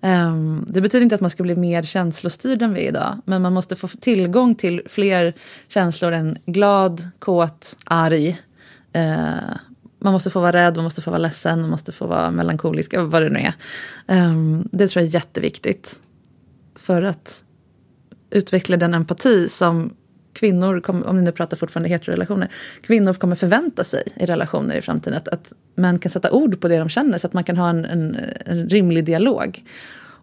Um, 0.00 0.66
det 0.68 0.80
betyder 0.80 1.02
inte 1.02 1.14
att 1.14 1.20
man 1.20 1.30
ska 1.30 1.42
bli 1.42 1.56
mer 1.56 1.82
känslostyrd 1.82 2.62
än 2.62 2.74
vi 2.74 2.84
är 2.84 2.88
idag, 2.88 3.20
men 3.24 3.42
man 3.42 3.52
måste 3.52 3.76
få 3.76 3.88
tillgång 3.88 4.54
till 4.54 4.82
fler 4.86 5.32
känslor 5.68 6.12
än 6.12 6.38
glad, 6.46 7.10
kåt, 7.18 7.76
arg. 7.84 8.28
Uh, 8.96 9.56
man 9.98 10.12
måste 10.12 10.30
få 10.30 10.40
vara 10.40 10.52
rädd, 10.52 10.76
man 10.76 10.84
måste 10.84 11.02
få 11.02 11.10
vara 11.10 11.18
ledsen, 11.18 11.60
man 11.60 11.70
måste 11.70 11.92
få 11.92 12.06
vara 12.06 12.30
melankolisk, 12.30 12.94
vad 12.96 13.22
det 13.22 13.28
nu 13.28 13.38
är. 13.38 13.54
Um, 14.28 14.68
det 14.72 14.88
tror 14.88 15.02
jag 15.02 15.08
är 15.08 15.14
jätteviktigt 15.14 15.98
för 16.76 17.02
att 17.02 17.44
utveckla 18.30 18.76
den 18.76 18.94
empati 18.94 19.48
som 19.48 19.94
kvinnor, 20.32 20.82
om 20.88 21.16
ni 21.16 21.22
nu 21.22 21.32
pratar 21.32 21.56
fortfarande 21.56 21.88
heterorelationer, 21.88 22.48
kvinnor 22.82 23.12
kommer 23.12 23.36
förvänta 23.36 23.84
sig 23.84 24.02
i 24.16 24.26
relationer 24.26 24.76
i 24.76 24.82
framtiden. 24.82 25.16
Att, 25.16 25.28
att 25.28 25.52
män 25.74 25.98
kan 25.98 26.10
sätta 26.10 26.30
ord 26.30 26.60
på 26.60 26.68
det 26.68 26.78
de 26.78 26.88
känner 26.88 27.18
så 27.18 27.26
att 27.26 27.32
man 27.32 27.44
kan 27.44 27.56
ha 27.56 27.68
en, 27.68 27.84
en, 27.84 28.16
en 28.46 28.68
rimlig 28.68 29.04
dialog. 29.04 29.64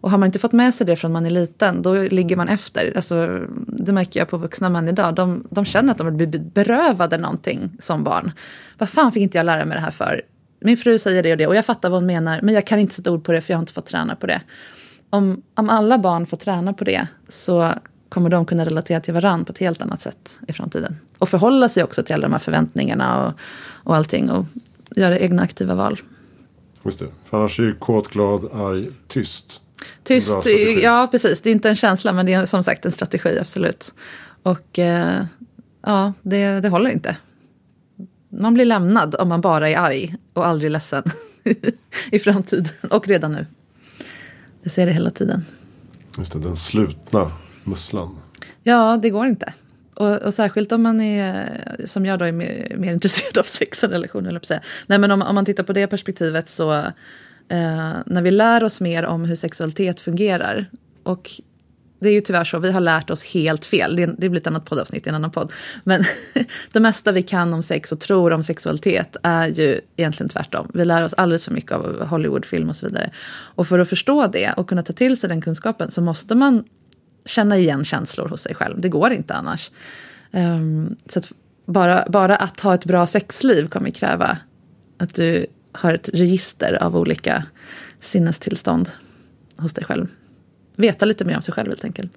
Och 0.04 0.10
har 0.10 0.18
man 0.18 0.26
inte 0.26 0.38
fått 0.38 0.52
med 0.52 0.74
sig 0.74 0.86
det 0.86 0.96
från 0.96 1.12
man 1.12 1.26
är 1.26 1.30
liten, 1.30 1.82
då 1.82 1.94
ligger 1.94 2.36
man 2.36 2.48
efter. 2.48 2.92
Alltså, 2.96 3.40
det 3.66 3.92
märker 3.92 4.20
jag 4.20 4.28
på 4.28 4.36
vuxna 4.36 4.68
män 4.68 4.88
idag. 4.88 5.14
De, 5.14 5.46
de 5.50 5.64
känner 5.64 5.92
att 5.92 5.98
de 5.98 6.16
blir 6.16 6.38
berövade 6.38 7.18
någonting 7.18 7.76
som 7.78 8.04
barn. 8.04 8.32
Vad 8.78 8.88
fan 8.88 9.12
fick 9.12 9.22
inte 9.22 9.38
jag 9.38 9.46
lära 9.46 9.64
mig 9.64 9.74
det 9.74 9.80
här 9.80 9.90
för? 9.90 10.22
Min 10.60 10.76
fru 10.76 10.98
säger 10.98 11.22
det 11.22 11.32
och 11.32 11.38
det 11.38 11.46
och 11.46 11.56
jag 11.56 11.64
fattar 11.64 11.90
vad 11.90 12.00
hon 12.00 12.06
menar, 12.06 12.40
men 12.42 12.54
jag 12.54 12.66
kan 12.66 12.78
inte 12.78 12.94
sätta 12.94 13.10
ord 13.10 13.24
på 13.24 13.32
det 13.32 13.40
för 13.40 13.52
jag 13.52 13.58
har 13.58 13.62
inte 13.62 13.72
fått 13.72 13.86
träna 13.86 14.16
på 14.16 14.26
det 14.26 14.40
om, 15.10 15.42
om 15.54 15.70
alla 15.70 15.98
barn 15.98 16.26
får 16.26 16.36
träna 16.36 16.72
på 16.72 16.84
det 16.84 17.06
så 17.28 17.72
kommer 18.08 18.30
de 18.30 18.46
kunna 18.46 18.64
relatera 18.64 19.00
till 19.00 19.14
varandra 19.14 19.44
på 19.44 19.52
ett 19.52 19.58
helt 19.58 19.82
annat 19.82 20.00
sätt 20.00 20.38
i 20.48 20.52
framtiden. 20.52 20.96
Och 21.18 21.28
förhålla 21.28 21.68
sig 21.68 21.84
också 21.84 22.02
till 22.02 22.14
alla 22.14 22.22
de 22.22 22.32
här 22.32 22.38
förväntningarna 22.38 23.26
och, 23.26 23.34
och 23.84 23.96
allting 23.96 24.30
och 24.30 24.46
göra 24.96 25.18
egna 25.18 25.42
aktiva 25.42 25.74
val. 25.74 26.00
Just 26.84 26.98
det, 26.98 27.06
för 27.24 27.38
annars 27.38 27.60
är 27.60 27.64
ju 27.64 27.74
kåt, 27.74 28.08
glad, 28.08 28.44
arg, 28.52 28.90
tyst. 29.08 29.60
Tyst, 30.02 30.46
ja 30.82 31.08
precis. 31.10 31.40
Det 31.40 31.50
är 31.50 31.52
inte 31.52 31.68
en 31.68 31.76
känsla 31.76 32.12
men 32.12 32.26
det 32.26 32.32
är 32.32 32.46
som 32.46 32.64
sagt 32.64 32.84
en 32.84 32.92
strategi, 32.92 33.38
absolut. 33.40 33.94
Och 34.42 34.78
eh, 34.78 35.24
ja, 35.82 36.12
det, 36.22 36.60
det 36.60 36.68
håller 36.68 36.90
inte. 36.90 37.16
Man 38.28 38.54
blir 38.54 38.64
lämnad 38.64 39.14
om 39.14 39.28
man 39.28 39.40
bara 39.40 39.70
är 39.70 39.78
arg 39.78 40.16
och 40.32 40.46
aldrig 40.46 40.70
ledsen 40.70 41.02
i 42.12 42.18
framtiden 42.18 42.68
och 42.90 43.08
redan 43.08 43.32
nu. 43.32 43.46
Jag 44.64 44.72
ser 44.72 44.86
det 44.86 44.92
hela 44.92 45.10
tiden. 45.10 45.44
Just 46.18 46.32
det, 46.32 46.38
den 46.38 46.56
slutna 46.56 47.32
musslan. 47.64 48.18
Ja, 48.62 48.98
det 49.02 49.10
går 49.10 49.26
inte. 49.26 49.52
Och, 49.94 50.22
och, 50.22 50.34
särskilt 50.34 50.72
om 50.72 50.82
man 50.82 51.00
är, 51.00 51.60
som 51.84 52.06
jag 52.06 52.18
då, 52.18 52.24
är 52.24 52.32
mer, 52.32 52.76
mer 52.78 52.92
intresserad 52.92 53.38
av 53.38 53.42
sex 53.42 53.84
och 53.84 53.90
relationer. 53.90 54.28
Eller 54.28 54.40
säga. 54.40 54.60
Nej, 54.86 54.98
men 54.98 55.10
om, 55.10 55.22
om 55.22 55.34
man 55.34 55.44
tittar 55.44 55.64
på 55.64 55.72
det 55.72 55.86
perspektivet 55.86 56.48
så 56.48 56.72
eh, 57.48 57.92
när 58.06 58.22
vi 58.22 58.30
lär 58.30 58.64
oss 58.64 58.80
mer 58.80 59.04
om 59.04 59.24
hur 59.24 59.34
sexualitet 59.34 60.00
fungerar 60.00 60.66
och 61.02 61.30
det 62.04 62.10
är 62.10 62.12
ju 62.12 62.20
tyvärr 62.20 62.44
så, 62.44 62.58
vi 62.58 62.70
har 62.70 62.80
lärt 62.80 63.10
oss 63.10 63.24
helt 63.24 63.66
fel. 63.66 63.96
Det, 63.96 64.06
det 64.06 64.28
blir 64.28 64.40
ett 64.40 64.46
annat 64.46 64.64
poddavsnitt 64.64 65.06
i 65.06 65.08
en 65.08 65.14
annan 65.14 65.30
podd. 65.30 65.52
Men 65.84 66.04
det 66.72 66.80
mesta 66.80 67.12
vi 67.12 67.22
kan 67.22 67.54
om 67.54 67.62
sex 67.62 67.92
och 67.92 68.00
tror 68.00 68.32
om 68.32 68.42
sexualitet 68.42 69.16
är 69.22 69.48
ju 69.48 69.80
egentligen 69.96 70.28
tvärtom. 70.28 70.70
Vi 70.74 70.84
lär 70.84 71.02
oss 71.02 71.14
alldeles 71.14 71.44
för 71.44 71.52
mycket 71.52 71.72
av 71.72 72.06
Hollywoodfilm 72.06 72.68
och 72.68 72.76
så 72.76 72.86
vidare. 72.86 73.10
Och 73.28 73.68
för 73.68 73.78
att 73.78 73.88
förstå 73.88 74.26
det 74.26 74.52
och 74.56 74.68
kunna 74.68 74.82
ta 74.82 74.92
till 74.92 75.16
sig 75.16 75.28
den 75.28 75.40
kunskapen 75.40 75.90
så 75.90 76.00
måste 76.00 76.34
man 76.34 76.64
känna 77.24 77.58
igen 77.58 77.84
känslor 77.84 78.28
hos 78.28 78.40
sig 78.40 78.54
själv. 78.54 78.80
Det 78.80 78.88
går 78.88 79.12
inte 79.12 79.34
annars. 79.34 79.70
Um, 80.30 80.96
så 81.06 81.18
att 81.18 81.32
bara, 81.66 82.04
bara 82.08 82.36
att 82.36 82.60
ha 82.60 82.74
ett 82.74 82.84
bra 82.84 83.06
sexliv 83.06 83.68
kommer 83.68 83.90
kräva 83.90 84.38
att 84.98 85.14
du 85.14 85.46
har 85.72 85.94
ett 85.94 86.08
register 86.08 86.82
av 86.82 86.96
olika 86.96 87.44
sinnestillstånd 88.00 88.90
hos 89.56 89.72
dig 89.72 89.84
själv 89.84 90.06
veta 90.76 91.04
lite 91.04 91.24
mer 91.24 91.36
om 91.36 91.42
sig 91.42 91.54
själv 91.54 91.68
helt 91.68 91.84
enkelt. 91.84 92.12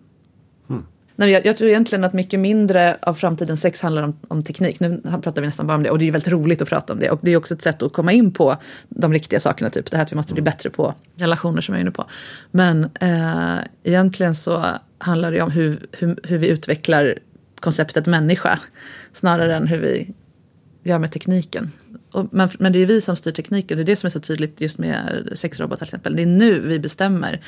Mm. 0.69 0.83
Nej, 1.15 1.29
jag, 1.29 1.45
jag, 1.45 1.57
tror 1.57 1.69
egentligen 1.69 2.03
att 2.03 2.13
mycket 2.13 2.39
mindre 2.39 2.97
av 3.01 3.13
framtidens 3.13 3.61
sex 3.61 3.81
handlar 3.81 4.03
om, 4.03 4.19
om, 4.27 4.43
teknik. 4.43 4.79
Nu 4.79 5.01
pratar 5.23 5.41
vi 5.41 5.47
nästan 5.47 5.67
bara 5.67 5.77
om 5.77 5.83
det 5.83 5.89
och 5.89 5.99
det 5.99 6.07
är 6.07 6.11
väldigt 6.11 6.31
roligt 6.31 6.61
att 6.61 6.69
prata 6.69 6.93
om 6.93 6.99
det. 6.99 7.09
Och 7.09 7.19
det 7.21 7.31
är 7.31 7.37
också 7.37 7.53
ett 7.53 7.61
sätt 7.61 7.83
att 7.83 7.93
komma 7.93 8.11
in 8.11 8.33
på 8.33 8.57
de 8.89 9.13
riktiga 9.13 9.39
sakerna, 9.39 9.69
typ 9.69 9.91
det 9.91 9.97
här 9.97 10.03
att 10.03 10.11
vi 10.11 10.15
måste 10.15 10.33
bli 10.33 10.43
bättre 10.43 10.69
på 10.69 10.93
relationer 11.15 11.61
som 11.61 11.73
jag 11.73 11.79
är 11.79 11.81
inne 11.81 11.91
på. 11.91 12.05
Men 12.51 12.83
eh, 12.83 13.57
egentligen 13.83 14.35
så 14.35 14.65
handlar 14.97 15.31
det 15.31 15.41
om 15.41 15.51
hur, 15.51 15.87
hur, 15.91 16.19
hur 16.23 16.37
vi 16.37 16.47
utvecklar 16.47 17.19
konceptet 17.59 18.05
människa 18.05 18.59
snarare 19.13 19.55
än 19.55 19.67
hur 19.67 19.79
vi 19.79 20.13
gör 20.83 20.99
med 20.99 21.11
tekniken. 21.11 21.71
Och, 22.11 22.27
men, 22.31 22.49
men 22.59 22.73
det 22.73 22.79
är 22.79 22.85
vi 22.85 23.01
som 23.01 23.15
styr 23.15 23.31
tekniken, 23.31 23.77
det 23.77 23.83
är 23.83 23.85
det 23.85 23.95
som 23.95 24.07
är 24.07 24.11
så 24.11 24.19
tydligt 24.19 24.61
just 24.61 24.77
med 24.77 25.29
sexrobotar 25.35 25.85
till 25.85 25.95
exempel. 25.95 26.15
Det 26.15 26.21
är 26.21 26.25
nu 26.25 26.59
vi 26.59 26.79
bestämmer 26.79 27.41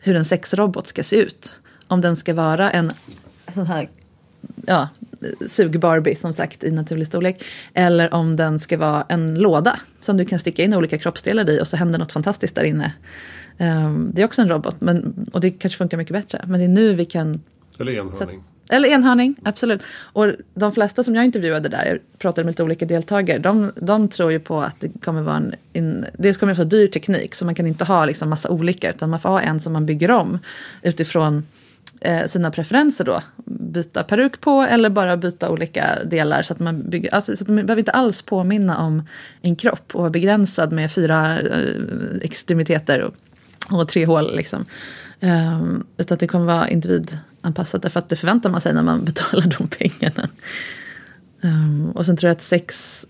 hur 0.00 0.16
en 0.16 0.24
sexrobot 0.24 0.86
ska 0.86 1.02
se 1.02 1.16
ut. 1.16 1.60
Om 1.88 2.00
den 2.00 2.16
ska 2.16 2.34
vara 2.34 2.70
en 2.70 2.92
sån 3.54 3.66
här 3.66 3.88
ja, 4.66 4.88
sug-Barbie 5.50 6.14
som 6.14 6.32
sagt 6.32 6.64
i 6.64 6.70
naturlig 6.70 7.06
storlek. 7.06 7.44
Eller 7.74 8.14
om 8.14 8.36
den 8.36 8.58
ska 8.58 8.78
vara 8.78 9.06
en 9.08 9.34
låda 9.34 9.80
som 10.00 10.16
du 10.16 10.24
kan 10.24 10.38
sticka 10.38 10.62
in 10.62 10.74
olika 10.74 10.98
kroppsdelar 10.98 11.50
i 11.50 11.60
och 11.60 11.68
så 11.68 11.76
händer 11.76 11.98
något 11.98 12.12
fantastiskt 12.12 12.54
där 12.54 12.64
inne. 12.64 12.92
Um, 13.58 14.10
det 14.14 14.22
är 14.22 14.26
också 14.26 14.42
en 14.42 14.48
robot 14.48 14.80
men, 14.80 15.26
och 15.32 15.40
det 15.40 15.50
kanske 15.50 15.78
funkar 15.78 15.96
mycket 15.96 16.12
bättre. 16.12 16.44
Men 16.46 16.60
det 16.60 16.66
är 16.66 16.68
nu 16.68 16.94
vi 16.94 17.04
kan... 17.04 17.42
Eller 17.78 17.92
enhörning. 17.92 18.42
Eller 18.70 18.88
enhörning, 18.88 19.36
absolut. 19.42 19.82
Och 20.02 20.26
de 20.54 20.72
flesta 20.72 21.02
som 21.02 21.14
jag 21.14 21.24
intervjuade 21.24 21.68
där, 21.68 21.86
jag 21.86 22.18
pratade 22.18 22.44
med 22.44 22.52
lite 22.52 22.62
olika 22.62 22.86
deltagare, 22.86 23.38
de, 23.38 23.72
de 23.76 24.08
tror 24.08 24.32
ju 24.32 24.40
på 24.40 24.60
att 24.60 24.80
det 24.80 25.02
kommer 25.02 25.22
vara 25.22 25.36
en, 25.36 25.54
en 25.72 26.06
dels 26.18 26.36
kommer 26.36 26.54
vara 26.54 26.64
dyr 26.64 26.86
teknik 26.86 27.34
så 27.34 27.44
man 27.44 27.54
kan 27.54 27.66
inte 27.66 27.84
ha 27.84 28.04
liksom 28.04 28.30
massa 28.30 28.48
olika 28.48 28.90
utan 28.90 29.10
man 29.10 29.20
får 29.20 29.28
ha 29.28 29.40
en 29.40 29.60
som 29.60 29.72
man 29.72 29.86
bygger 29.86 30.10
om 30.10 30.38
utifrån 30.82 31.46
eh, 32.00 32.26
sina 32.26 32.50
preferenser 32.50 33.04
då. 33.04 33.22
Byta 33.44 34.04
peruk 34.04 34.40
på 34.40 34.62
eller 34.62 34.90
bara 34.90 35.16
byta 35.16 35.50
olika 35.50 35.98
delar 36.04 36.42
så 36.42 36.52
att 36.52 36.60
man 36.60 36.90
bygger, 36.90 37.14
alltså, 37.14 37.36
så 37.36 37.44
att 37.44 37.48
man 37.48 37.66
behöver 37.66 37.78
inte 37.78 37.92
alls 37.92 38.22
påminna 38.22 38.78
om 38.78 39.02
en 39.42 39.56
kropp 39.56 39.94
och 39.94 40.00
vara 40.00 40.10
begränsad 40.10 40.72
med 40.72 40.92
fyra 40.92 41.40
eh, 41.40 41.74
extremiteter 42.22 43.02
och, 43.02 43.14
och 43.80 43.88
tre 43.88 44.06
hål 44.06 44.36
liksom. 44.36 44.64
Um, 45.22 45.86
utan 45.96 46.14
att 46.14 46.20
det 46.20 46.26
kommer 46.26 46.46
vara 46.46 46.68
individ 46.68 47.18
individanpassat 47.40 47.82
därför 47.82 48.00
att 48.00 48.08
det 48.08 48.16
förväntar 48.16 48.50
man 48.50 48.60
sig 48.60 48.74
när 48.74 48.82
man 48.82 49.04
betalar 49.04 49.54
de 49.58 49.68
pengarna. 49.68 50.28
Um, 51.42 51.90
och 51.94 52.06
sen 52.06 52.16
tror 52.16 52.28
jag 52.28 52.36
att 52.36 52.42
sex 52.42 53.06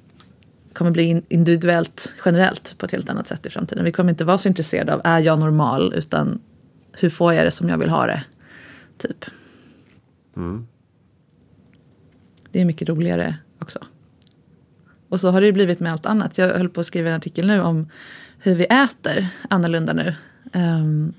kommer 0.72 0.90
bli 0.90 1.22
individuellt 1.28 2.14
generellt 2.24 2.74
på 2.78 2.86
ett 2.86 2.92
helt 2.92 3.10
annat 3.10 3.28
sätt 3.28 3.46
i 3.46 3.50
framtiden. 3.50 3.84
Vi 3.84 3.92
kommer 3.92 4.10
inte 4.10 4.24
vara 4.24 4.38
så 4.38 4.48
intresserade 4.48 4.94
av 4.94 5.00
är 5.04 5.20
jag 5.20 5.38
normal 5.38 5.92
utan 5.94 6.40
hur 6.92 7.10
får 7.10 7.34
jag 7.34 7.44
det 7.44 7.50
som 7.50 7.68
jag 7.68 7.78
vill 7.78 7.90
ha 7.90 8.06
det. 8.06 8.24
Typ. 8.98 9.24
Mm. 10.36 10.66
Det 12.52 12.60
är 12.60 12.64
mycket 12.64 12.88
roligare 12.88 13.36
också. 13.60 13.78
Och 15.08 15.20
så 15.20 15.30
har 15.30 15.40
det 15.40 15.52
blivit 15.52 15.80
med 15.80 15.92
allt 15.92 16.06
annat. 16.06 16.38
Jag 16.38 16.58
höll 16.58 16.68
på 16.68 16.80
att 16.80 16.86
skriva 16.86 17.08
en 17.08 17.16
artikel 17.16 17.46
nu 17.46 17.60
om 17.60 17.88
hur 18.38 18.54
vi 18.54 18.64
äter 18.64 19.28
annorlunda 19.50 19.92
nu. 19.92 20.14
Um, 20.52 21.14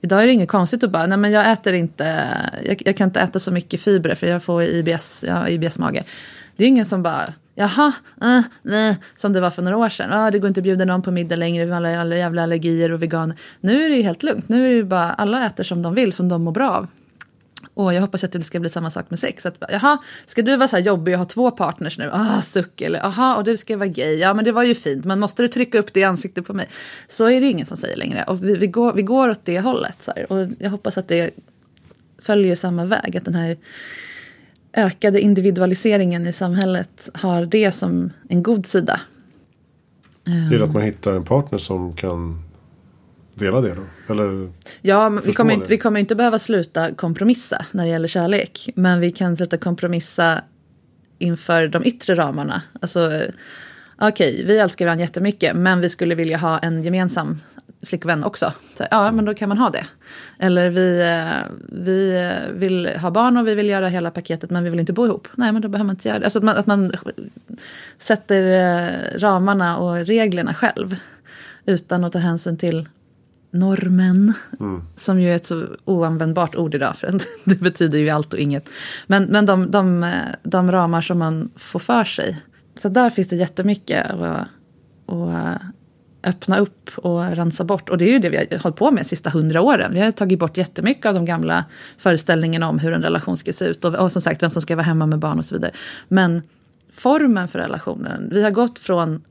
idag 0.00 0.22
är 0.22 0.26
det 0.26 0.32
inget 0.32 0.48
konstigt 0.48 0.84
att 0.84 0.90
bara, 0.90 1.06
nej 1.06 1.18
men 1.18 1.32
jag 1.32 1.52
äter 1.52 1.74
inte, 1.74 2.26
jag, 2.64 2.82
jag 2.84 2.96
kan 2.96 3.08
inte 3.08 3.20
äta 3.20 3.38
så 3.38 3.50
mycket 3.50 3.80
fibrer 3.80 4.14
för 4.14 4.26
jag 4.26 4.42
får 4.42 4.62
IBS, 4.62 5.24
jag 5.26 5.34
har 5.34 5.48
IBS-mage. 5.48 6.04
Det 6.56 6.64
är 6.64 6.68
ingen 6.68 6.84
som 6.84 7.02
bara, 7.02 7.32
jaha, 7.54 7.92
äh, 8.22 8.40
nej, 8.62 8.96
som 9.16 9.32
det 9.32 9.40
var 9.40 9.50
för 9.50 9.62
några 9.62 9.76
år 9.76 9.88
sedan. 9.88 10.12
Ah, 10.12 10.30
det 10.30 10.38
går 10.38 10.48
inte 10.48 10.60
att 10.60 10.64
bjuda 10.64 10.84
någon 10.84 11.02
på 11.02 11.10
middag 11.10 11.36
längre, 11.36 11.64
vi 11.64 11.70
har 11.70 11.76
alla, 11.76 12.00
alla 12.00 12.16
jävla 12.16 12.42
allergier 12.42 12.92
och 12.92 13.02
veganer. 13.02 13.36
Nu 13.60 13.82
är 13.84 13.88
det 13.88 13.96
ju 13.96 14.02
helt 14.02 14.22
lugnt, 14.22 14.48
nu 14.48 14.64
är 14.64 14.68
det 14.68 14.74
ju 14.74 14.84
bara, 14.84 15.12
alla 15.12 15.46
äter 15.46 15.64
som 15.64 15.82
de 15.82 15.94
vill, 15.94 16.12
som 16.12 16.28
de 16.28 16.42
mår 16.42 16.52
bra 16.52 16.70
av. 16.70 16.86
Och 17.74 17.94
jag 17.94 18.00
hoppas 18.00 18.24
att 18.24 18.32
det 18.32 18.42
ska 18.42 18.60
bli 18.60 18.70
samma 18.70 18.90
sak 18.90 19.10
med 19.10 19.18
sex. 19.18 19.46
Att, 19.46 19.54
jaha, 19.68 19.98
ska 20.26 20.42
du 20.42 20.56
vara 20.56 20.68
så 20.68 20.76
här 20.76 20.82
jobbig 20.82 21.14
och 21.14 21.18
ha 21.18 21.24
två 21.24 21.50
partners 21.50 21.98
nu? 21.98 22.10
Ah, 22.12 22.42
suck. 22.42 22.80
Eller 22.80 23.06
aha, 23.06 23.36
och 23.36 23.44
du 23.44 23.56
ska 23.56 23.76
vara 23.76 23.88
gay. 23.88 24.18
Ja, 24.18 24.34
men 24.34 24.44
det 24.44 24.52
var 24.52 24.62
ju 24.62 24.74
fint. 24.74 25.04
Men 25.04 25.20
måste 25.20 25.42
du 25.42 25.48
trycka 25.48 25.78
upp 25.78 25.92
det 25.92 26.00
i 26.00 26.04
ansiktet 26.04 26.46
på 26.46 26.54
mig? 26.54 26.68
Så 27.08 27.30
är 27.30 27.40
det 27.40 27.46
ingen 27.46 27.66
som 27.66 27.76
säger 27.76 27.96
längre. 27.96 28.24
Och 28.26 28.44
vi, 28.44 28.56
vi, 28.56 28.66
går, 28.66 28.92
vi 28.92 29.02
går 29.02 29.28
åt 29.28 29.44
det 29.44 29.60
hållet. 29.60 29.96
Så 30.00 30.12
här. 30.16 30.32
Och 30.32 30.46
jag 30.58 30.70
hoppas 30.70 30.98
att 30.98 31.08
det 31.08 31.30
följer 32.18 32.54
samma 32.54 32.84
väg. 32.84 33.16
Att 33.16 33.24
den 33.24 33.34
här 33.34 33.56
ökade 34.72 35.20
individualiseringen 35.20 36.26
i 36.26 36.32
samhället 36.32 37.10
har 37.14 37.46
det 37.46 37.72
som 37.72 38.10
en 38.28 38.42
god 38.42 38.66
sida. 38.66 39.00
Det 40.50 40.56
är 40.56 40.60
att 40.60 40.72
man 40.72 40.82
hittar 40.82 41.12
en 41.12 41.24
partner 41.24 41.58
som 41.58 41.96
kan 41.96 42.49
dela 43.40 43.60
det 43.60 43.74
då? 43.74 44.12
Eller 44.12 44.50
ja, 44.80 45.08
vi 45.24 45.32
kommer, 45.32 45.54
inte, 45.54 45.68
vi 45.68 45.78
kommer 45.78 46.00
inte 46.00 46.14
behöva 46.14 46.38
sluta 46.38 46.94
kompromissa 46.94 47.66
när 47.70 47.84
det 47.84 47.90
gäller 47.90 48.08
kärlek. 48.08 48.68
Men 48.74 49.00
vi 49.00 49.10
kan 49.10 49.36
sluta 49.36 49.56
kompromissa 49.56 50.42
inför 51.18 51.68
de 51.68 51.84
yttre 51.84 52.14
ramarna. 52.14 52.62
Alltså, 52.80 53.22
okej, 53.98 54.34
okay, 54.34 54.44
vi 54.44 54.58
älskar 54.58 54.84
varandra 54.84 55.04
jättemycket 55.04 55.56
men 55.56 55.80
vi 55.80 55.88
skulle 55.88 56.14
vilja 56.14 56.36
ha 56.36 56.58
en 56.58 56.82
gemensam 56.82 57.40
flickvän 57.82 58.24
också. 58.24 58.52
Så, 58.74 58.84
ja, 58.90 59.12
men 59.12 59.24
då 59.24 59.34
kan 59.34 59.48
man 59.48 59.58
ha 59.58 59.70
det. 59.70 59.86
Eller 60.38 60.70
vi, 60.70 61.00
eh, 61.00 61.54
vi 61.68 62.30
vill 62.52 62.86
ha 62.86 63.10
barn 63.10 63.36
och 63.36 63.46
vi 63.46 63.54
vill 63.54 63.68
göra 63.68 63.88
hela 63.88 64.10
paketet 64.10 64.50
men 64.50 64.64
vi 64.64 64.70
vill 64.70 64.80
inte 64.80 64.92
bo 64.92 65.06
ihop. 65.06 65.28
Nej, 65.34 65.52
men 65.52 65.62
då 65.62 65.68
behöver 65.68 65.86
man 65.86 65.96
inte 65.96 66.08
göra 66.08 66.18
det. 66.18 66.24
Alltså 66.26 66.38
att 66.38 66.44
man, 66.44 66.56
att 66.56 66.66
man 66.66 66.92
sätter 67.98 68.42
eh, 68.42 69.18
ramarna 69.18 69.78
och 69.78 69.96
reglerna 69.96 70.54
själv. 70.54 70.96
Utan 71.66 72.04
att 72.04 72.12
ta 72.12 72.18
hänsyn 72.18 72.56
till 72.56 72.88
normen. 73.50 74.34
Mm. 74.60 74.82
Som 74.96 75.20
ju 75.20 75.30
är 75.32 75.36
ett 75.36 75.46
så 75.46 75.66
oanvändbart 75.84 76.56
ord 76.56 76.74
idag 76.74 76.96
för 76.96 77.20
det 77.44 77.60
betyder 77.60 77.98
ju 77.98 78.08
allt 78.10 78.32
och 78.32 78.38
inget. 78.38 78.68
Men, 79.06 79.24
men 79.24 79.46
de, 79.46 79.70
de, 79.70 80.12
de 80.42 80.72
ramar 80.72 81.00
som 81.00 81.18
man 81.18 81.50
får 81.56 81.78
för 81.78 82.04
sig. 82.04 82.42
Så 82.82 82.88
där 82.88 83.10
finns 83.10 83.28
det 83.28 83.36
jättemycket 83.36 84.10
att, 84.10 84.46
att 85.06 85.60
öppna 86.22 86.58
upp 86.58 86.90
och 86.96 87.30
rensa 87.30 87.64
bort. 87.64 87.88
Och 87.88 87.98
det 87.98 88.04
är 88.04 88.12
ju 88.12 88.18
det 88.18 88.28
vi 88.28 88.36
har 88.36 88.58
hållit 88.58 88.76
på 88.76 88.90
med 88.90 89.04
de 89.04 89.08
sista 89.08 89.30
hundra 89.30 89.60
åren. 89.60 89.94
Vi 89.94 90.00
har 90.00 90.12
tagit 90.12 90.38
bort 90.38 90.56
jättemycket 90.56 91.06
av 91.06 91.14
de 91.14 91.24
gamla 91.24 91.64
föreställningarna 91.98 92.68
om 92.68 92.78
hur 92.78 92.92
en 92.92 93.02
relation 93.02 93.36
ska 93.36 93.52
se 93.52 93.64
ut. 93.64 93.84
Och, 93.84 93.94
och 93.94 94.12
som 94.12 94.22
sagt 94.22 94.42
vem 94.42 94.50
som 94.50 94.62
ska 94.62 94.76
vara 94.76 94.86
hemma 94.86 95.06
med 95.06 95.18
barn 95.18 95.38
och 95.38 95.44
så 95.44 95.54
vidare. 95.54 95.72
Men 96.08 96.42
formen 96.92 97.48
för 97.48 97.58
relationen. 97.58 98.28
Vi 98.32 98.42
har 98.42 98.50
gått 98.50 98.78
från 98.78 99.22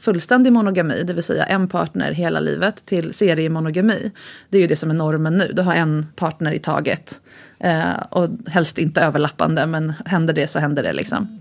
fullständig 0.00 0.52
monogami, 0.52 1.02
det 1.02 1.12
vill 1.12 1.24
säga 1.24 1.44
en 1.44 1.68
partner 1.68 2.12
hela 2.12 2.40
livet, 2.40 2.86
till 2.86 3.14
seriemonogami. 3.14 4.10
Det 4.48 4.56
är 4.58 4.60
ju 4.62 4.66
det 4.66 4.76
som 4.76 4.90
är 4.90 4.94
normen 4.94 5.34
nu. 5.34 5.52
Du 5.52 5.62
har 5.62 5.74
en 5.74 6.06
partner 6.16 6.52
i 6.52 6.58
taget. 6.58 7.20
Eh, 7.58 8.02
och 8.10 8.28
helst 8.46 8.78
inte 8.78 9.00
överlappande, 9.00 9.66
men 9.66 9.92
händer 10.06 10.34
det 10.34 10.46
så 10.46 10.58
händer 10.58 10.82
det 10.82 10.92
liksom. 10.92 11.40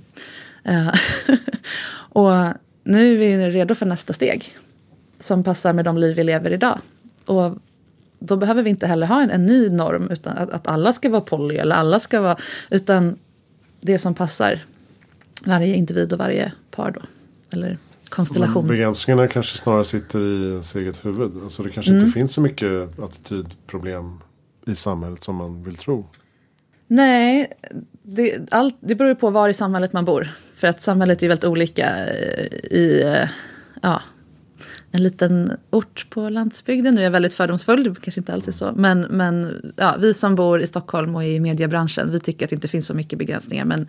Eh, 0.63 0.87
och 1.93 2.31
nu 2.83 3.13
är 3.13 3.17
vi 3.17 3.49
redo 3.49 3.75
för 3.75 3.85
nästa 3.85 4.13
steg. 4.13 4.55
Som 5.19 5.43
passar 5.43 5.73
med 5.73 5.85
de 5.85 5.97
liv 5.97 6.15
vi 6.15 6.23
lever 6.23 6.53
idag. 6.53 6.79
Och 7.25 7.57
då 8.19 8.35
behöver 8.35 8.63
vi 8.63 8.69
inte 8.69 8.87
heller 8.87 9.07
ha 9.07 9.21
en, 9.21 9.29
en 9.29 9.45
ny 9.45 9.69
norm, 9.69 10.09
utan 10.11 10.37
att, 10.37 10.51
att 10.51 10.67
alla 10.67 10.93
ska 10.93 11.09
vara 11.09 11.21
poly 11.21 11.55
eller 11.55 11.75
alla 11.75 11.99
ska 11.99 12.21
vara... 12.21 12.37
Utan 12.69 13.17
det 13.81 13.99
som 13.99 14.15
passar 14.15 14.59
varje 15.45 15.75
individ 15.75 16.13
och 16.13 16.19
varje 16.19 16.51
par 16.71 16.91
då. 16.91 17.01
Eller 17.53 17.77
konstellation. 18.09 18.67
Men 18.67 18.75
begränsningarna 18.75 19.27
kanske 19.27 19.57
snarare 19.57 19.85
sitter 19.85 20.19
i 20.19 20.51
ens 20.51 20.75
eget 20.75 21.05
huvud. 21.05 21.31
Alltså 21.43 21.63
det 21.63 21.69
kanske 21.69 21.91
mm. 21.91 22.03
inte 22.03 22.13
finns 22.13 22.33
så 22.33 22.41
mycket 22.41 22.99
attitydproblem 22.99 24.19
i 24.67 24.75
samhället 24.75 25.23
som 25.23 25.35
man 25.35 25.63
vill 25.63 25.75
tro. 25.75 26.05
Nej, 26.87 27.53
det, 28.03 28.51
allt, 28.51 28.77
det 28.79 28.95
beror 28.95 29.15
på 29.15 29.29
var 29.29 29.49
i 29.49 29.53
samhället 29.53 29.93
man 29.93 30.05
bor. 30.05 30.27
För 30.55 30.67
att 30.67 30.81
samhället 30.81 31.23
är 31.23 31.27
väldigt 31.27 31.45
olika 31.45 32.07
i 32.71 33.03
ja, 33.81 34.01
en 34.91 35.03
liten 35.03 35.51
ort 35.69 36.07
på 36.09 36.29
landsbygden. 36.29 36.95
Nu 36.95 37.01
är 37.01 37.05
jag 37.05 37.11
väldigt 37.11 37.33
fördomsfull, 37.33 37.83
det 37.83 38.01
kanske 38.01 38.19
inte 38.19 38.33
alltid 38.33 38.55
så. 38.55 38.73
Men, 38.75 39.01
men 39.01 39.61
ja, 39.75 39.95
vi 39.99 40.13
som 40.13 40.35
bor 40.35 40.61
i 40.61 40.67
Stockholm 40.67 41.15
och 41.15 41.23
i 41.23 41.39
mediebranschen, 41.39 42.11
vi 42.11 42.19
tycker 42.19 42.45
att 42.45 42.49
det 42.49 42.55
inte 42.55 42.67
finns 42.67 42.87
så 42.87 42.93
mycket 42.93 43.19
begränsningar. 43.19 43.65
Men 43.65 43.87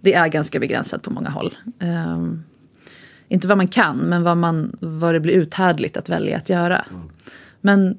det 0.00 0.14
är 0.14 0.28
ganska 0.28 0.60
begränsat 0.60 1.02
på 1.02 1.10
många 1.10 1.30
håll. 1.30 1.54
Um, 1.80 2.44
inte 3.34 3.48
vad 3.48 3.56
man 3.56 3.68
kan, 3.68 3.96
men 3.96 4.22
vad, 4.22 4.36
man, 4.36 4.76
vad 4.80 5.14
det 5.14 5.20
blir 5.20 5.34
uthärdligt 5.34 5.96
att 5.96 6.08
välja 6.08 6.36
att 6.36 6.48
göra. 6.48 6.84
Mm. 6.90 7.08
Men 7.60 7.98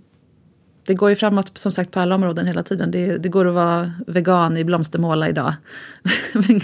det 0.86 0.94
går 0.94 1.10
ju 1.10 1.16
framåt 1.16 1.58
som 1.58 1.72
sagt 1.72 1.92
på 1.92 2.00
alla 2.00 2.16
områden 2.16 2.48
hela 2.48 2.64
tiden. 2.64 2.92
Det, 2.92 3.18
det 3.18 3.30
går 3.30 3.48
att 3.48 3.54
vara 3.54 3.94
vegan 4.08 4.58
i 4.58 4.64
blomstermåla 4.64 5.30
idag. 5.30 5.54
men, 6.34 6.62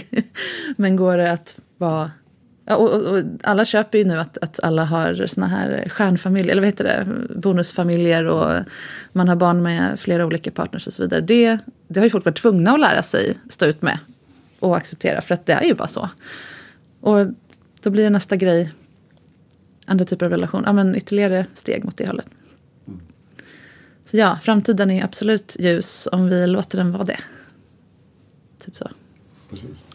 men 0.76 0.96
går 0.96 1.16
det 1.16 1.32
att 1.32 1.56
vara... 1.78 2.10
Ja, 2.64 2.76
och, 2.76 2.94
och, 2.94 3.06
och, 3.06 3.22
alla 3.42 3.64
köper 3.64 3.98
ju 3.98 4.04
nu 4.04 4.18
att, 4.18 4.38
att 4.38 4.60
alla 4.62 4.84
har 4.84 5.26
såna 5.26 5.46
här 5.46 5.88
stjärnfamiljer, 5.88 6.52
eller 6.52 6.62
vad 6.62 6.68
heter 6.68 6.84
det, 6.84 7.06
bonusfamiljer 7.36 8.24
och 8.24 8.64
man 9.12 9.28
har 9.28 9.36
barn 9.36 9.62
med 9.62 10.00
flera 10.00 10.26
olika 10.26 10.50
partners 10.50 10.86
och 10.86 10.92
så 10.92 11.02
vidare. 11.02 11.20
Det, 11.20 11.58
det 11.88 12.00
har 12.00 12.04
ju 12.04 12.10
folk 12.10 12.24
varit 12.24 12.38
tvungna 12.38 12.70
att 12.70 12.80
lära 12.80 13.02
sig 13.02 13.34
stå 13.48 13.66
ut 13.66 13.82
med 13.82 13.98
och 14.60 14.76
acceptera, 14.76 15.20
för 15.20 15.34
att 15.34 15.46
det 15.46 15.52
är 15.52 15.64
ju 15.64 15.74
bara 15.74 15.88
så. 15.88 16.08
Och 17.00 17.26
då 17.82 17.90
blir 17.90 18.10
nästa 18.10 18.36
grej 18.36 18.72
andra 19.86 20.04
typer 20.04 20.26
av 20.26 20.32
relation. 20.32 20.62
Ja, 20.66 20.72
men 20.72 20.96
ytterligare 20.96 21.46
steg 21.54 21.84
mot 21.84 21.96
det 21.96 22.06
hållet. 22.06 22.28
Så 24.04 24.16
ja, 24.16 24.38
framtiden 24.42 24.90
är 24.90 25.04
absolut 25.04 25.56
ljus 25.58 26.08
om 26.12 26.28
vi 26.28 26.46
låter 26.46 26.78
den 26.78 26.92
vara 26.92 27.04
det. 27.04 27.18
Typ 28.64 28.76
så. 28.76 28.90
Precis. 29.50 29.86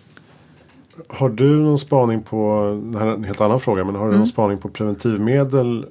Har 1.07 1.29
du 1.29 1.55
någon 1.55 1.79
spaning 1.79 2.23
på, 2.23 2.69
det 2.93 2.99
här 2.99 3.07
är 3.07 3.13
en 3.13 3.23
helt 3.23 3.41
annan 3.41 3.59
fråga, 3.59 3.83
men 3.83 3.95
har 3.95 4.03
du 4.03 4.09
mm. 4.09 4.17
någon 4.17 4.27
spaning 4.27 4.57
på 4.57 4.69
preventivmedel 4.69 5.85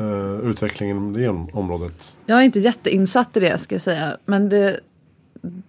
uh, 0.00 0.50
utvecklingen 0.50 0.96
inom 0.96 1.12
det 1.12 1.28
området? 1.52 2.16
Jag 2.26 2.38
är 2.38 2.42
inte 2.42 2.60
jätteinsatt 2.60 3.36
i 3.36 3.40
det 3.40 3.58
ska 3.58 3.74
jag 3.74 3.82
säga. 3.82 4.16
Men 4.24 4.48
det, 4.48 4.80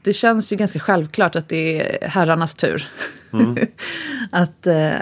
det 0.02 0.14
känns 0.14 0.52
ju 0.52 0.56
ganska 0.56 0.80
självklart 0.80 1.36
att 1.36 1.50
det 1.50 1.82
är 1.82 2.08
herrarnas 2.08 2.54
tur. 2.54 2.90
Mm. 3.34 3.58
att 4.32 4.68
eh, 4.68 4.96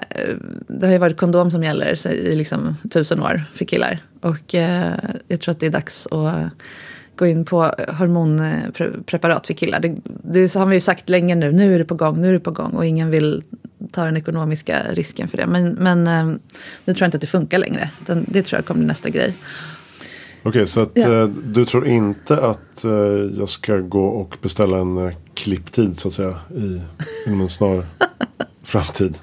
det 0.67 0.86
har 0.86 0.91
ju 0.91 0.97
varit 0.97 1.17
kondom 1.17 1.51
som 1.51 1.63
gäller 1.63 2.07
i 2.07 2.36
liksom 2.36 2.78
tusen 2.91 3.21
år 3.21 3.43
för 3.53 3.65
killar. 3.65 3.99
Och 4.21 4.55
eh, 4.55 4.93
jag 5.28 5.41
tror 5.41 5.51
att 5.51 5.59
det 5.59 5.65
är 5.65 5.69
dags 5.69 6.07
att 6.07 6.51
gå 7.15 7.26
in 7.26 7.45
på 7.45 7.71
hormonpreparat 7.88 9.47
för 9.47 9.53
killar. 9.53 9.80
Det, 9.80 9.95
det 10.23 10.55
har 10.55 10.65
vi 10.65 10.76
ju 10.76 10.82
sagt 10.82 11.09
länge 11.09 11.36
nu, 11.36 11.51
nu 11.51 11.76
är 11.76 11.80
det 11.80 11.86
på 11.86 11.95
gång, 11.95 12.21
nu 12.21 12.30
är 12.30 12.34
det 12.34 12.39
på 12.39 12.51
gång. 12.51 12.71
Och 12.71 12.86
ingen 12.86 13.09
vill 13.09 13.43
ta 13.91 14.05
den 14.05 14.17
ekonomiska 14.17 14.84
risken 14.89 15.28
för 15.28 15.38
det. 15.38 15.47
Men, 15.47 15.69
men 15.69 16.07
eh, 16.07 16.26
nu 16.86 16.93
tror 16.93 17.01
jag 17.01 17.07
inte 17.07 17.17
att 17.17 17.21
det 17.21 17.28
funkar 17.28 17.57
längre. 17.57 17.89
Det 18.05 18.43
tror 18.43 18.57
jag 18.57 18.65
kommer 18.65 18.80
bli 18.80 18.88
nästa 18.88 19.09
grej. 19.09 19.34
Okej, 20.39 20.49
okay, 20.49 20.65
så 20.65 20.82
att, 20.82 20.91
ja. 20.93 21.21
eh, 21.21 21.28
du 21.28 21.65
tror 21.65 21.88
inte 21.88 22.38
att 22.38 22.84
eh, 22.84 22.91
jag 23.38 23.49
ska 23.49 23.78
gå 23.78 24.05
och 24.05 24.38
beställa 24.41 24.78
en 24.78 25.13
klipptid 25.34 25.99
så 25.99 26.07
att 26.07 26.13
säga 26.13 26.39
i, 26.55 26.82
inom 27.28 27.41
en 27.41 27.49
snar 27.49 27.86
framtid? 28.63 29.20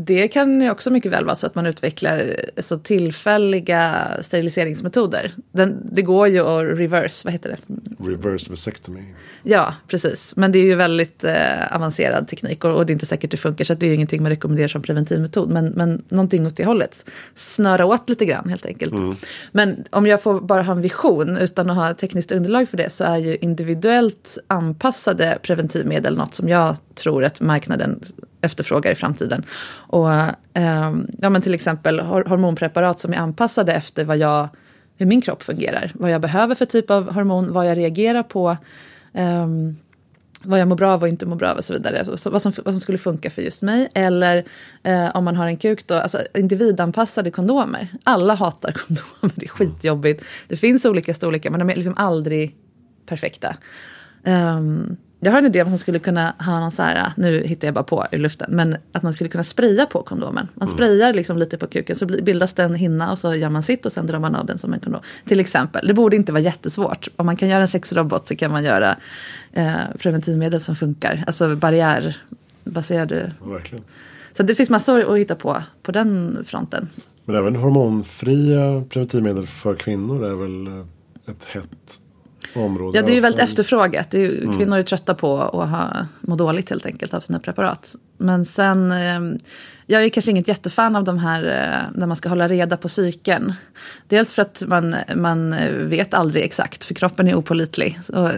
Det 0.00 0.28
kan 0.28 0.62
ju 0.62 0.70
också 0.70 0.90
mycket 0.90 1.12
väl 1.12 1.24
vara 1.24 1.34
så 1.34 1.46
att 1.46 1.54
man 1.54 1.66
utvecklar 1.66 2.36
så 2.56 2.78
tillfälliga 2.78 4.08
steriliseringsmetoder. 4.20 5.32
Den, 5.52 5.88
det 5.92 6.02
går 6.02 6.28
ju 6.28 6.40
att 6.40 6.78
reverse, 6.78 7.22
vad 7.24 7.32
heter 7.32 7.50
det? 7.50 7.74
Reverse 8.10 8.50
vasectomy. 8.50 9.00
Ja, 9.42 9.74
precis. 9.88 10.36
Men 10.36 10.52
det 10.52 10.58
är 10.58 10.64
ju 10.64 10.74
väldigt 10.74 11.24
eh, 11.24 11.76
avancerad 11.76 12.28
teknik 12.28 12.64
och, 12.64 12.76
och, 12.76 12.86
det 12.86 12.90
är 12.90 12.92
inte 12.92 13.06
säkert 13.06 13.30
det 13.30 13.36
funkar 13.36 13.64
så 13.64 13.74
det 13.74 13.86
är 13.86 13.94
ingenting 13.94 14.22
man 14.22 14.30
rekommenderar 14.30 14.68
som 14.68 14.82
preventivmetod. 14.82 15.50
Men, 15.50 15.66
men 15.66 16.02
någonting 16.08 16.46
åt 16.46 16.56
det 16.56 16.64
hållet. 16.64 17.10
Snöra 17.34 17.86
åt 17.86 18.08
lite 18.08 18.24
grann 18.24 18.48
helt 18.48 18.66
enkelt. 18.66 18.92
Mm. 18.92 19.16
Men 19.52 19.84
om 19.90 20.06
jag 20.06 20.22
får 20.22 20.40
bara 20.40 20.62
ha 20.62 20.72
en 20.72 20.82
vision 20.82 21.36
utan 21.36 21.70
att 21.70 21.76
ha 21.76 21.94
tekniskt 21.94 22.32
underlag 22.32 22.68
för 22.68 22.76
det 22.76 22.90
så 22.90 23.04
är 23.04 23.16
ju 23.16 23.36
individuellt 23.36 24.38
anpassade 24.46 25.38
preventivmedel 25.42 26.16
något 26.16 26.34
som 26.34 26.48
jag 26.48 26.76
tror 26.94 27.24
att 27.24 27.40
marknaden 27.40 28.00
efterfrågar 28.40 28.92
i 28.92 28.94
framtiden. 28.94 29.44
Och, 29.70 30.12
eh, 30.12 30.94
ja, 31.18 31.30
men 31.30 31.42
till 31.42 31.54
exempel 31.54 32.00
hormonpreparat 32.00 32.98
som 32.98 33.12
är 33.12 33.16
anpassade 33.16 33.72
efter 33.72 34.04
vad 34.04 34.16
jag 34.16 34.48
hur 34.98 35.06
min 35.06 35.20
kropp 35.20 35.42
fungerar. 35.42 35.92
Vad 35.94 36.10
jag 36.10 36.20
behöver 36.20 36.54
för 36.54 36.66
typ 36.66 36.90
av 36.90 37.12
hormon, 37.12 37.52
vad 37.52 37.70
jag 37.70 37.78
reagerar 37.78 38.22
på. 38.22 38.56
Eh, 39.12 39.46
vad 40.42 40.60
jag 40.60 40.68
mår 40.68 40.76
bra 40.76 40.92
av 40.92 41.02
och 41.02 41.08
inte 41.08 41.26
mår 41.26 41.36
bra 41.36 41.50
av 41.50 41.56
och 41.56 41.64
så 41.64 41.72
vidare. 41.72 42.16
Så 42.16 42.30
vad, 42.30 42.42
som, 42.42 42.52
vad 42.64 42.74
som 42.74 42.80
skulle 42.80 42.98
funka 42.98 43.30
för 43.30 43.42
just 43.42 43.62
mig. 43.62 43.88
Eller 43.94 44.44
eh, 44.82 45.16
om 45.16 45.24
man 45.24 45.36
har 45.36 45.46
en 45.46 45.56
kuk 45.56 45.86
då, 45.86 45.94
alltså 45.94 46.18
individanpassade 46.34 47.30
kondomer. 47.30 47.88
Alla 48.04 48.34
hatar 48.34 48.72
kondomer, 48.86 49.32
det 49.34 49.46
är 49.46 49.48
skitjobbigt. 49.48 50.24
Det 50.48 50.56
finns 50.56 50.84
olika 50.84 51.14
storlekar 51.14 51.50
men 51.50 51.60
de 51.60 51.70
är 51.70 51.76
liksom 51.76 51.94
aldrig 51.96 52.56
perfekta. 53.06 53.56
Um, 54.24 54.96
jag 55.20 55.32
har 55.32 55.38
en 55.38 55.46
idé 55.46 55.62
om 55.62 55.66
att 55.66 55.70
man 55.70 55.78
skulle 55.78 55.98
kunna 55.98 56.34
ha 56.38 56.60
någon 56.60 56.72
så 56.72 56.82
här, 56.82 57.12
nu 57.16 57.42
hittar 57.42 57.68
jag 57.68 57.74
bara 57.74 57.84
på 57.84 58.06
i 58.12 58.18
luften, 58.18 58.50
men 58.50 58.76
att 58.92 59.02
man 59.02 59.12
skulle 59.12 59.30
kunna 59.30 59.44
spraya 59.44 59.86
på 59.86 60.02
kondomen. 60.02 60.48
Man 60.54 60.68
mm. 60.68 60.76
sprayar 60.76 61.12
liksom 61.12 61.38
lite 61.38 61.58
på 61.58 61.66
kuken 61.66 61.96
så 61.96 62.06
bildas 62.06 62.52
det 62.52 62.62
en 62.62 62.74
hinna 62.74 63.12
och 63.12 63.18
så 63.18 63.34
gör 63.34 63.48
man 63.48 63.62
sitt 63.62 63.86
och 63.86 63.92
sen 63.92 64.06
drar 64.06 64.18
man 64.18 64.34
av 64.34 64.46
den 64.46 64.58
som 64.58 64.72
en 64.72 64.80
kondom. 64.80 65.02
Till 65.24 65.40
exempel, 65.40 65.86
det 65.86 65.94
borde 65.94 66.16
inte 66.16 66.32
vara 66.32 66.42
jättesvårt. 66.42 67.08
Om 67.16 67.26
man 67.26 67.36
kan 67.36 67.48
göra 67.48 67.60
en 67.60 67.68
sexrobot 67.68 68.28
så 68.28 68.36
kan 68.36 68.50
man 68.50 68.64
göra 68.64 68.96
eh, 69.52 69.74
preventivmedel 69.98 70.60
som 70.60 70.76
funkar, 70.76 71.24
alltså 71.26 71.56
barriärbaserade. 71.56 73.32
Verkligen. 73.44 73.84
Så 74.36 74.42
det 74.42 74.54
finns 74.54 74.70
massor 74.70 75.12
att 75.12 75.18
hitta 75.18 75.34
på 75.34 75.62
på 75.82 75.92
den 75.92 76.38
fronten. 76.46 76.88
Men 77.24 77.36
även 77.36 77.56
hormonfria 77.56 78.84
preventivmedel 78.88 79.46
för 79.46 79.74
kvinnor 79.74 80.24
är 80.24 80.34
väl 80.34 80.84
ett 81.26 81.44
hett 81.44 81.98
område. 82.54 82.98
Ja, 82.98 83.02
det 83.02 83.12
är 83.12 83.14
ju 83.14 83.20
väldigt 83.20 83.42
efterfrågat. 83.42 84.10
Det 84.10 84.18
är 84.18 84.22
ju, 84.22 84.40
mm. 84.42 84.58
Kvinnor 84.58 84.78
är 84.78 84.82
trötta 84.82 85.14
på 85.14 85.42
att 85.42 85.70
ha, 85.70 86.06
må 86.20 86.36
dåligt 86.36 86.70
helt 86.70 86.86
enkelt 86.86 87.14
av 87.14 87.20
sina 87.20 87.40
preparat. 87.40 87.96
Men 88.18 88.44
sen, 88.44 88.92
eh, 88.92 89.40
jag 89.86 90.04
är 90.04 90.08
kanske 90.08 90.30
inget 90.30 90.48
jättefan 90.48 90.96
av 90.96 91.04
de 91.04 91.18
här 91.18 91.44
eh, 91.44 91.98
när 91.98 92.06
man 92.06 92.16
ska 92.16 92.28
hålla 92.28 92.48
reda 92.48 92.76
på 92.76 92.88
cykeln. 92.88 93.52
Dels 94.08 94.32
för 94.32 94.42
att 94.42 94.62
man, 94.66 94.96
man 95.16 95.54
vet 95.88 96.14
aldrig 96.14 96.44
exakt, 96.44 96.84
för 96.84 96.94
kroppen 96.94 97.28
är 97.28 97.34
opolitlig. 97.34 97.98
Så, 98.02 98.30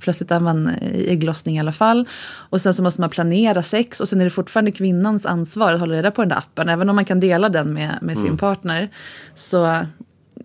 plötsligt 0.00 0.30
är 0.30 0.40
man 0.40 0.70
i 0.82 1.08
ägglossning 1.10 1.56
i 1.56 1.60
alla 1.60 1.72
fall. 1.72 2.08
Och 2.50 2.60
sen 2.60 2.74
så 2.74 2.82
måste 2.82 3.00
man 3.00 3.10
planera 3.10 3.62
sex 3.62 4.00
och 4.00 4.08
sen 4.08 4.20
är 4.20 4.24
det 4.24 4.30
fortfarande 4.30 4.72
kvinnans 4.72 5.26
ansvar 5.26 5.72
att 5.72 5.80
hålla 5.80 5.94
reda 5.94 6.10
på 6.10 6.22
den 6.22 6.28
där 6.28 6.36
appen. 6.36 6.68
Även 6.68 6.88
om 6.88 6.96
man 6.96 7.04
kan 7.04 7.20
dela 7.20 7.48
den 7.48 7.72
med, 7.74 7.98
med 8.02 8.16
sin 8.16 8.26
mm. 8.26 8.38
partner. 8.38 8.90
Så 9.34 9.86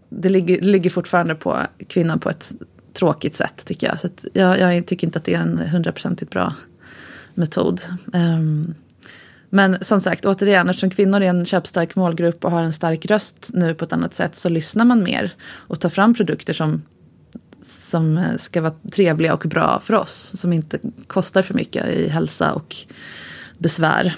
det 0.10 0.30
ligger, 0.30 0.62
det 0.62 0.68
ligger 0.68 0.90
fortfarande 0.90 1.36
på 1.36 1.58
kvinnan 1.88 2.20
på 2.20 2.30
ett 2.30 2.52
tråkigt 2.94 3.36
sätt 3.36 3.66
tycker 3.66 3.88
jag. 3.88 4.00
Så 4.00 4.10
jag, 4.34 4.60
jag, 4.60 4.86
tycker 4.86 5.08
inte 5.08 5.20
att 5.20 5.26
det 5.26 5.34
är 5.34 5.40
en 5.40 5.58
hundraprocentigt 5.58 6.32
bra 6.32 6.54
metod. 7.34 7.82
Um, 8.14 8.74
men 9.50 9.84
som 9.84 10.02
sagt, 10.02 10.26
återigen, 10.26 10.70
eftersom 10.70 10.90
kvinnor 10.90 11.22
är 11.22 11.30
en 11.30 11.46
köpstark 11.46 11.96
målgrupp 11.96 12.46
och 12.46 12.52
har 12.52 12.62
en 12.62 12.74
stark 12.74 13.06
röst 13.06 13.50
nu 13.54 13.76
på 13.76 13.86
ett 13.86 13.94
annat 13.94 14.14
sätt 14.14 14.36
så 14.36 14.50
lyssnar 14.50 14.86
man 14.86 15.04
mer 15.04 15.34
och 15.42 15.80
tar 15.80 15.90
fram 15.90 16.14
produkter 16.14 16.54
som, 16.54 16.82
som 17.62 18.24
ska 18.38 18.62
vara 18.62 18.74
trevliga 18.92 19.34
och 19.34 19.40
bra 19.40 19.80
för 19.84 19.94
oss. 19.94 20.34
Som 20.36 20.54
inte 20.54 20.80
kostar 21.08 21.42
för 21.42 21.54
mycket 21.54 21.88
i 21.88 22.10
hälsa 22.10 22.54
och 22.54 22.76
besvär. 23.58 24.16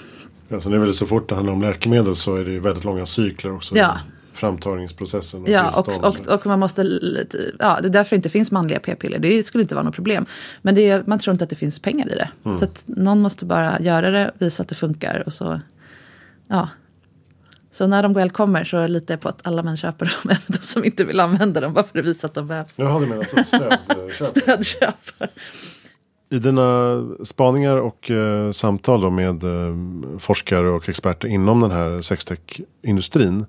Ja, 0.48 0.60
så 0.60 0.68
det 0.68 0.76
är 0.76 0.80
väl 0.80 0.94
så 0.94 1.06
fort 1.06 1.28
det 1.28 1.34
handlar 1.34 1.52
om 1.52 1.62
läkemedel 1.62 2.16
så 2.16 2.36
är 2.36 2.44
det 2.44 2.58
väldigt 2.58 2.84
långa 2.84 3.06
cykler 3.06 3.52
också. 3.52 3.76
Ja, 3.76 3.98
framtagningsprocessen. 4.34 5.42
Och 5.42 5.48
ja, 5.48 5.70
och, 5.78 6.04
och, 6.04 6.28
och, 6.28 6.46
man 6.46 6.58
måste, 6.58 6.82
ja, 7.58 7.78
det 7.82 7.88
är 7.88 7.90
därför 7.90 8.10
det 8.10 8.16
inte 8.16 8.28
finns 8.28 8.50
manliga 8.50 8.80
p-piller. 8.80 9.18
Det 9.18 9.42
skulle 9.42 9.62
inte 9.62 9.74
vara 9.74 9.84
något 9.84 9.94
problem. 9.94 10.26
Men 10.62 10.78
är, 10.78 11.02
man 11.06 11.18
tror 11.18 11.32
inte 11.32 11.44
att 11.44 11.50
det 11.50 11.56
finns 11.56 11.78
pengar 11.78 12.12
i 12.12 12.14
det. 12.14 12.30
Mm. 12.44 12.58
Så 12.58 12.64
att 12.64 12.84
någon 12.86 13.20
måste 13.20 13.44
bara 13.44 13.80
göra 13.80 14.10
det, 14.10 14.30
visa 14.38 14.62
att 14.62 14.68
det 14.68 14.74
funkar 14.74 15.22
och 15.26 15.32
så, 15.32 15.60
ja. 16.48 16.68
Så 17.72 17.86
när 17.86 18.02
de 18.02 18.12
väl 18.12 18.30
kommer 18.30 18.64
så 18.64 18.86
litar 18.86 19.14
jag 19.14 19.20
på 19.20 19.28
att 19.28 19.46
alla 19.46 19.62
män 19.62 19.76
köper 19.76 20.06
dem, 20.06 20.14
även 20.30 20.42
de 20.46 20.58
som 20.58 20.84
inte 20.84 21.04
vill 21.04 21.20
använda 21.20 21.60
dem, 21.60 21.72
bara 21.72 21.84
för 21.84 21.98
att 21.98 22.04
visa 22.04 22.26
att 22.26 22.34
de 22.34 22.46
behövs. 22.46 22.74
Jaha, 22.78 23.00
du 23.00 23.06
menar 23.06 23.22
så, 23.22 23.44
stödköp? 23.44 24.36
Stödköp. 24.36 24.94
I 26.30 26.38
dina 26.38 27.00
spaningar 27.24 27.76
och 27.76 28.10
eh, 28.10 28.50
samtal 28.50 29.10
med 29.10 29.44
eh, 29.44 29.76
forskare 30.18 30.70
och 30.70 30.88
experter 30.88 31.28
inom 31.28 31.60
den 31.60 31.70
här 31.70 32.00
sextech-industrin 32.00 33.46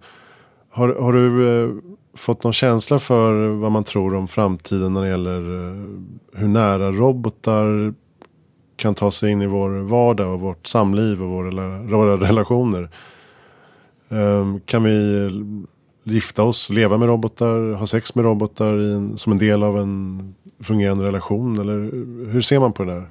har, 0.76 0.96
har 0.96 1.14
du 1.14 1.50
eh, 1.64 1.70
fått 2.14 2.44
någon 2.44 2.54
känsla 2.54 3.00
för 3.00 3.48
vad 3.48 3.72
man 3.72 3.84
tror 3.84 4.16
om 4.16 4.28
framtiden 4.28 4.94
när 4.94 5.02
det 5.02 5.10
gäller 5.10 5.40
eh, 5.40 5.76
hur 6.34 6.48
nära 6.48 6.92
robotar 6.92 7.94
kan 8.76 8.96
ta 8.96 9.12
sig 9.12 9.32
in 9.32 9.42
i 9.42 9.46
vår 9.46 9.70
vardag 9.70 10.34
och 10.34 10.40
vårt 10.40 10.68
samliv 10.68 11.24
och 11.24 11.30
våra, 11.30 11.82
våra 11.82 12.18
relationer? 12.18 12.90
Eh, 14.10 14.56
kan 14.66 14.84
vi 14.84 15.30
gifta 16.04 16.44
oss, 16.44 16.70
leva 16.70 16.98
med 16.98 17.08
robotar, 17.08 17.74
ha 17.74 17.88
sex 17.88 18.16
med 18.16 18.26
robotar 18.26 18.74
en, 18.74 19.18
som 19.18 19.32
en 19.32 19.38
del 19.38 19.64
av 19.64 19.78
en 19.78 20.36
fungerande 20.60 21.06
relation? 21.06 21.60
Eller 21.60 21.80
hur 22.32 22.42
ser 22.42 22.60
man 22.60 22.74
på 22.74 22.84
det 22.84 22.94
där? 22.94 23.10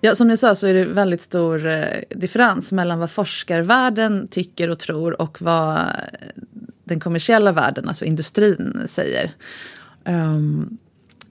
Ja, 0.00 0.14
som 0.14 0.30
jag 0.30 0.38
sa 0.38 0.54
så 0.54 0.66
är 0.66 0.74
det 0.74 0.84
väldigt 0.84 1.22
stor 1.22 1.66
eh, 1.66 1.84
differens 2.10 2.72
mellan 2.72 2.98
vad 2.98 3.10
forskarvärlden 3.10 4.28
tycker 4.28 4.70
och 4.70 4.78
tror 4.78 5.20
och 5.22 5.42
vad 5.42 5.86
den 6.86 7.00
kommersiella 7.00 7.52
världen, 7.52 7.88
alltså 7.88 8.04
industrin, 8.04 8.82
säger. 8.86 9.34
Um, 10.04 10.78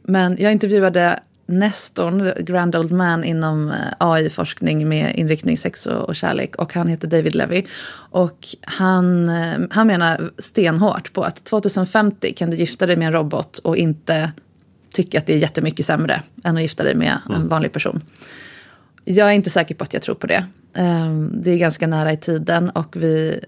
men 0.03 0.37
jag 0.39 0.51
intervjuade 0.51 1.19
Nestorn, 1.45 2.31
Grand 2.45 2.75
Old 2.75 2.91
Man 2.91 3.23
inom 3.23 3.69
eh, 3.69 3.75
AI-forskning 3.97 4.89
med 4.89 5.15
inriktning 5.15 5.57
sex 5.57 5.85
och, 5.85 6.15
kärlek. 6.15 6.55
Och 6.55 6.73
han 6.73 6.87
heter 6.87 7.07
David 7.07 7.35
Levy. 7.35 7.63
Och 8.11 8.47
han, 8.61 9.29
eh, 9.29 9.59
han 9.69 9.87
menar 9.87 10.31
stenhårt 10.37 11.13
på 11.13 11.23
att 11.23 11.43
2050 11.43 12.33
kan 12.33 12.49
du 12.49 12.57
gifta 12.57 12.85
dig 12.85 12.95
med 12.95 13.05
en 13.05 13.13
robot 13.13 13.57
och 13.57 13.77
inte 13.77 14.31
tycka 14.93 15.17
att 15.17 15.25
det 15.25 15.33
är 15.33 15.37
jättemycket 15.37 15.85
sämre 15.85 16.21
än 16.43 16.57
att 16.57 16.61
gifta 16.61 16.83
dig 16.83 16.95
med 16.95 17.17
en 17.29 17.35
mm. 17.35 17.47
vanlig 17.47 17.71
person. 17.71 18.01
Jag 19.03 19.27
är 19.29 19.33
inte 19.33 19.49
säker 19.49 19.75
på 19.75 19.83
att 19.83 19.93
jag 19.93 20.01
tror 20.01 20.15
på 20.15 20.27
det. 20.27 20.45
Ehm, 20.73 21.31
det 21.43 21.51
är 21.51 21.57
ganska 21.57 21.87
nära 21.87 22.13
i 22.13 22.17
tiden 22.17 22.69
och 22.69 22.95
vi 22.95 23.39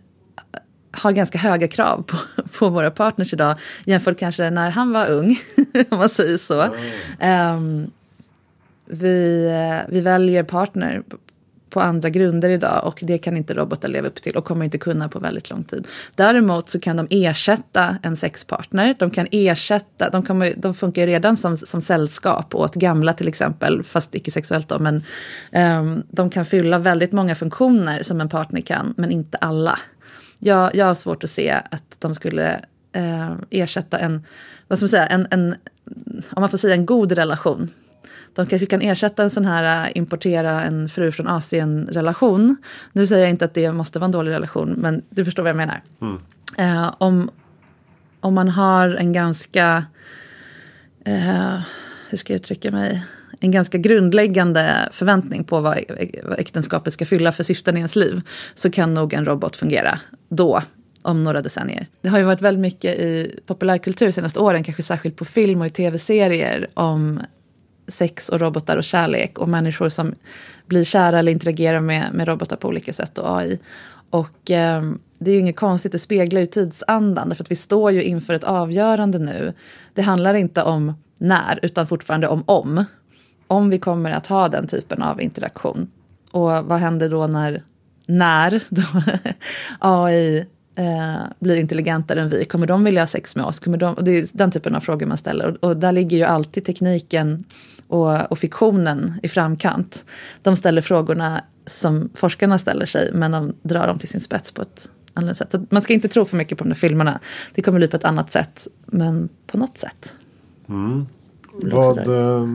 har 0.98 1.12
ganska 1.12 1.38
höga 1.38 1.68
krav 1.68 2.04
på, 2.08 2.18
på 2.60 2.70
våra 2.70 2.92
partners 2.92 3.34
idag 3.34 3.56
jämfört 3.86 4.20
kanske 4.20 4.50
när 4.50 4.70
han 4.70 4.94
var 4.94 5.08
ung, 5.08 5.40
om 5.90 5.98
man 5.98 6.10
säger 6.10 6.38
så. 6.38 6.70
Mm. 7.20 7.56
Um, 7.56 7.92
vi, 8.86 9.50
vi 9.90 10.02
väljer 10.02 10.44
partner 10.44 11.04
på 11.70 11.82
andra 11.82 12.10
grunder 12.10 12.50
idag 12.50 12.82
och 12.86 13.00
det 13.02 13.18
kan 13.18 13.38
inte 13.38 13.54
robotar 13.54 13.90
leva 13.90 14.08
upp 14.08 14.22
till 14.22 14.38
och 14.38 14.46
kommer 14.46 14.66
inte 14.66 14.78
kunna 14.78 15.10
på 15.10 15.20
väldigt 15.20 15.50
lång 15.50 15.64
tid. 15.64 15.88
Däremot 16.16 16.70
så 16.70 16.80
kan 16.80 16.98
de 16.98 17.08
ersätta 17.10 17.98
en 18.04 18.18
sexpartner. 18.18 18.96
De 19.00 19.12
kan 19.12 19.28
ersätta, 19.32 20.10
de, 20.10 20.24
kommer, 20.24 20.54
de 20.58 20.74
funkar 20.74 21.02
ju 21.02 21.08
redan 21.08 21.38
som, 21.38 21.58
som 21.58 21.82
sällskap 21.82 22.56
åt 22.56 22.76
gamla 22.76 23.14
till 23.14 23.28
exempel, 23.28 23.84
fast 23.84 24.16
icke 24.16 24.32
sexuellt 24.32 24.70
då, 24.70 24.80
men 24.80 25.04
um, 25.80 26.04
de 26.10 26.30
kan 26.30 26.46
fylla 26.46 26.78
väldigt 26.78 27.12
många 27.12 27.36
funktioner 27.36 28.04
som 28.04 28.22
en 28.22 28.30
partner 28.30 28.62
kan, 28.62 28.94
men 28.98 29.12
inte 29.12 29.38
alla 29.38 29.80
jag, 30.40 30.76
jag 30.76 30.86
har 30.86 30.94
svårt 30.94 31.24
att 31.24 31.30
se 31.30 31.62
att 31.72 31.96
de 32.00 32.16
skulle 32.16 32.62
eh, 32.92 33.34
ersätta 33.50 34.00
en, 34.00 34.26
vad 34.68 34.78
ska 34.78 34.84
man 34.84 34.90
säga, 34.90 35.08
en, 35.08 35.28
en, 35.32 35.56
om 36.32 36.42
man 36.42 36.50
får 36.50 36.58
säga 36.58 36.76
en 36.76 36.86
god 36.86 37.12
relation. 37.12 37.70
De 38.34 38.46
kanske 38.46 38.66
kan 38.66 38.82
ersätta 38.82 39.24
en 39.24 39.30
sån 39.30 39.46
här 39.46 39.88
uh, 39.88 39.98
importera 39.98 40.64
en 40.64 40.90
fru 40.90 41.12
från 41.12 41.28
Asien 41.28 41.88
relation. 41.92 42.58
Nu 42.94 43.08
säger 43.08 43.22
jag 43.22 43.30
inte 43.30 43.46
att 43.46 43.54
det 43.54 43.72
måste 43.72 44.00
vara 44.00 44.06
en 44.06 44.12
dålig 44.12 44.32
relation, 44.32 44.76
men 44.78 45.02
du 45.10 45.26
förstår 45.26 45.44
vad 45.44 45.50
jag 45.50 45.58
menar. 45.58 45.82
Mm. 46.02 46.20
Uh, 46.60 46.94
om, 46.98 47.30
om 48.20 48.34
man 48.34 48.50
har 48.50 48.90
en 48.90 49.14
ganska, 49.14 49.86
uh, 51.08 51.60
hur 52.10 52.18
ska 52.18 52.34
jag 52.34 52.40
uttrycka 52.40 52.72
mig, 52.72 53.06
en 53.40 53.52
ganska 53.52 53.78
grundläggande 53.78 54.90
förväntning 54.92 55.44
på 55.44 55.60
vad 55.60 55.78
äktenskapet 56.38 56.94
ska 56.94 57.06
fylla 57.06 57.32
för 57.32 57.44
syften 57.44 57.76
i 57.78 57.80
ens 57.80 57.96
liv 57.96 58.22
så 58.56 58.72
kan 58.72 58.94
nog 58.94 59.14
en 59.14 59.26
robot 59.26 59.56
fungera 59.56 60.00
då 60.30 60.62
om 61.02 61.24
några 61.24 61.42
decennier. 61.42 61.88
Det 62.02 62.10
har 62.10 62.18
ju 62.18 62.24
varit 62.24 62.42
väldigt 62.42 62.62
mycket 62.62 63.00
i 63.00 63.40
populärkultur 63.46 64.06
de 64.06 64.12
senaste 64.12 64.40
åren, 64.40 64.64
kanske 64.64 64.84
särskilt 64.84 65.16
på 65.16 65.26
film 65.26 65.62
och 65.62 65.68
i 65.68 65.70
tv-serier 65.70 66.68
om 66.74 67.20
sex 67.88 68.30
och 68.30 68.40
robotar 68.40 68.78
och 68.78 68.84
kärlek 68.84 69.40
och 69.40 69.50
människor 69.50 69.90
som 69.90 70.16
blir 70.66 70.84
kära 70.84 71.20
eller 71.20 71.32
interagerar 71.32 71.80
med, 71.80 72.10
med 72.14 72.28
robotar 72.28 72.56
på 72.56 72.68
olika 72.68 72.94
sätt 72.94 73.18
och 73.18 73.38
AI. 73.38 73.60
Och 74.10 74.52
eh, 74.52 74.84
det 75.20 75.32
är 75.32 75.34
ju 75.34 75.40
inget 75.40 75.56
konstigt, 75.56 75.92
det 75.92 76.00
speglar 76.00 76.42
ju 76.42 76.48
tidsandan. 76.48 77.30
därför 77.30 77.44
att 77.44 77.52
vi 77.52 77.56
står 77.56 77.92
ju 77.92 78.04
inför 78.04 78.34
ett 78.34 78.44
avgörande 78.44 79.20
nu. 79.20 79.54
Det 79.94 80.02
handlar 80.02 80.34
inte 80.34 80.64
om 80.64 80.94
när, 81.18 81.60
utan 81.62 81.88
fortfarande 81.88 82.28
om 82.28 82.44
om. 82.46 82.86
Om 83.48 83.70
vi 83.70 83.80
kommer 83.80 84.12
att 84.12 84.28
ha 84.28 84.50
den 84.50 84.68
typen 84.68 85.02
av 85.02 85.22
interaktion. 85.22 85.88
Och 86.32 86.52
vad 86.52 86.80
händer 86.80 87.10
då 87.10 87.28
när, 87.28 87.64
när 88.06 88.64
då 88.70 88.84
AI 89.80 90.46
eh, 90.78 91.16
blir 91.40 91.56
intelligentare 91.56 92.22
än 92.22 92.30
vi? 92.30 92.46
Kommer 92.46 92.68
de 92.68 92.84
vilja 92.84 93.02
ha 93.02 93.08
sex 93.08 93.36
med 93.36 93.46
oss? 93.46 93.60
Kommer 93.60 93.78
de, 93.78 93.96
det 94.02 94.12
är 94.12 94.26
den 94.34 94.52
typen 94.52 94.76
av 94.76 94.80
frågor 94.80 95.06
man 95.06 95.18
ställer. 95.18 95.48
Och, 95.48 95.70
och 95.70 95.78
där 95.78 95.92
ligger 95.92 96.18
ju 96.18 96.24
alltid 96.24 96.66
tekniken 96.66 97.44
och, 97.88 98.32
och, 98.32 98.40
fiktionen 98.40 99.14
i 99.24 99.30
framkant. 99.30 100.06
De 100.44 100.56
ställer 100.56 100.82
frågorna 100.82 101.42
som 101.66 102.10
forskarna 102.14 102.58
ställer 102.58 102.86
sig, 102.86 103.12
men 103.14 103.32
de 103.32 103.54
drar 103.62 103.88
dem 103.88 104.00
till 104.00 104.10
sin 104.10 104.22
spets 104.22 104.52
på 104.52 104.62
ett 104.62 104.90
annat 105.14 105.38
sätt. 105.38 105.52
Så 105.52 105.66
man 105.70 105.82
ska 105.82 105.94
inte 105.94 106.08
tro 106.08 106.26
för 106.26 106.38
mycket 106.38 106.58
på 106.58 106.64
de 106.64 106.70
där 106.70 106.76
filmerna. 106.76 107.20
Det 107.56 107.62
kommer 107.62 107.80
bli 107.80 107.88
på 107.88 107.98
ett 107.98 108.04
annat 108.04 108.32
sätt, 108.32 108.68
men 108.86 109.30
på 109.48 109.58
något 109.58 109.78
sätt. 109.78 110.14
Mm. 110.70 111.06
Vad, 111.54 112.08
eh, 112.08 112.48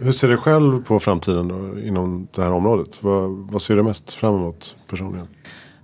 hur 0.00 0.12
ser 0.12 0.28
du 0.28 0.36
själv 0.36 0.84
på 0.84 1.00
framtiden 1.00 1.48
då, 1.48 1.80
inom 1.80 2.28
det 2.34 2.42
här 2.42 2.52
området? 2.52 3.02
Vad, 3.02 3.30
vad 3.30 3.62
ser 3.62 3.76
du 3.76 3.82
mest 3.82 4.12
fram 4.12 4.34
emot 4.34 4.76
personligen? 4.86 5.26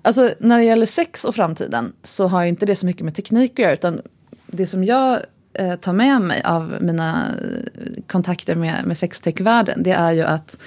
Alltså 0.02 0.30
när 0.38 0.58
det 0.58 0.64
gäller 0.64 0.86
sex 0.86 1.24
och 1.24 1.34
framtiden 1.34 1.92
så 2.02 2.26
har 2.26 2.42
ju 2.42 2.48
inte 2.48 2.66
det 2.66 2.76
så 2.76 2.86
mycket 2.86 3.02
med 3.02 3.14
teknik 3.14 3.52
att 3.52 3.58
göra. 3.58 3.72
Utan 3.72 4.00
det 4.46 4.66
som 4.66 4.84
jag 4.84 5.20
eh, 5.54 5.74
tar 5.74 5.92
med 5.92 6.20
mig 6.20 6.42
av 6.44 6.76
mina 6.80 7.28
eh, 7.42 8.02
kontakter 8.06 8.54
med, 8.54 8.86
med 8.86 8.98
sextechvärlden 8.98 9.82
det 9.82 9.92
är 9.92 10.12
ju 10.12 10.22
att 10.22 10.58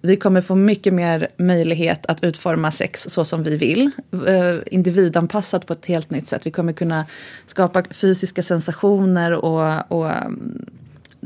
vi 0.00 0.16
kommer 0.16 0.40
få 0.40 0.54
mycket 0.54 0.94
mer 0.94 1.28
möjlighet 1.36 2.06
att 2.06 2.24
utforma 2.24 2.70
sex 2.70 3.02
så 3.02 3.24
som 3.24 3.42
vi 3.42 3.56
vill. 3.56 3.90
Eh, 4.26 4.56
individanpassat 4.66 5.66
på 5.66 5.72
ett 5.72 5.86
helt 5.86 6.10
nytt 6.10 6.28
sätt. 6.28 6.46
Vi 6.46 6.50
kommer 6.50 6.72
kunna 6.72 7.04
skapa 7.46 7.82
fysiska 7.90 8.42
sensationer 8.42 9.32
och, 9.32 9.92
och 9.92 10.10
mm, 10.10 10.66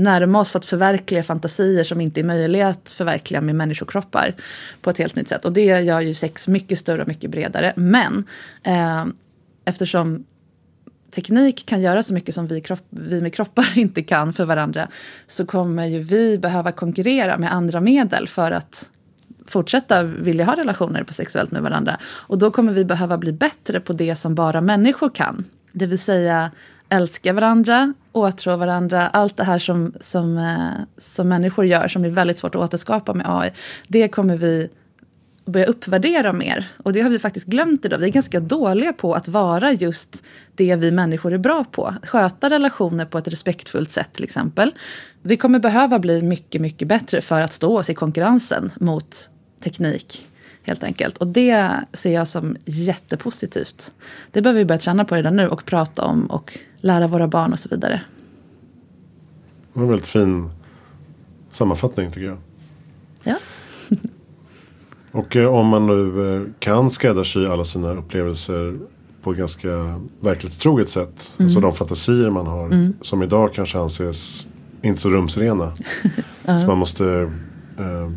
närma 0.02 0.40
oss 0.40 0.56
att 0.56 0.66
förverkliga 0.66 1.22
fantasier 1.22 1.84
som 1.84 2.00
inte 2.00 2.20
är 2.20 2.24
möjliga 2.24 2.68
att 2.68 2.90
förverkliga 2.90 3.40
med 3.40 3.54
människokroppar 3.54 4.34
på 4.80 4.90
ett 4.90 4.98
helt 4.98 5.16
nytt 5.16 5.28
sätt. 5.28 5.44
Och 5.44 5.52
det 5.52 5.64
gör 5.64 6.00
ju 6.00 6.14
sex 6.14 6.48
mycket 6.48 6.78
större 6.78 7.02
och 7.02 7.08
mycket 7.08 7.30
bredare. 7.30 7.72
Men 7.76 8.24
eh, 8.62 9.06
eftersom 9.64 10.24
teknik 11.10 11.66
kan 11.66 11.80
göra 11.80 12.02
så 12.02 12.14
mycket 12.14 12.34
som 12.34 12.46
vi, 12.46 12.60
kropp, 12.60 12.86
vi 12.90 13.20
med 13.20 13.34
kroppar 13.34 13.72
inte 13.78 14.02
kan 14.02 14.32
för 14.32 14.44
varandra 14.44 14.88
så 15.26 15.46
kommer 15.46 15.86
ju 15.86 15.98
vi 15.98 16.38
behöva 16.38 16.72
konkurrera 16.72 17.38
med 17.38 17.52
andra 17.52 17.80
medel 17.80 18.28
för 18.28 18.50
att 18.50 18.90
fortsätta 19.46 20.02
vilja 20.02 20.44
ha 20.44 20.56
relationer 20.56 21.02
på 21.02 21.12
sexuellt 21.12 21.50
med 21.50 21.62
varandra. 21.62 21.98
Och 22.04 22.38
då 22.38 22.50
kommer 22.50 22.72
vi 22.72 22.84
behöva 22.84 23.18
bli 23.18 23.32
bättre 23.32 23.80
på 23.80 23.92
det 23.92 24.16
som 24.16 24.34
bara 24.34 24.60
människor 24.60 25.10
kan. 25.10 25.44
Det 25.72 25.86
vill 25.86 25.98
säga 25.98 26.50
älska 26.90 27.32
varandra, 27.32 27.94
åtrå 28.12 28.56
varandra, 28.56 29.08
allt 29.08 29.36
det 29.36 29.44
här 29.44 29.58
som, 29.58 29.94
som, 30.00 30.38
eh, 30.38 30.84
som 30.98 31.28
människor 31.28 31.66
gör 31.66 31.88
som 31.88 32.04
är 32.04 32.08
väldigt 32.08 32.38
svårt 32.38 32.54
att 32.54 32.60
återskapa 32.60 33.14
med 33.14 33.26
AI. 33.28 33.50
Det 33.88 34.08
kommer 34.08 34.36
vi 34.36 34.68
börja 35.44 35.66
uppvärdera 35.66 36.32
mer. 36.32 36.68
Och 36.76 36.92
det 36.92 37.00
har 37.00 37.10
vi 37.10 37.18
faktiskt 37.18 37.46
glömt 37.46 37.84
idag. 37.84 37.98
Vi 37.98 38.06
är 38.06 38.10
ganska 38.10 38.40
dåliga 38.40 38.92
på 38.92 39.14
att 39.14 39.28
vara 39.28 39.72
just 39.72 40.24
det 40.54 40.76
vi 40.76 40.90
människor 40.90 41.34
är 41.34 41.38
bra 41.38 41.64
på. 41.64 41.94
Sköta 42.02 42.50
relationer 42.50 43.04
på 43.04 43.18
ett 43.18 43.28
respektfullt 43.28 43.90
sätt 43.90 44.12
till 44.12 44.24
exempel. 44.24 44.74
Vi 45.22 45.36
kommer 45.36 45.58
behöva 45.58 45.98
bli 45.98 46.22
mycket, 46.22 46.60
mycket 46.60 46.88
bättre 46.88 47.20
för 47.20 47.40
att 47.40 47.52
stå 47.52 47.78
oss 47.78 47.90
i 47.90 47.94
konkurrensen 47.94 48.70
mot 48.80 49.30
teknik. 49.64 50.29
Helt 50.62 50.82
enkelt. 50.82 51.18
Och 51.18 51.26
det 51.26 51.72
ser 51.92 52.14
jag 52.14 52.28
som 52.28 52.56
jättepositivt. 52.64 53.92
Det 54.30 54.42
behöver 54.42 54.58
vi 54.58 54.64
börja 54.64 54.78
träna 54.78 55.04
på 55.04 55.14
redan 55.14 55.36
nu 55.36 55.48
och 55.48 55.64
prata 55.64 56.04
om 56.04 56.26
och 56.26 56.58
lära 56.80 57.06
våra 57.06 57.28
barn 57.28 57.52
och 57.52 57.58
så 57.58 57.68
vidare. 57.68 58.02
Det 59.72 59.78
var 59.78 59.82
en 59.82 59.88
väldigt 59.88 60.06
fin 60.06 60.50
sammanfattning 61.50 62.12
tycker 62.12 62.26
jag. 62.26 62.38
Ja. 63.22 63.36
och 65.12 65.36
eh, 65.36 65.54
om 65.54 65.66
man 65.66 65.86
nu 65.86 66.34
eh, 66.36 66.42
kan 66.58 66.90
skräddarsy 66.90 67.46
alla 67.46 67.64
sina 67.64 67.90
upplevelser 67.90 68.78
på 69.22 69.32
ett 69.32 69.38
ganska 69.38 70.00
verklighetstroget 70.20 70.88
sätt. 70.88 71.34
Mm. 71.38 71.46
Alltså 71.46 71.60
de 71.60 71.74
fantasier 71.74 72.30
man 72.30 72.46
har. 72.46 72.66
Mm. 72.66 72.94
Som 73.00 73.22
idag 73.22 73.54
kanske 73.54 73.78
anses 73.78 74.46
inte 74.82 75.00
så 75.00 75.08
rumsrena. 75.08 75.64
uh 76.04 76.10
-huh. 76.44 76.58
Så 76.58 76.66
man 76.66 76.78
måste 76.78 77.30
eh, 77.78 78.10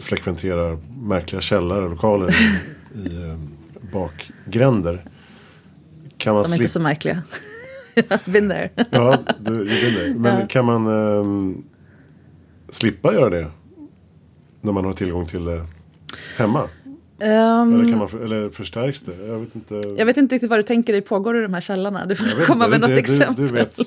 frekventera 0.00 0.78
märkliga 1.00 1.40
källarlokaler 1.40 2.30
i, 2.30 3.08
i 3.08 3.22
eh, 3.22 3.36
bakgränder. 3.92 5.00
Kan 6.16 6.34
man 6.34 6.42
De 6.42 6.52
är 6.52 6.56
inte 6.56 6.68
så 6.68 6.80
märkliga. 6.80 7.22
been 8.24 8.48
there. 8.48 8.70
ja, 8.90 9.18
du, 9.38 9.50
been 9.50 9.66
there. 9.66 10.14
Men 10.14 10.40
ja. 10.40 10.46
kan 10.46 10.64
man 10.64 10.86
eh, 10.86 11.56
slippa 12.68 13.14
göra 13.14 13.30
det? 13.30 13.50
När 14.60 14.72
man 14.72 14.84
har 14.84 14.92
tillgång 14.92 15.26
till 15.26 15.44
det 15.44 15.66
hemma? 16.36 16.68
Um, 17.22 17.26
eller, 17.26 17.88
kan 17.88 17.98
man, 17.98 18.22
eller 18.22 18.50
förstärks 18.50 19.00
det? 19.00 19.26
Jag 19.26 19.38
vet, 19.38 19.54
inte. 19.54 19.82
jag 19.96 20.06
vet 20.06 20.16
inte 20.16 20.34
riktigt 20.34 20.50
vad 20.50 20.58
du 20.58 20.62
tänker 20.62 20.92
dig 20.92 21.02
pågår 21.02 21.38
i 21.38 21.42
de 21.42 21.54
här 21.54 21.60
källarna. 21.60 22.06
Du 22.06 22.16
får 22.16 22.46
komma 22.46 22.68
med 22.68 22.80
något 22.80 22.90
det, 22.90 22.98
exempel. 22.98 23.34
Du, 23.36 23.46
du 23.46 23.52
vet 23.52 23.78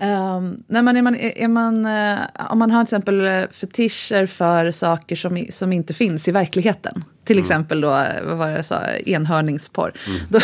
Um, 0.00 0.62
nej, 0.66 0.82
men 0.82 0.96
är 0.96 1.02
man, 1.02 1.16
är 1.16 1.48
man, 1.48 1.86
uh, 1.86 2.18
om 2.50 2.58
man 2.58 2.70
har 2.70 2.84
till 2.84 2.96
exempel 2.96 3.26
eh, 3.26 3.42
fetischer 3.50 4.26
för 4.26 4.70
saker 4.70 5.16
som, 5.16 5.46
som 5.50 5.72
inte 5.72 5.94
finns 5.94 6.28
i 6.28 6.32
verkligheten. 6.32 7.04
Till 7.24 7.36
mm. 7.36 7.44
exempel 7.44 7.80
då, 7.80 7.88
vad 8.24 8.36
var 8.38 8.48
jag 8.48 8.64
sa, 8.64 8.82
enhörningsporr. 9.06 9.92
Mm. 10.06 10.20
Då, 10.28 10.40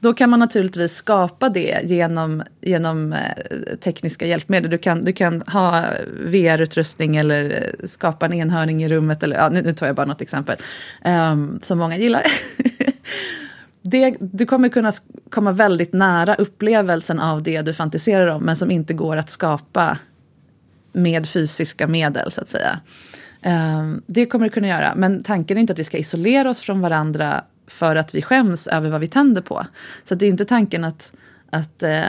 då 0.00 0.14
kan 0.14 0.30
man 0.30 0.40
naturligtvis 0.40 0.94
skapa 0.94 1.48
det 1.48 1.80
genom, 1.84 2.42
genom 2.60 3.12
uh, 3.12 3.76
tekniska 3.80 4.26
hjälpmedel. 4.26 4.70
Du 4.70 4.78
kan, 4.78 5.04
du 5.04 5.12
kan 5.12 5.42
ha 5.42 5.84
VR-utrustning 6.26 7.16
eller 7.16 7.70
skapa 7.84 8.26
en 8.26 8.32
enhörning 8.32 8.84
i 8.84 8.88
rummet. 8.88 9.22
Eller, 9.22 9.36
ja, 9.36 9.48
nu, 9.48 9.62
nu 9.62 9.74
tar 9.74 9.86
jag 9.86 9.96
bara 9.96 10.06
något 10.06 10.20
exempel 10.20 10.56
um, 11.04 11.60
som 11.62 11.78
många 11.78 11.96
gillar. 11.96 12.26
det, 13.90 14.16
du 14.20 14.46
kommer 14.46 14.68
kunna 14.68 14.92
komma 15.30 15.52
väldigt 15.52 15.92
nära 15.92 16.34
upplevelsen 16.34 17.20
av 17.20 17.42
det 17.42 17.62
du 17.62 17.74
fantiserar 17.74 18.26
om 18.26 18.42
men 18.42 18.56
som 18.56 18.70
inte 18.70 18.94
går 18.94 19.16
att 19.16 19.30
skapa 19.30 19.98
med 20.92 21.28
fysiska 21.28 21.86
medel 21.86 22.32
så 22.32 22.40
att 22.40 22.48
säga. 22.48 22.80
Ehm, 23.42 24.02
det 24.06 24.26
kommer 24.26 24.44
du 24.44 24.50
kunna 24.50 24.68
göra, 24.68 24.94
men 24.96 25.22
tanken 25.22 25.56
är 25.56 25.60
inte 25.60 25.72
att 25.72 25.78
vi 25.78 25.84
ska 25.84 25.98
isolera 25.98 26.50
oss 26.50 26.60
från 26.60 26.80
varandra 26.80 27.44
för 27.66 27.96
att 27.96 28.14
vi 28.14 28.22
skäms 28.22 28.66
över 28.66 28.90
vad 28.90 29.00
vi 29.00 29.08
tänder 29.08 29.42
på. 29.42 29.66
Så 30.04 30.14
det 30.14 30.26
är 30.26 30.30
inte 30.30 30.44
tanken 30.44 30.84
att 30.84 31.12
att 31.56 31.82
eh, 31.82 32.02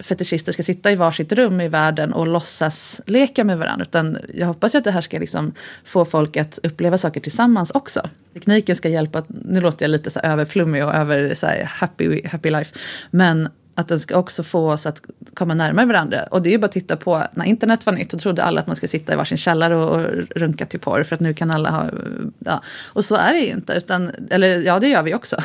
fetischister 0.00 0.52
ska 0.52 0.62
sitta 0.62 0.90
i 0.90 0.96
varsitt 0.96 1.32
rum 1.32 1.60
i 1.60 1.68
världen 1.68 2.12
och 2.12 2.26
låtsas 2.26 3.00
leka 3.06 3.44
med 3.44 3.58
varandra. 3.58 3.84
Utan 3.84 4.18
jag 4.34 4.46
hoppas 4.46 4.74
ju 4.74 4.78
att 4.78 4.84
det 4.84 4.90
här 4.90 5.00
ska 5.00 5.18
liksom 5.18 5.52
få 5.84 6.04
folk 6.04 6.36
att 6.36 6.58
uppleva 6.62 6.98
saker 6.98 7.20
tillsammans 7.20 7.70
också. 7.70 8.08
Tekniken 8.34 8.76
ska 8.76 8.88
hjälpa, 8.88 9.24
nu 9.28 9.60
låter 9.60 9.84
jag 9.84 9.90
lite 9.90 10.10
så 10.10 10.20
överflummig 10.20 10.84
och 10.84 10.94
över 10.94 11.34
så 11.34 11.46
happy, 11.66 12.26
happy 12.26 12.50
life. 12.50 12.74
Men 13.10 13.48
att 13.80 13.88
den 13.88 14.00
ska 14.00 14.16
också 14.16 14.42
få 14.42 14.72
oss 14.72 14.86
att 14.86 15.02
komma 15.34 15.54
närmare 15.54 15.86
varandra. 15.86 16.22
Och 16.30 16.42
det 16.42 16.48
är 16.48 16.52
ju 16.52 16.58
bara 16.58 16.66
att 16.66 16.72
titta 16.72 16.96
på, 16.96 17.26
när 17.32 17.44
internet 17.44 17.86
var 17.86 17.92
nytt, 17.92 18.10
då 18.10 18.18
trodde 18.18 18.42
alla 18.42 18.60
att 18.60 18.66
man 18.66 18.76
skulle 18.76 18.88
sitta 18.88 19.12
i 19.12 19.16
varsin 19.16 19.38
källare 19.38 19.76
och, 19.76 20.00
och 20.00 20.06
runka 20.36 20.66
till 20.66 20.80
porr, 20.80 21.02
för 21.02 21.14
att 21.14 21.20
nu 21.20 21.34
kan 21.34 21.50
alla 21.50 21.70
ha... 21.70 21.90
Ja. 22.38 22.62
Och 22.86 23.04
så 23.04 23.14
är 23.14 23.32
det 23.32 23.40
ju 23.40 23.50
inte, 23.52 23.72
utan, 23.72 24.10
eller 24.30 24.62
ja, 24.62 24.80
det 24.80 24.88
gör 24.88 25.02
vi 25.02 25.14
också. 25.14 25.36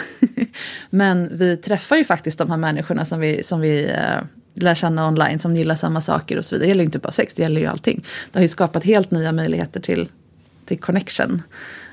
Men 0.90 1.38
vi 1.38 1.58
träffar 1.58 1.96
ju 1.96 2.04
faktiskt 2.04 2.38
de 2.38 2.50
här 2.50 2.58
människorna 2.58 3.06
som 3.06 3.20
vi, 3.20 3.44
som 3.44 3.60
vi 3.60 3.84
eh, 3.86 4.24
lär 4.54 4.76
känna 4.76 5.08
online, 5.08 5.40
som 5.40 5.56
gillar 5.56 5.76
samma 5.76 6.02
saker 6.02 6.38
och 6.38 6.46
så 6.46 6.56
vidare. 6.56 6.66
Det 6.66 6.70
gäller 6.70 6.82
ju 6.82 6.86
inte 6.86 7.00
bara 7.00 7.12
sex, 7.12 7.34
det 7.34 7.42
gäller 7.42 7.62
ju 7.62 7.68
allting. 7.68 8.06
Det 8.32 8.40
har 8.40 8.42
ju 8.42 8.48
skapat 8.48 8.84
helt 8.84 9.12
nya 9.12 9.32
möjligheter 9.32 9.80
till, 9.80 10.10
till 10.66 10.80
connection. 10.80 11.42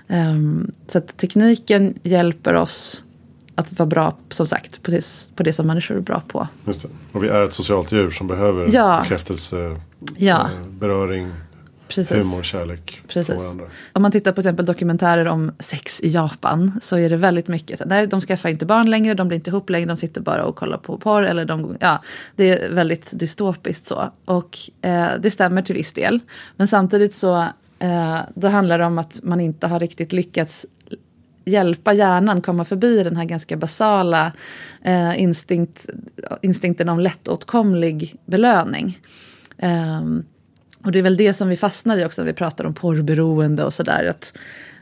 Um, 0.08 0.72
så 0.86 0.98
att 0.98 1.16
tekniken 1.16 1.94
hjälper 2.02 2.54
oss 2.54 3.04
att 3.54 3.78
vara 3.78 3.86
bra, 3.86 4.16
som 4.28 4.46
sagt, 4.46 4.82
på 4.82 4.90
det, 4.90 5.28
på 5.36 5.42
det 5.42 5.52
som 5.52 5.66
människor 5.66 5.96
är 5.96 6.00
bra 6.00 6.22
på. 6.28 6.48
Just 6.66 6.82
det. 6.82 6.88
Och 7.12 7.24
vi 7.24 7.28
är 7.28 7.44
ett 7.44 7.52
socialt 7.52 7.92
djur 7.92 8.10
som 8.10 8.26
behöver 8.26 8.68
ja. 8.74 9.00
bekräftelse, 9.02 9.80
ja. 10.16 10.40
Eh, 10.40 10.66
beröring, 10.70 11.32
Precis. 11.88 12.16
humor, 12.16 12.42
kärlek 12.42 13.02
Precis. 13.08 13.34
från 13.34 13.44
varandra. 13.44 13.64
Om 13.92 14.02
man 14.02 14.12
tittar 14.12 14.32
på 14.32 14.42
till 14.42 14.48
exempel 14.48 14.66
dokumentärer 14.66 15.26
om 15.26 15.52
sex 15.58 16.00
i 16.00 16.08
Japan 16.08 16.80
så 16.82 16.98
är 16.98 17.10
det 17.10 17.16
väldigt 17.16 17.48
mycket, 17.48 17.78
så, 17.78 17.84
nej, 17.84 18.06
de 18.06 18.20
skaffar 18.20 18.48
inte 18.48 18.66
barn 18.66 18.90
längre, 18.90 19.14
de 19.14 19.28
blir 19.28 19.36
inte 19.36 19.50
ihop 19.50 19.70
längre, 19.70 19.86
de 19.86 19.96
sitter 19.96 20.20
bara 20.20 20.44
och 20.44 20.56
kollar 20.56 20.78
på 20.78 20.98
porr. 20.98 21.22
Eller 21.22 21.44
de, 21.44 21.76
ja, 21.80 22.02
det 22.36 22.50
är 22.50 22.74
väldigt 22.74 23.08
dystopiskt 23.12 23.86
så. 23.86 24.12
Och 24.24 24.58
eh, 24.82 25.08
det 25.20 25.30
stämmer 25.30 25.62
till 25.62 25.74
viss 25.74 25.92
del. 25.92 26.20
Men 26.56 26.68
samtidigt 26.68 27.14
så 27.14 27.42
eh, 27.78 28.18
då 28.34 28.48
handlar 28.48 28.78
det 28.78 28.84
om 28.84 28.98
att 28.98 29.20
man 29.22 29.40
inte 29.40 29.66
har 29.66 29.80
riktigt 29.80 30.12
lyckats 30.12 30.66
hjälpa 31.44 31.92
hjärnan 31.92 32.40
komma 32.40 32.64
förbi 32.64 33.02
den 33.02 33.16
här 33.16 33.24
ganska 33.24 33.56
basala 33.56 34.32
eh, 34.82 35.22
instinkt, 35.22 35.86
instinkten 36.42 36.88
om 36.88 37.00
lättåtkomlig 37.00 38.16
belöning. 38.26 38.98
Um, 39.62 40.24
och 40.84 40.92
det 40.92 40.98
är 40.98 41.02
väl 41.02 41.16
det 41.16 41.32
som 41.32 41.48
vi 41.48 41.56
fastnar 41.56 41.96
i 41.96 42.04
också 42.04 42.22
när 42.22 42.26
vi 42.26 42.32
pratar 42.32 42.64
om 42.64 42.74
porrberoende 42.74 43.64
och 43.64 43.74
sådär. 43.74 44.04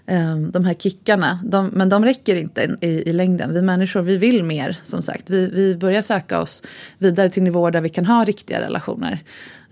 um, 0.07 0.51
de 0.51 0.65
här 0.65 0.75
kickarna. 0.75 1.41
De, 1.45 1.67
men 1.67 1.89
de 1.89 2.05
räcker 2.05 2.37
inte 2.37 2.77
i, 2.81 2.87
i, 2.87 3.13
längden. 3.13 3.55
Vi 3.55 3.63
människor 3.63 4.03
vi 4.03 4.17
vill 4.17 4.45
mer 4.45 4.79
som 4.83 5.03
sagt. 5.03 5.31
Vi, 5.31 5.47
vi 5.47 5.77
börjar 5.77 6.03
söka 6.03 6.41
oss 6.41 6.63
vidare 6.99 7.31
till 7.31 7.43
nivåer 7.43 7.71
där 7.71 7.81
vi 7.81 7.89
kan 7.89 8.07
ha 8.07 8.25
riktiga 8.25 8.61
relationer. 8.61 9.23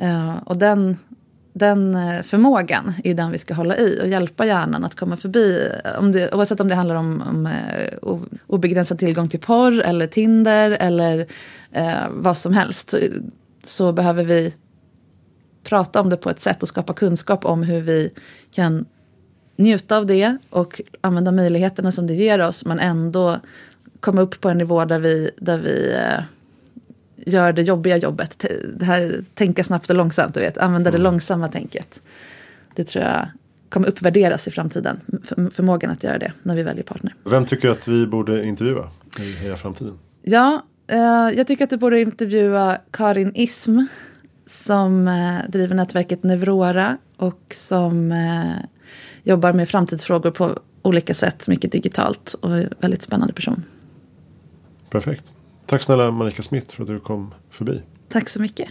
Uh, 0.02 0.36
och 0.36 0.56
den, 0.56 0.96
den 1.52 1.94
eh, 1.94 2.22
förmågan 2.22 2.94
är 3.04 3.14
den 3.14 3.32
vi 3.32 3.38
ska 3.38 3.54
hålla 3.54 3.76
i 3.76 4.00
och 4.02 4.08
hjälpa 4.08 4.46
hjärnan 4.46 4.84
att 4.84 4.94
komma 4.94 5.16
förbi. 5.16 5.68
Eh, 5.84 5.98
om 5.98 6.12
det, 6.12 6.34
oavsett 6.34 6.60
om 6.60 6.68
det 6.68 6.74
handlar 6.74 6.94
om, 6.94 7.22
om 7.30 7.46
eh, 7.46 8.18
obegränsad 8.46 8.98
tillgång 8.98 9.28
till 9.28 9.40
porr 9.40 9.80
eller 9.80 10.06
Tinder 10.06 10.70
eller 10.70 11.26
eh, 11.72 12.08
vad 12.10 12.36
som 12.36 12.52
helst. 12.52 12.90
Så, 12.90 12.98
så 13.64 13.92
behöver 13.92 14.24
vi 14.24 14.54
prata 15.64 16.00
om 16.00 16.10
det 16.10 16.16
på 16.16 16.30
ett 16.30 16.40
sätt 16.40 16.62
och 16.62 16.68
skapa 16.68 16.92
kunskap 16.92 17.44
om 17.44 17.62
hur 17.62 17.80
vi 17.80 18.10
kan 18.52 18.84
njuta 19.56 19.96
av 19.96 20.06
det 20.06 20.36
och 20.50 20.80
använda 21.00 21.32
möjligheterna 21.32 21.92
som 21.92 22.06
det 22.06 22.14
ger 22.14 22.38
oss 22.40 22.64
men 22.64 22.78
ändå 22.78 23.40
komma 24.00 24.20
upp 24.20 24.40
på 24.40 24.48
en 24.48 24.58
nivå 24.58 24.84
där 24.84 24.98
vi, 24.98 25.30
där 25.36 25.58
vi 25.58 25.92
eh, 25.92 26.24
gör 27.26 27.52
det 27.52 27.62
jobbiga 27.62 27.96
jobbet. 27.96 28.44
Det 28.76 28.84
här 28.84 29.24
tänka 29.34 29.64
snabbt 29.64 29.90
och 29.90 29.96
långsamt, 29.96 30.34
du 30.34 30.40
vet. 30.40 30.58
använda 30.58 30.90
det 30.90 30.96
mm. 30.96 31.04
långsamma 31.04 31.48
tänket. 31.48 32.00
Det 32.74 32.84
tror 32.84 33.04
jag 33.04 33.28
kommer 33.68 33.88
uppvärderas 33.88 34.48
i 34.48 34.50
framtiden. 34.50 35.00
För, 35.24 35.50
förmågan 35.50 35.90
att 35.90 36.04
göra 36.04 36.18
det 36.18 36.32
när 36.42 36.56
vi 36.56 36.62
väljer 36.62 36.82
partner. 36.82 37.14
Vem 37.24 37.46
tycker 37.46 37.68
att 37.68 37.88
vi 37.88 38.06
borde 38.06 38.48
intervjua 38.48 38.90
i 39.18 39.32
Heja 39.32 39.56
Framtiden? 39.56 39.98
Ja, 40.22 40.62
eh, 40.86 40.98
jag 41.36 41.46
tycker 41.46 41.64
att 41.64 41.70
du 41.70 41.76
borde 41.76 42.00
intervjua 42.00 42.78
Karin 42.90 43.32
Ism 43.34 43.80
som 44.46 45.08
eh, 45.08 45.50
driver 45.50 45.74
nätverket 45.74 46.22
Nevrora 46.22 46.98
och 47.16 47.54
som 47.54 48.12
eh, 48.12 48.64
jobbar 49.22 49.52
med 49.52 49.68
framtidsfrågor 49.68 50.30
på 50.30 50.58
olika 50.82 51.14
sätt, 51.14 51.48
mycket 51.48 51.72
digitalt 51.72 52.34
och 52.40 52.56
är 52.56 52.72
väldigt 52.80 53.02
spännande 53.02 53.34
person. 53.34 53.64
Perfekt. 54.90 55.32
Tack 55.68 55.82
snälla 55.82 56.10
Marika 56.10 56.42
Smith 56.42 56.76
för 56.76 56.82
att 56.82 56.86
du 56.86 57.00
kom 57.00 57.34
förbi. 57.50 57.82
Tack 58.08 58.28
så 58.28 58.40
mycket. 58.40 58.68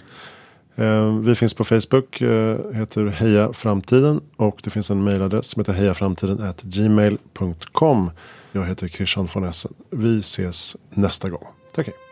Eh, 0.75 1.17
vi 1.17 1.35
finns 1.35 1.53
på 1.53 1.63
Facebook, 1.63 2.21
eh, 2.21 2.57
heter 2.73 3.05
Heja 3.05 3.53
Framtiden 3.53 4.21
och 4.35 4.59
det 4.63 4.69
finns 4.69 4.91
en 4.91 5.03
mejladress 5.03 5.47
som 5.47 5.59
heter 5.59 5.73
hejaframtiden 5.73 6.53
gmail.com. 6.61 8.11
Jag 8.51 8.65
heter 8.65 8.87
Christian 8.87 9.29
von 9.33 9.43
Essen. 9.43 9.73
Vi 9.89 10.19
ses 10.19 10.75
nästa 10.89 11.29
gång. 11.29 11.43
Tack 11.75 11.87
hej. 11.87 12.06